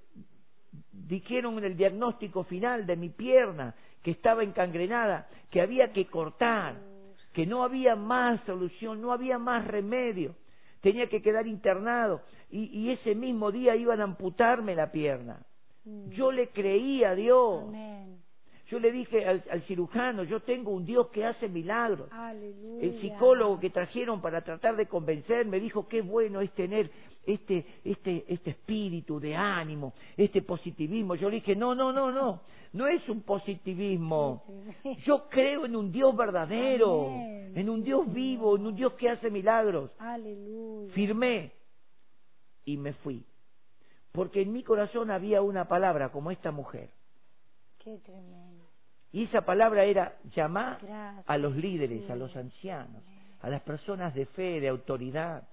dijeron 0.93 1.59
en 1.59 1.65
el 1.65 1.77
diagnóstico 1.77 2.45
final 2.45 2.87
de 2.87 2.97
mi 2.97 3.09
pierna 3.11 3.75
que 4.03 4.11
estaba 4.13 4.43
encangrenada, 4.43 5.29
que 5.51 5.61
había 5.61 5.93
que 5.93 6.07
cortar, 6.07 6.77
que 7.33 7.47
no 7.47 7.63
había 7.65 7.97
más 7.97 8.41
solución, 8.45 9.01
no 9.01 9.13
había 9.13 9.39
más 9.39 9.67
remedio, 9.67 10.35
tenía 10.81 11.09
que 11.09 11.23
quedar 11.23 11.47
internado 11.47 12.21
y, 12.51 12.65
y 12.79 12.91
ese 12.91 13.15
mismo 13.15 13.51
día 13.53 13.77
iban 13.77 14.01
a 14.01 14.05
amputarme 14.05 14.75
la 14.75 14.91
pierna. 14.93 15.39
Mm. 15.85 16.11
Yo 16.11 16.33
le 16.33 16.49
creí 16.49 17.05
a 17.05 17.15
Dios, 17.15 17.65
Amén. 17.69 18.19
Yo 18.73 18.81
le 18.81 18.91
dije 18.91 19.27
al, 19.27 19.45
al 19.51 19.61
cirujano, 19.65 20.25
yo 20.25 20.41
tengo 20.41 20.71
un 20.71 20.87
Dios 20.87 21.09
que 21.09 21.27
hace 21.27 21.47
milagros. 21.47 22.09
Aleluya. 22.11 22.87
El 22.87 23.03
psicólogo 23.03 23.61
que 23.61 23.69
trajeron 23.69 24.23
para 24.23 24.41
tratar 24.41 24.77
de 24.77 24.87
convencer 24.87 25.45
me 25.45 25.61
dijo 25.61 25.87
qué 25.87 26.01
bueno 26.01 26.41
es 26.41 26.51
tener 26.53 26.91
este, 27.27 27.67
este, 27.85 28.25
este 28.29 28.51
espíritu 28.53 29.21
de 29.21 29.37
ánimo, 29.37 29.93
este 30.17 30.41
positivismo. 30.41 31.17
Yo 31.17 31.29
le 31.29 31.37
dije, 31.37 31.55
no, 31.55 31.75
no, 31.75 31.93
no, 31.93 32.11
no, 32.11 32.41
no 32.73 32.87
es 32.87 33.07
un 33.11 33.21
positivismo. 33.21 34.43
Yo 35.05 35.29
creo 35.29 35.67
en 35.67 35.77
un 35.77 35.93
Dios 35.93 36.17
verdadero, 36.17 37.11
Amén. 37.11 37.53
en 37.55 37.69
un 37.69 37.85
Dios 37.85 38.11
vivo, 38.11 38.57
en 38.57 38.65
un 38.69 38.75
Dios 38.75 38.95
que 38.95 39.11
hace 39.11 39.31
milagros. 39.31 39.91
Aleluya. 39.99 40.95
Firmé 40.95 41.53
y 42.65 42.79
me 42.79 42.95
fui. 42.95 43.23
Porque 44.13 44.41
en 44.41 44.51
mi 44.51 44.63
corazón 44.63 45.11
había 45.11 45.43
una 45.43 45.69
palabra 45.69 46.11
como 46.11 46.31
esta 46.31 46.51
mujer. 46.53 46.89
Qué 47.85 47.99
tremendo. 47.99 48.62
Y 49.13 49.25
esa 49.25 49.43
palabra 49.43 49.85
era 49.85 50.17
llamar 50.35 50.79
Gracias. 50.81 51.25
a 51.29 51.37
los 51.37 51.55
líderes, 51.55 52.09
a 52.11 52.17
los 52.17 52.35
ancianos, 52.35 53.03
a 53.41 53.51
las 53.51 53.61
personas 53.63 54.15
de 54.15 54.27
fe, 54.27 54.61
de 54.61 54.69
autoridad, 54.69 55.47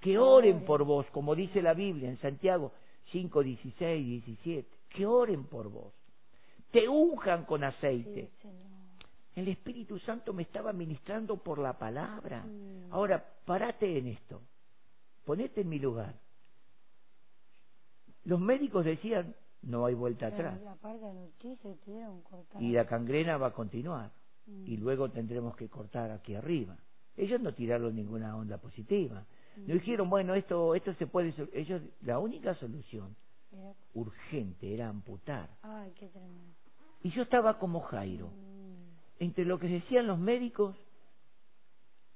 que 0.00 0.18
oren 0.18 0.64
por 0.64 0.84
vos, 0.84 1.06
como 1.12 1.34
dice 1.34 1.60
la 1.60 1.74
Biblia 1.74 2.08
en 2.08 2.18
Santiago 2.18 2.72
5, 3.12 3.42
16, 3.42 4.06
17, 4.06 4.68
que 4.88 5.06
oren 5.06 5.44
por 5.44 5.68
vos, 5.70 5.92
te 6.70 6.88
unjan 6.88 7.44
con 7.44 7.64
aceite. 7.64 8.30
Sí. 8.40 8.48
El 9.36 9.48
Espíritu 9.48 9.98
Santo 10.00 10.32
me 10.32 10.42
estaba 10.42 10.72
ministrando 10.72 11.36
por 11.36 11.58
la 11.58 11.78
palabra. 11.78 12.42
Mm. 12.42 12.92
Ahora, 12.92 13.24
parate 13.44 13.98
en 13.98 14.08
esto, 14.08 14.40
ponete 15.24 15.60
en 15.60 15.68
mi 15.68 15.78
lugar. 15.78 16.14
Los 18.24 18.40
médicos 18.40 18.84
decían, 18.84 19.34
no 19.62 19.86
hay 19.86 19.94
vuelta 19.94 20.26
atrás, 20.28 20.58
y 22.60 22.72
la 22.72 22.86
cangrena 22.86 23.36
va 23.38 23.48
a 23.48 23.52
continuar. 23.52 24.10
Mm. 24.46 24.66
y 24.66 24.76
luego 24.78 25.10
tendremos 25.10 25.54
que 25.56 25.68
cortar 25.68 26.10
aquí 26.10 26.34
arriba. 26.34 26.76
Ellos 27.16 27.40
no 27.40 27.54
tiraron 27.54 27.94
ninguna 27.94 28.36
onda 28.36 28.58
positiva. 28.58 29.26
No 29.66 29.74
dijeron, 29.74 30.08
bueno, 30.08 30.34
esto, 30.34 30.74
esto 30.74 30.94
se 30.94 31.06
puede... 31.06 31.32
sol-". 31.32 31.50
Ellos, 31.52 31.82
la 32.02 32.18
única 32.18 32.54
solución 32.54 33.14
urgente 33.94 34.72
era 34.74 34.88
amputar. 34.88 35.50
Ay, 35.62 35.92
qué 35.98 36.08
tremendo. 36.08 36.54
Y 37.02 37.10
yo 37.10 37.22
estaba 37.22 37.58
como 37.58 37.80
Jairo, 37.80 38.28
Mm. 38.28 38.96
entre 39.18 39.44
lo 39.44 39.58
que 39.58 39.68
decían 39.68 40.06
los 40.06 40.18
médicos 40.18 40.76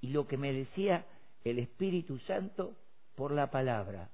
y 0.00 0.08
lo 0.08 0.26
que 0.26 0.36
me 0.38 0.52
decía 0.52 1.06
el 1.44 1.58
Espíritu 1.58 2.18
Santo 2.20 2.74
por 3.16 3.32
la 3.32 3.50
palabra. 3.50 4.10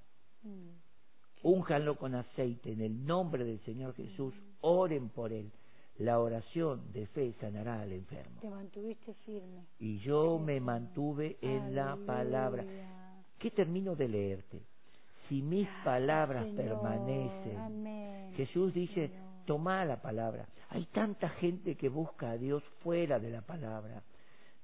Únjanlo 1.43 1.97
con 1.97 2.15
aceite 2.15 2.73
en 2.73 2.81
el 2.81 3.07
nombre 3.07 3.45
del 3.45 3.61
Señor 3.61 3.95
Jesús. 3.95 4.35
Oren 4.61 5.09
por 5.09 5.33
él. 5.33 5.51
La 5.99 6.19
oración 6.19 6.93
de 6.93 7.07
fe 7.09 7.35
sanará 7.41 7.81
al 7.83 7.93
enfermo. 7.93 8.41
Te 8.41 8.49
mantuviste 8.49 9.15
firme. 9.27 9.67
Y 9.79 9.99
yo 9.99 10.39
me 10.39 10.61
mantuve 10.61 11.37
en 11.43 11.75
la 11.75 11.97
palabra. 12.07 12.65
¿Qué 13.39 13.51
termino 13.51 13.95
de 13.97 14.09
leerte? 14.09 14.63
Si 15.29 15.43
mis 15.43 15.69
palabras 15.85 16.45
Señor. 16.45 16.57
permanecen. 16.65 17.57
Amén. 17.59 18.33
Jesús 18.35 18.73
dice, 18.75 19.09
Señor. 19.09 19.25
toma 19.47 19.85
la 19.85 20.01
palabra. 20.01 20.49
Hay 20.71 20.87
tanta 20.87 21.29
gente 21.29 21.77
que 21.77 21.89
busca 21.89 22.31
a 22.31 22.37
Dios 22.39 22.63
fuera 22.83 23.19
de 23.19 23.31
la 23.31 23.43
palabra. 23.43 24.03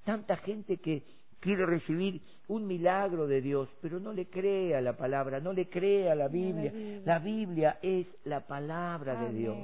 Tanta 0.03 0.37
gente 0.37 0.77
que 0.77 1.03
quiere 1.39 1.65
recibir 1.65 2.21
un 2.47 2.65
milagro 2.65 3.27
de 3.27 3.41
Dios, 3.41 3.69
pero 3.81 3.99
no 3.99 4.13
le 4.13 4.29
cree 4.29 4.75
a 4.75 4.81
la 4.81 4.95
palabra, 4.95 5.39
no 5.39 5.53
le 5.53 5.69
cree 5.69 6.09
a 6.09 6.15
la 6.15 6.27
Biblia. 6.27 6.71
La 7.05 7.19
Biblia 7.19 7.79
es 7.81 8.07
la 8.23 8.47
palabra 8.47 9.21
de 9.25 9.33
Dios. 9.33 9.57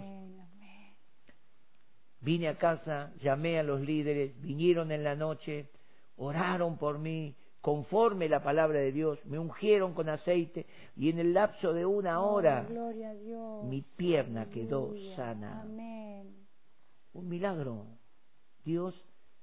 Vine 2.19 2.47
a 2.47 2.57
casa, 2.57 3.11
llamé 3.21 3.59
a 3.59 3.63
los 3.63 3.81
líderes, 3.81 4.39
vinieron 4.41 4.91
en 4.91 5.03
la 5.03 5.15
noche, 5.15 5.69
oraron 6.15 6.77
por 6.77 6.99
mí, 6.99 7.35
conforme 7.59 8.29
la 8.29 8.43
palabra 8.43 8.79
de 8.79 8.91
Dios, 8.91 9.19
me 9.25 9.39
ungieron 9.39 9.93
con 9.93 10.09
aceite 10.09 10.65
y 10.95 11.09
en 11.09 11.19
el 11.19 11.33
lapso 11.33 11.73
de 11.73 11.85
una 11.85 12.21
hora 12.21 12.63
gloria 12.63 13.11
a 13.11 13.13
Dios. 13.15 13.65
mi 13.65 13.81
pierna 13.81 14.49
quedó 14.49 14.93
sana. 15.15 15.61
Amén. 15.61 16.45
Un 17.13 17.29
milagro. 17.29 17.87
Dios 18.65 18.93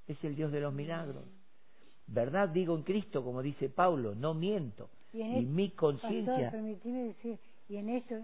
es 0.06 0.22
el 0.24 0.36
Dios 0.36 0.52
de 0.52 0.60
los 0.60 0.72
milagros. 0.72 1.24
Verdad 2.12 2.48
digo 2.48 2.74
en 2.76 2.82
Cristo, 2.82 3.22
como 3.24 3.42
dice 3.42 3.68
Pablo, 3.68 4.14
no 4.14 4.34
miento. 4.34 4.88
Y 5.12 5.22
en 5.22 5.34
Y 5.34 5.38
es- 5.38 5.46
mi 5.46 5.70
conciencia, 5.70 6.50
permitime 6.50 7.04
decir, 7.04 7.38
y 7.68 7.76
en 7.76 7.88
esto, 7.88 8.14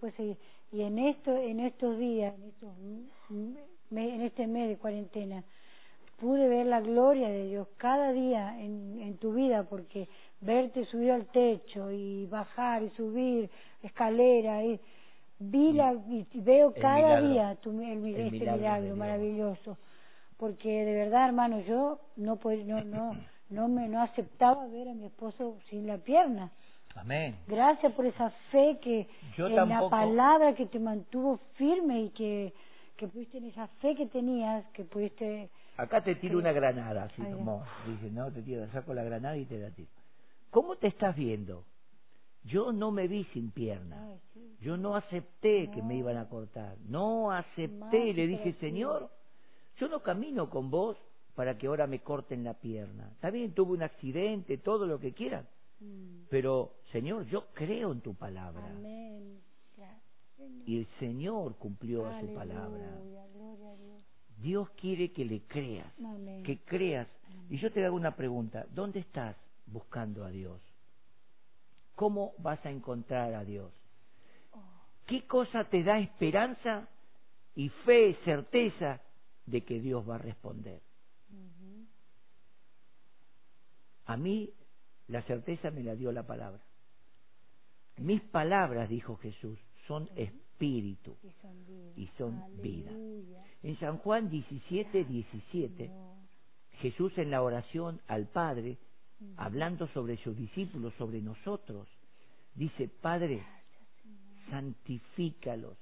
puede 0.00 0.12
seguir, 0.14 0.36
y 0.72 0.82
en 0.82 0.98
esto, 0.98 1.36
en 1.36 1.60
estos 1.60 1.98
días, 1.98 2.34
en, 2.36 2.48
estos, 2.48 2.70
en 3.90 4.20
este 4.22 4.46
mes 4.46 4.68
de 4.68 4.76
cuarentena, 4.76 5.44
pude 6.20 6.48
ver 6.48 6.66
la 6.66 6.80
gloria 6.80 7.28
de 7.28 7.48
Dios 7.48 7.68
cada 7.76 8.12
día 8.12 8.60
en, 8.60 9.00
en 9.00 9.16
tu 9.18 9.32
vida, 9.34 9.64
porque 9.68 10.08
verte 10.40 10.84
subir 10.86 11.10
al 11.12 11.26
techo 11.26 11.90
y 11.90 12.26
bajar 12.26 12.82
y 12.82 12.90
subir 12.90 13.50
escalera, 13.82 14.64
y 14.64 14.80
vi 15.38 15.72
la, 15.72 15.92
y 15.92 16.24
veo 16.34 16.72
El 16.74 16.82
cada 16.82 17.20
milagro. 17.20 17.28
día 17.28 17.54
tu, 17.56 17.70
el, 17.82 18.04
El 18.06 18.26
ese 18.26 18.30
milagro 18.32 18.96
maravilloso, 18.96 19.78
porque 20.42 20.84
de 20.84 20.92
verdad, 20.92 21.28
hermano, 21.28 21.60
yo 21.60 22.00
no, 22.16 22.36
no, 22.64 22.82
no, 22.82 23.16
no 23.48 23.68
me 23.68 23.86
no 23.86 24.02
aceptaba 24.02 24.66
ver 24.66 24.88
a 24.88 24.92
mi 24.92 25.04
esposo 25.04 25.56
sin 25.70 25.86
la 25.86 25.98
pierna. 25.98 26.50
amén. 26.96 27.38
Gracias 27.46 27.92
por 27.92 28.06
esa 28.06 28.28
fe 28.50 28.76
que 28.82 29.06
Yo 29.36 29.46
en 29.46 29.68
la 29.68 29.88
palabra 29.88 30.56
que 30.56 30.66
te 30.66 30.80
mantuvo 30.80 31.38
firme 31.54 32.00
y 32.00 32.10
que, 32.10 32.52
que 32.96 33.06
pudiste 33.06 33.38
en 33.38 33.44
esa 33.44 33.68
fe 33.80 33.94
que 33.94 34.06
tenías, 34.06 34.66
que 34.72 34.82
pudiste... 34.82 35.48
Acá 35.76 36.02
te 36.02 36.16
tiro 36.16 36.40
una 36.40 36.50
granada, 36.50 37.04
así 37.04 37.22
como 37.22 37.62
dice, 37.86 38.10
no, 38.10 38.32
te 38.32 38.42
tiro, 38.42 38.66
saco 38.72 38.94
la 38.94 39.04
granada 39.04 39.36
y 39.36 39.44
te 39.44 39.58
la 39.58 39.70
tiro. 39.70 39.90
¿Cómo 40.50 40.74
te 40.74 40.88
estás 40.88 41.14
viendo? 41.14 41.66
Yo 42.42 42.72
no 42.72 42.90
me 42.90 43.06
vi 43.06 43.22
sin 43.32 43.52
pierna. 43.52 44.18
Yo 44.60 44.76
no 44.76 44.96
acepté 44.96 45.70
que 45.70 45.82
me 45.82 45.94
iban 45.94 46.16
a 46.16 46.28
cortar. 46.28 46.78
No 46.88 47.30
acepté. 47.30 48.12
Le 48.12 48.26
dije. 48.26 48.54
Señor, 48.54 49.08
yo 49.82 49.88
no 49.88 50.00
camino 50.00 50.48
con 50.48 50.70
vos 50.70 50.96
para 51.34 51.58
que 51.58 51.66
ahora 51.66 51.88
me 51.88 51.98
corten 51.98 52.44
la 52.44 52.54
pierna. 52.54 53.10
Está 53.14 53.30
bien, 53.30 53.52
tuve 53.52 53.72
un 53.72 53.82
accidente, 53.82 54.58
todo 54.58 54.86
lo 54.86 55.00
que 55.00 55.12
quieran. 55.12 55.44
Mm. 55.80 56.26
Pero, 56.30 56.74
Señor, 56.92 57.26
yo 57.26 57.48
creo 57.52 57.90
en 57.90 58.00
tu 58.00 58.14
palabra. 58.14 58.64
Amén. 58.64 59.40
Gracias. 59.76 60.00
Señor. 60.36 60.68
y 60.68 60.78
el 60.78 60.86
Señor 61.00 61.56
cumplió 61.56 62.06
a 62.06 62.20
su 62.20 62.32
palabra. 62.32 62.94
Aleluya, 62.94 63.26
gloria 63.34 63.70
a 63.72 63.76
Dios. 63.76 64.04
Dios 64.38 64.70
quiere 64.80 65.10
que 65.10 65.24
le 65.24 65.40
creas, 65.48 65.92
Amén. 65.98 66.44
que 66.44 66.60
creas. 66.60 67.08
Y 67.50 67.58
yo 67.58 67.72
te 67.72 67.84
hago 67.84 67.96
una 67.96 68.14
pregunta, 68.14 68.64
¿dónde 68.70 69.00
estás 69.00 69.34
buscando 69.66 70.24
a 70.24 70.30
Dios? 70.30 70.60
¿Cómo 71.96 72.34
vas 72.38 72.64
a 72.64 72.70
encontrar 72.70 73.34
a 73.34 73.44
Dios? 73.44 73.72
Oh, 74.52 74.60
¿Qué 75.06 75.26
cosa 75.26 75.64
te 75.64 75.82
da 75.82 75.98
esperanza 75.98 76.88
y 77.56 77.68
fe, 77.84 78.16
certeza 78.24 79.00
de 79.46 79.64
que 79.64 79.80
Dios 79.80 80.08
va 80.08 80.16
a 80.16 80.18
responder? 80.18 80.80
A 84.06 84.16
mí 84.16 84.50
la 85.08 85.22
certeza 85.22 85.70
me 85.70 85.82
la 85.82 85.94
dio 85.94 86.12
la 86.12 86.26
palabra. 86.26 86.60
Mis 87.98 88.22
palabras, 88.22 88.88
dijo 88.88 89.16
Jesús, 89.16 89.58
son 89.86 90.08
espíritu 90.16 91.16
Y 91.22 91.30
son 91.40 91.66
vida. 91.66 91.92
y 91.96 92.06
son 92.18 92.62
vida. 92.62 92.90
Aleluya, 92.90 93.44
En 93.62 93.78
San 93.78 93.98
Juan 93.98 94.30
17, 94.30 95.04
17, 95.04 95.76
Señor. 95.76 96.16
Jesús 96.80 97.16
en 97.18 97.30
la 97.30 97.42
oración 97.42 98.00
al 98.08 98.26
Padre, 98.26 98.78
hablando 99.36 99.86
sobre 99.88 100.16
sus 100.18 100.36
discípulos, 100.36 100.94
sobre 100.98 101.20
nosotros, 101.20 101.86
dice, 102.54 102.88
Padre, 102.88 103.44
santifícalos, 104.50 105.76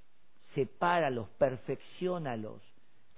sepáralos, 0.54 1.28
perfeccionalos 1.38 2.60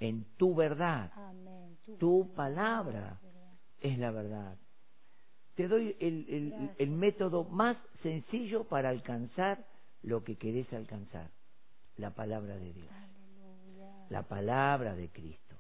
en 0.03 0.25
tu 0.37 0.55
verdad. 0.55 1.11
Amén. 1.15 1.79
Tu 1.99 2.33
palabra 2.35 3.21
es 3.81 3.99
la 3.99 4.11
verdad. 4.11 4.57
Te 5.55 5.69
doy 5.69 5.97
el, 6.01 6.75
el 6.79 6.91
método 6.91 7.45
más 7.45 7.77
sencillo 8.03 8.65
para 8.65 8.89
alcanzar 8.89 9.65
lo 10.03 10.25
que 10.25 10.37
querés 10.37 10.73
alcanzar, 10.73 11.31
la 11.97 12.11
palabra 12.11 12.57
de 12.57 12.73
Dios, 12.73 12.89
Aleluya. 12.91 14.07
la 14.11 14.23
palabra 14.23 14.97
de 14.97 15.09
Cristo. 15.11 15.55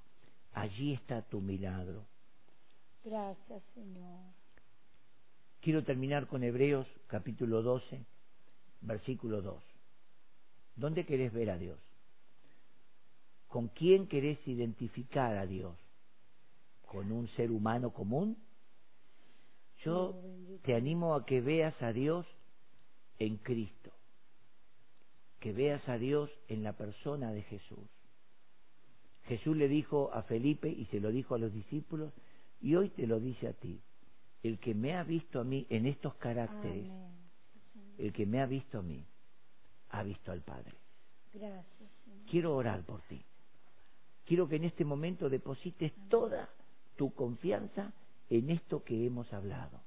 Allí 0.55 0.95
está 0.95 1.23
tu 1.23 1.41
milagro. 1.41 2.05
Gracias, 3.05 3.63
Señor. 3.75 4.21
Quiero 5.61 5.85
terminar 5.85 6.27
con 6.27 6.43
Hebreos 6.43 6.87
capítulo 7.07 7.63
12, 7.63 8.05
versículo 8.81 9.43
2. 9.43 9.63
¿Dónde 10.75 11.07
querés 11.07 11.33
ver 11.33 11.51
a 11.51 11.59
Dios? 11.59 11.79
¿Con 13.53 13.69
quién 13.69 14.07
querés 14.07 14.39
identificar 14.49 15.37
a 15.37 15.45
Dios? 15.45 15.77
¿Con 16.87 17.13
un 17.13 17.29
ser 17.37 17.51
humano 17.51 17.93
común? 17.93 18.39
Yo 19.85 20.19
te 20.63 20.75
animo 20.75 21.15
a 21.15 21.27
que 21.27 21.43
veas 21.43 21.75
a 21.83 21.93
Dios 21.93 22.25
en 23.19 23.37
Cristo, 23.37 23.93
que 25.39 25.53
veas 25.53 25.87
a 25.87 25.99
Dios 25.99 26.31
en 26.49 26.63
la 26.63 26.73
persona 26.73 27.31
de 27.31 27.43
Jesús. 27.43 27.91
Jesús 29.25 29.55
le 29.55 29.69
dijo 29.69 30.11
a 30.15 30.23
Felipe 30.23 30.71
y 30.71 30.87
se 30.87 30.99
lo 30.99 31.11
dijo 31.11 31.35
a 31.35 31.39
los 31.39 31.53
discípulos 31.53 32.11
y 32.63 32.75
hoy 32.77 32.89
te 32.89 33.07
lo 33.07 33.21
dice 33.21 33.49
a 33.49 33.53
ti. 33.53 33.83
El 34.43 34.61
que 34.61 34.75
me 34.75 34.97
ha 34.97 35.03
visto 35.03 35.41
a 35.41 35.45
mí 35.45 35.67
en 35.69 35.85
estos 35.85 36.15
caracteres, 36.15 36.89
Amén. 36.89 37.13
el 37.99 38.15
que 38.15 38.25
me 38.25 38.41
ha 38.41 38.47
visto 38.47 38.79
a 38.79 38.83
mí, 38.83 39.05
ha 39.91 40.03
visto 40.05 40.33
al 40.33 40.41
Padre. 40.41 40.73
Gracias. 41.35 41.91
Quiero 42.31 42.57
orar 42.57 42.83
por 42.87 43.03
ti. 43.03 43.23
Quiero 44.27 44.49
que 44.49 44.57
en 44.57 44.65
este 44.65 44.85
momento 44.85 45.29
deposites 45.29 45.93
toda 46.09 46.49
tu 46.97 47.13
confianza 47.13 47.93
en 48.31 48.51
esto 48.51 48.83
que 48.85 49.07
hemos 49.07 49.33
hablado. 49.33 49.81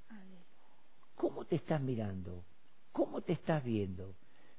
¿Cómo 1.14 1.44
te 1.44 1.56
estás 1.56 1.80
mirando? 1.80 2.44
¿Cómo 2.92 3.22
te 3.22 3.32
estás 3.32 3.64
viendo? 3.64 4.14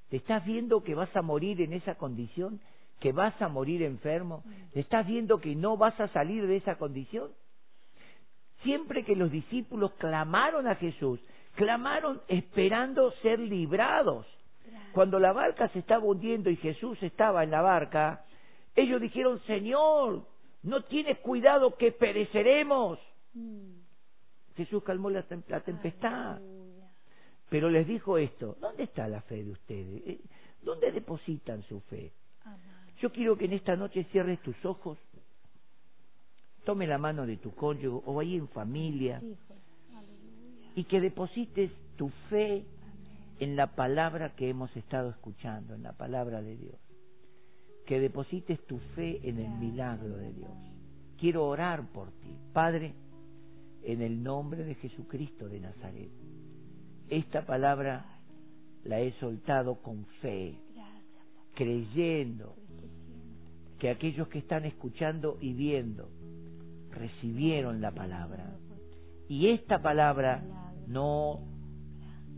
¿Te 0.09 0.17
estás 0.17 0.45
viendo 0.45 0.84
que 0.84 0.95
vas 0.95 1.15
a 1.15 1.21
morir 1.21 1.61
en 1.61 1.73
esa 1.73 1.95
condición? 1.95 2.59
¿Que 2.99 3.11
vas 3.11 3.39
a 3.41 3.47
morir 3.47 3.84
enfermo? 3.84 4.43
¿Te 4.73 4.80
estás 4.80 5.05
viendo 5.05 5.39
que 5.39 5.55
no 5.55 5.78
vas 5.78 5.99
a 5.99 6.07
salir 6.09 6.47
de 6.47 6.57
esa 6.57 6.78
condición? 6.78 7.32
Siempre 8.63 9.05
que 9.05 9.15
los 9.15 9.32
discípulos 9.32 9.91
clamaron 9.93 10.67
a 10.67 10.75
Jesús, 10.75 11.19
clamaron 11.55 12.21
esperando 12.28 13.11
ser 13.21 13.39
librados. 13.39 14.25
Cuando 14.93 15.19
la 15.19 15.32
barca 15.32 15.67
se 15.69 15.80
estaba 15.80 16.03
hundiendo 16.03 16.49
y 16.49 16.55
Jesús 16.55 17.01
estaba 17.03 17.43
en 17.43 17.51
la 17.51 17.61
barca, 17.61 18.25
ellos 18.78 19.01
dijeron, 19.01 19.39
Señor, 19.47 20.25
no 20.63 20.84
tienes 20.86 21.17
cuidado 21.19 21.75
que 21.75 21.91
pereceremos. 21.91 22.99
Mm. 23.34 23.73
Jesús 24.55 24.84
calmó 24.84 25.09
la, 25.09 25.28
tem- 25.28 25.43
la 25.49 25.59
tempestad. 25.61 26.38
Aleluya. 26.38 26.89
Pero 27.49 27.69
les 27.69 27.88
dijo 27.88 28.17
esto, 28.17 28.55
¿dónde 28.61 28.84
está 28.84 29.07
la 29.07 29.21
fe 29.21 29.43
de 29.43 29.51
ustedes? 29.51 30.01
Eh, 30.07 30.19
¿Dónde 30.61 30.91
depositan 30.91 31.63
su 31.63 31.80
fe? 31.82 32.11
Amén. 32.43 32.59
Yo 32.99 33.11
quiero 33.11 33.38
que 33.38 33.45
en 33.45 33.53
esta 33.53 33.75
noche 33.75 34.03
cierres 34.11 34.41
tus 34.41 34.63
ojos, 34.65 34.97
tome 36.65 36.86
la 36.88 36.97
mano 36.97 37.25
de 37.25 37.38
tu 37.38 37.51
cónyuge 37.55 38.03
o 38.05 38.19
ahí 38.19 38.36
en 38.36 38.47
familia 38.49 39.21
y 40.75 40.84
que 40.84 40.99
deposites 41.01 41.71
tu 41.95 42.09
fe 42.30 42.65
en 43.39 43.55
la 43.55 43.67
palabra 43.75 44.36
que 44.36 44.49
hemos 44.49 44.75
estado 44.75 45.09
escuchando, 45.11 45.73
en 45.75 45.84
la 45.84 45.93
palabra 45.93 46.41
de 46.41 46.57
Dios. 46.57 46.75
Que 47.88 48.00
deposites 48.00 48.60
tu 48.68 48.78
fe 48.96 49.20
en 49.24 49.40
el 49.40 49.50
milagro 49.50 50.18
de 50.18 50.34
Dios. 50.34 50.52
Quiero 51.18 51.48
orar 51.48 51.88
por 51.94 52.12
ti, 52.12 52.36
Padre, 52.54 52.94
en 53.84 54.02
el 54.02 54.22
nombre 54.22 54.64
de 54.64 54.76
Jesucristo 54.76 55.48
de 55.48 55.62
Nazaret. 55.62 56.12
Esta 57.10 57.46
palabra 57.46 58.06
la 58.84 59.00
he 59.00 59.14
soltado 59.14 59.82
con 59.82 60.06
fe, 60.22 60.56
creyendo 61.56 62.56
que 63.80 63.90
aquellos 63.90 64.28
que 64.28 64.40
están 64.40 64.66
escuchando 64.66 65.38
y 65.40 65.54
viendo 65.54 66.10
recibieron 66.92 67.82
la 67.82 67.92
palabra. 67.92 68.58
Y 69.30 69.50
esta 69.50 69.82
palabra 69.82 70.44
no 70.88 71.40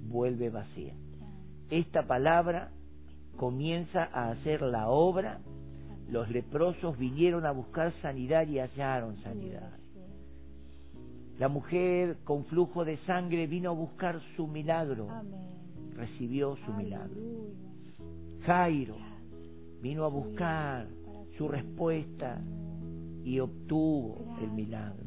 vuelve 0.08 0.50
vacía. 0.50 0.94
Esta 1.70 2.06
palabra 2.08 2.72
comienza 3.40 4.10
a 4.14 4.32
hacer 4.32 4.62
la 4.62 4.90
obra. 4.90 5.40
Los 6.10 6.30
leprosos 6.30 6.98
vinieron 6.98 7.46
a 7.46 7.52
buscar 7.52 7.94
sanidad 8.02 8.46
y 8.48 8.60
hallaron 8.60 9.16
sanidad. 9.24 9.72
La 11.40 11.48
mujer 11.48 12.18
con 12.26 12.44
flujo 12.46 12.84
de 12.84 12.98
sangre 13.06 13.48
vino 13.48 13.70
a 13.70 13.74
buscar 13.74 14.20
su 14.36 14.46
milagro. 14.46 15.08
Recibió 15.96 16.58
su 16.66 16.74
milagro. 16.74 17.16
Jairo 18.46 18.98
vino 19.82 20.04
a 20.04 20.10
buscar 20.10 20.88
su 21.38 21.48
respuesta 21.48 22.42
y 23.24 23.40
obtuvo 23.40 24.36
el 24.42 24.52
milagro. 24.52 25.06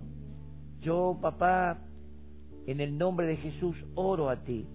Yo, 0.81 1.19
papá, 1.21 1.81
en 2.67 2.81
el 2.81 2.97
nombre 2.97 3.27
de 3.27 3.37
Jesús 3.37 3.77
oro 3.95 4.31
a 4.31 4.37
ti, 4.37 4.67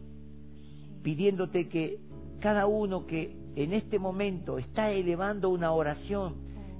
pidiéndote 1.01 1.69
que 1.69 1.99
cada 2.39 2.67
uno 2.67 3.07
que 3.07 3.46
en 3.63 3.73
este 3.73 3.97
momento 3.97 4.59
está 4.59 4.91
elevando 4.91 5.49
una 5.49 5.71
oración, 5.71 6.35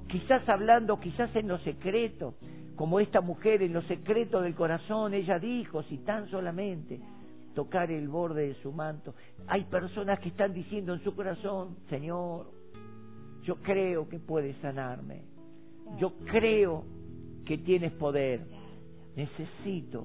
quizás 0.08 0.48
hablando, 0.48 1.00
quizás 1.00 1.34
en 1.34 1.48
lo 1.48 1.58
secreto, 1.58 2.34
como 2.76 3.00
esta 3.00 3.20
mujer 3.20 3.62
en 3.62 3.72
lo 3.72 3.82
secreto 3.82 4.40
del 4.40 4.54
corazón, 4.54 5.12
ella 5.12 5.40
dijo, 5.40 5.82
si 5.82 5.98
tan 5.98 6.28
solamente 6.30 7.00
tocar 7.52 7.90
el 7.90 8.06
borde 8.06 8.46
de 8.46 8.54
su 8.62 8.70
manto. 8.70 9.16
Hay 9.48 9.64
personas 9.64 10.20
que 10.20 10.28
están 10.28 10.54
diciendo 10.54 10.94
en 10.94 11.02
su 11.02 11.16
corazón, 11.16 11.78
Señor, 11.90 12.52
yo 13.42 13.56
creo 13.56 14.08
que 14.08 14.20
puedes 14.20 14.56
sanarme, 14.58 15.22
yo 15.98 16.12
creo 16.26 16.84
que 17.44 17.58
tienes 17.58 17.90
poder, 17.90 18.46
necesito 19.16 20.04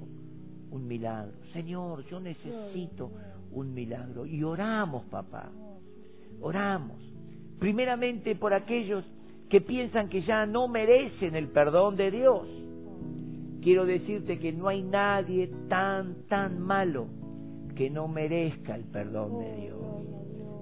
un 0.72 0.88
milagro. 0.88 1.34
Señor, 1.54 2.04
yo 2.06 2.20
necesito 2.20 3.12
un 3.52 3.76
milagro. 3.76 4.26
Y 4.26 4.44
oramos, 4.44 5.04
papá, 5.04 5.52
oramos. 6.44 7.02
Primeramente 7.60 8.36
por 8.36 8.54
aquellos 8.54 9.04
que 9.50 9.62
piensan 9.62 10.10
que 10.10 10.22
ya 10.24 10.46
no 10.46 10.68
merecen 10.68 11.36
el 11.36 11.48
perdón 11.48 11.96
de 11.96 12.12
Dios. 12.12 12.48
Quiero 13.62 13.86
decirte 13.86 14.40
que 14.40 14.52
no 14.52 14.68
hay 14.68 14.84
nadie 14.84 15.50
tan, 15.70 16.28
tan 16.28 16.60
malo 16.60 17.08
que 17.76 17.90
no 17.90 18.08
merezca 18.08 18.76
el 18.76 18.84
perdón 18.84 19.40
de 19.40 19.56
Dios. 19.56 19.80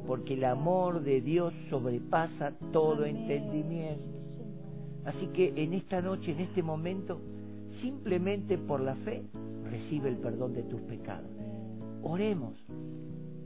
Porque 0.06 0.36
el 0.36 0.44
amor 0.44 1.02
de 1.02 1.22
Dios 1.22 1.54
sobrepasa 1.70 2.54
todo 2.72 3.06
entendimiento. 3.06 4.04
Así 5.06 5.28
que 5.34 5.54
en 5.56 5.74
esta 5.74 6.02
noche, 6.02 6.32
en 6.32 6.42
este 6.42 6.62
momento, 6.62 7.20
simplemente 7.82 8.58
por 8.58 8.82
la 8.82 8.96
fe, 8.98 9.24
recibe 9.70 10.10
el 10.10 10.18
perdón 10.18 10.54
de 10.54 10.64
tus 10.64 10.82
pecados. 10.82 11.32
Oremos, 12.04 12.54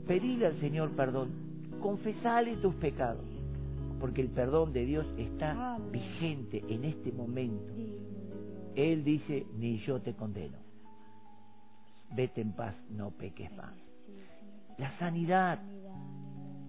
pedile 0.06 0.46
al 0.46 0.60
Señor 0.60 0.90
perdón, 0.90 1.45
confesale 1.80 2.56
tus 2.56 2.74
pecados, 2.76 3.24
porque 4.00 4.20
el 4.20 4.28
perdón 4.28 4.72
de 4.72 4.84
Dios 4.84 5.06
está 5.16 5.78
vigente 5.90 6.64
en 6.68 6.84
este 6.84 7.12
momento. 7.12 7.72
Él 8.74 9.04
dice, 9.04 9.46
ni 9.56 9.78
yo 9.78 10.00
te 10.00 10.14
condeno. 10.14 10.58
Vete 12.10 12.40
en 12.40 12.52
paz, 12.52 12.74
no 12.90 13.10
peques 13.10 13.50
más. 13.56 13.74
La 14.78 14.96
Sanidad. 14.98 15.60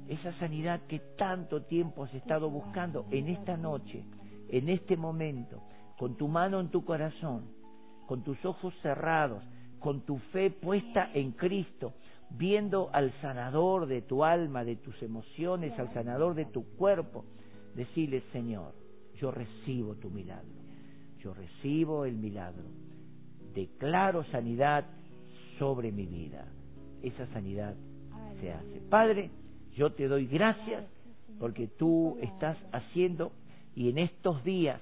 esa 0.07 0.31
sanidad 0.39 0.79
que 0.87 0.99
tanto 1.17 1.63
tiempo 1.63 2.05
has 2.05 2.13
estado 2.13 2.49
buscando 2.49 3.05
en 3.11 3.27
esta 3.27 3.57
noche, 3.57 4.03
en 4.49 4.69
este 4.69 4.95
momento, 4.95 5.61
con 5.97 6.15
tu 6.15 6.29
mano 6.29 6.61
en 6.61 6.69
tu 6.69 6.85
corazón, 6.85 7.43
con 8.07 8.23
tus 8.23 8.43
ojos 8.45 8.73
cerrados, 8.81 9.43
con 9.79 10.01
tu 10.01 10.17
fe 10.31 10.49
puesta 10.49 11.11
en 11.13 11.31
Cristo, 11.33 11.93
viendo 12.29 12.89
al 12.93 13.11
sanador 13.21 13.87
de 13.87 14.01
tu 14.01 14.23
alma, 14.23 14.63
de 14.63 14.75
tus 14.75 15.01
emociones, 15.01 15.77
al 15.79 15.93
sanador 15.93 16.35
de 16.35 16.45
tu 16.45 16.63
cuerpo, 16.75 17.25
decirle, 17.75 18.23
Señor, 18.31 18.73
yo 19.15 19.31
recibo 19.31 19.95
tu 19.95 20.09
milagro, 20.09 20.57
yo 21.19 21.33
recibo 21.33 22.05
el 22.05 22.15
milagro, 22.15 22.65
declaro 23.53 24.23
sanidad 24.25 24.85
sobre 25.57 25.91
mi 25.91 26.05
vida. 26.05 26.45
Esa 27.01 27.27
sanidad 27.27 27.75
se 28.41 28.51
hace. 28.51 28.81
Padre, 28.89 29.29
yo 29.75 29.91
te 29.93 30.07
doy 30.07 30.27
gracias 30.27 30.83
porque 31.39 31.67
tú 31.67 32.17
estás 32.21 32.57
haciendo 32.71 33.31
y 33.75 33.89
en 33.89 33.99
estos 33.99 34.43
días 34.43 34.81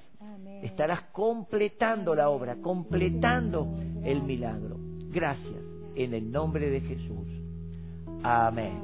estarás 0.64 1.02
completando 1.12 2.16
la 2.16 2.30
obra, 2.30 2.56
completando 2.62 3.68
el 4.04 4.24
milagro. 4.24 4.78
Gracias 5.12 5.64
en 5.96 6.14
el 6.14 6.32
nombre 6.32 6.70
de 6.70 6.82
Jesús. 6.82 7.25
Amén. 8.26 8.82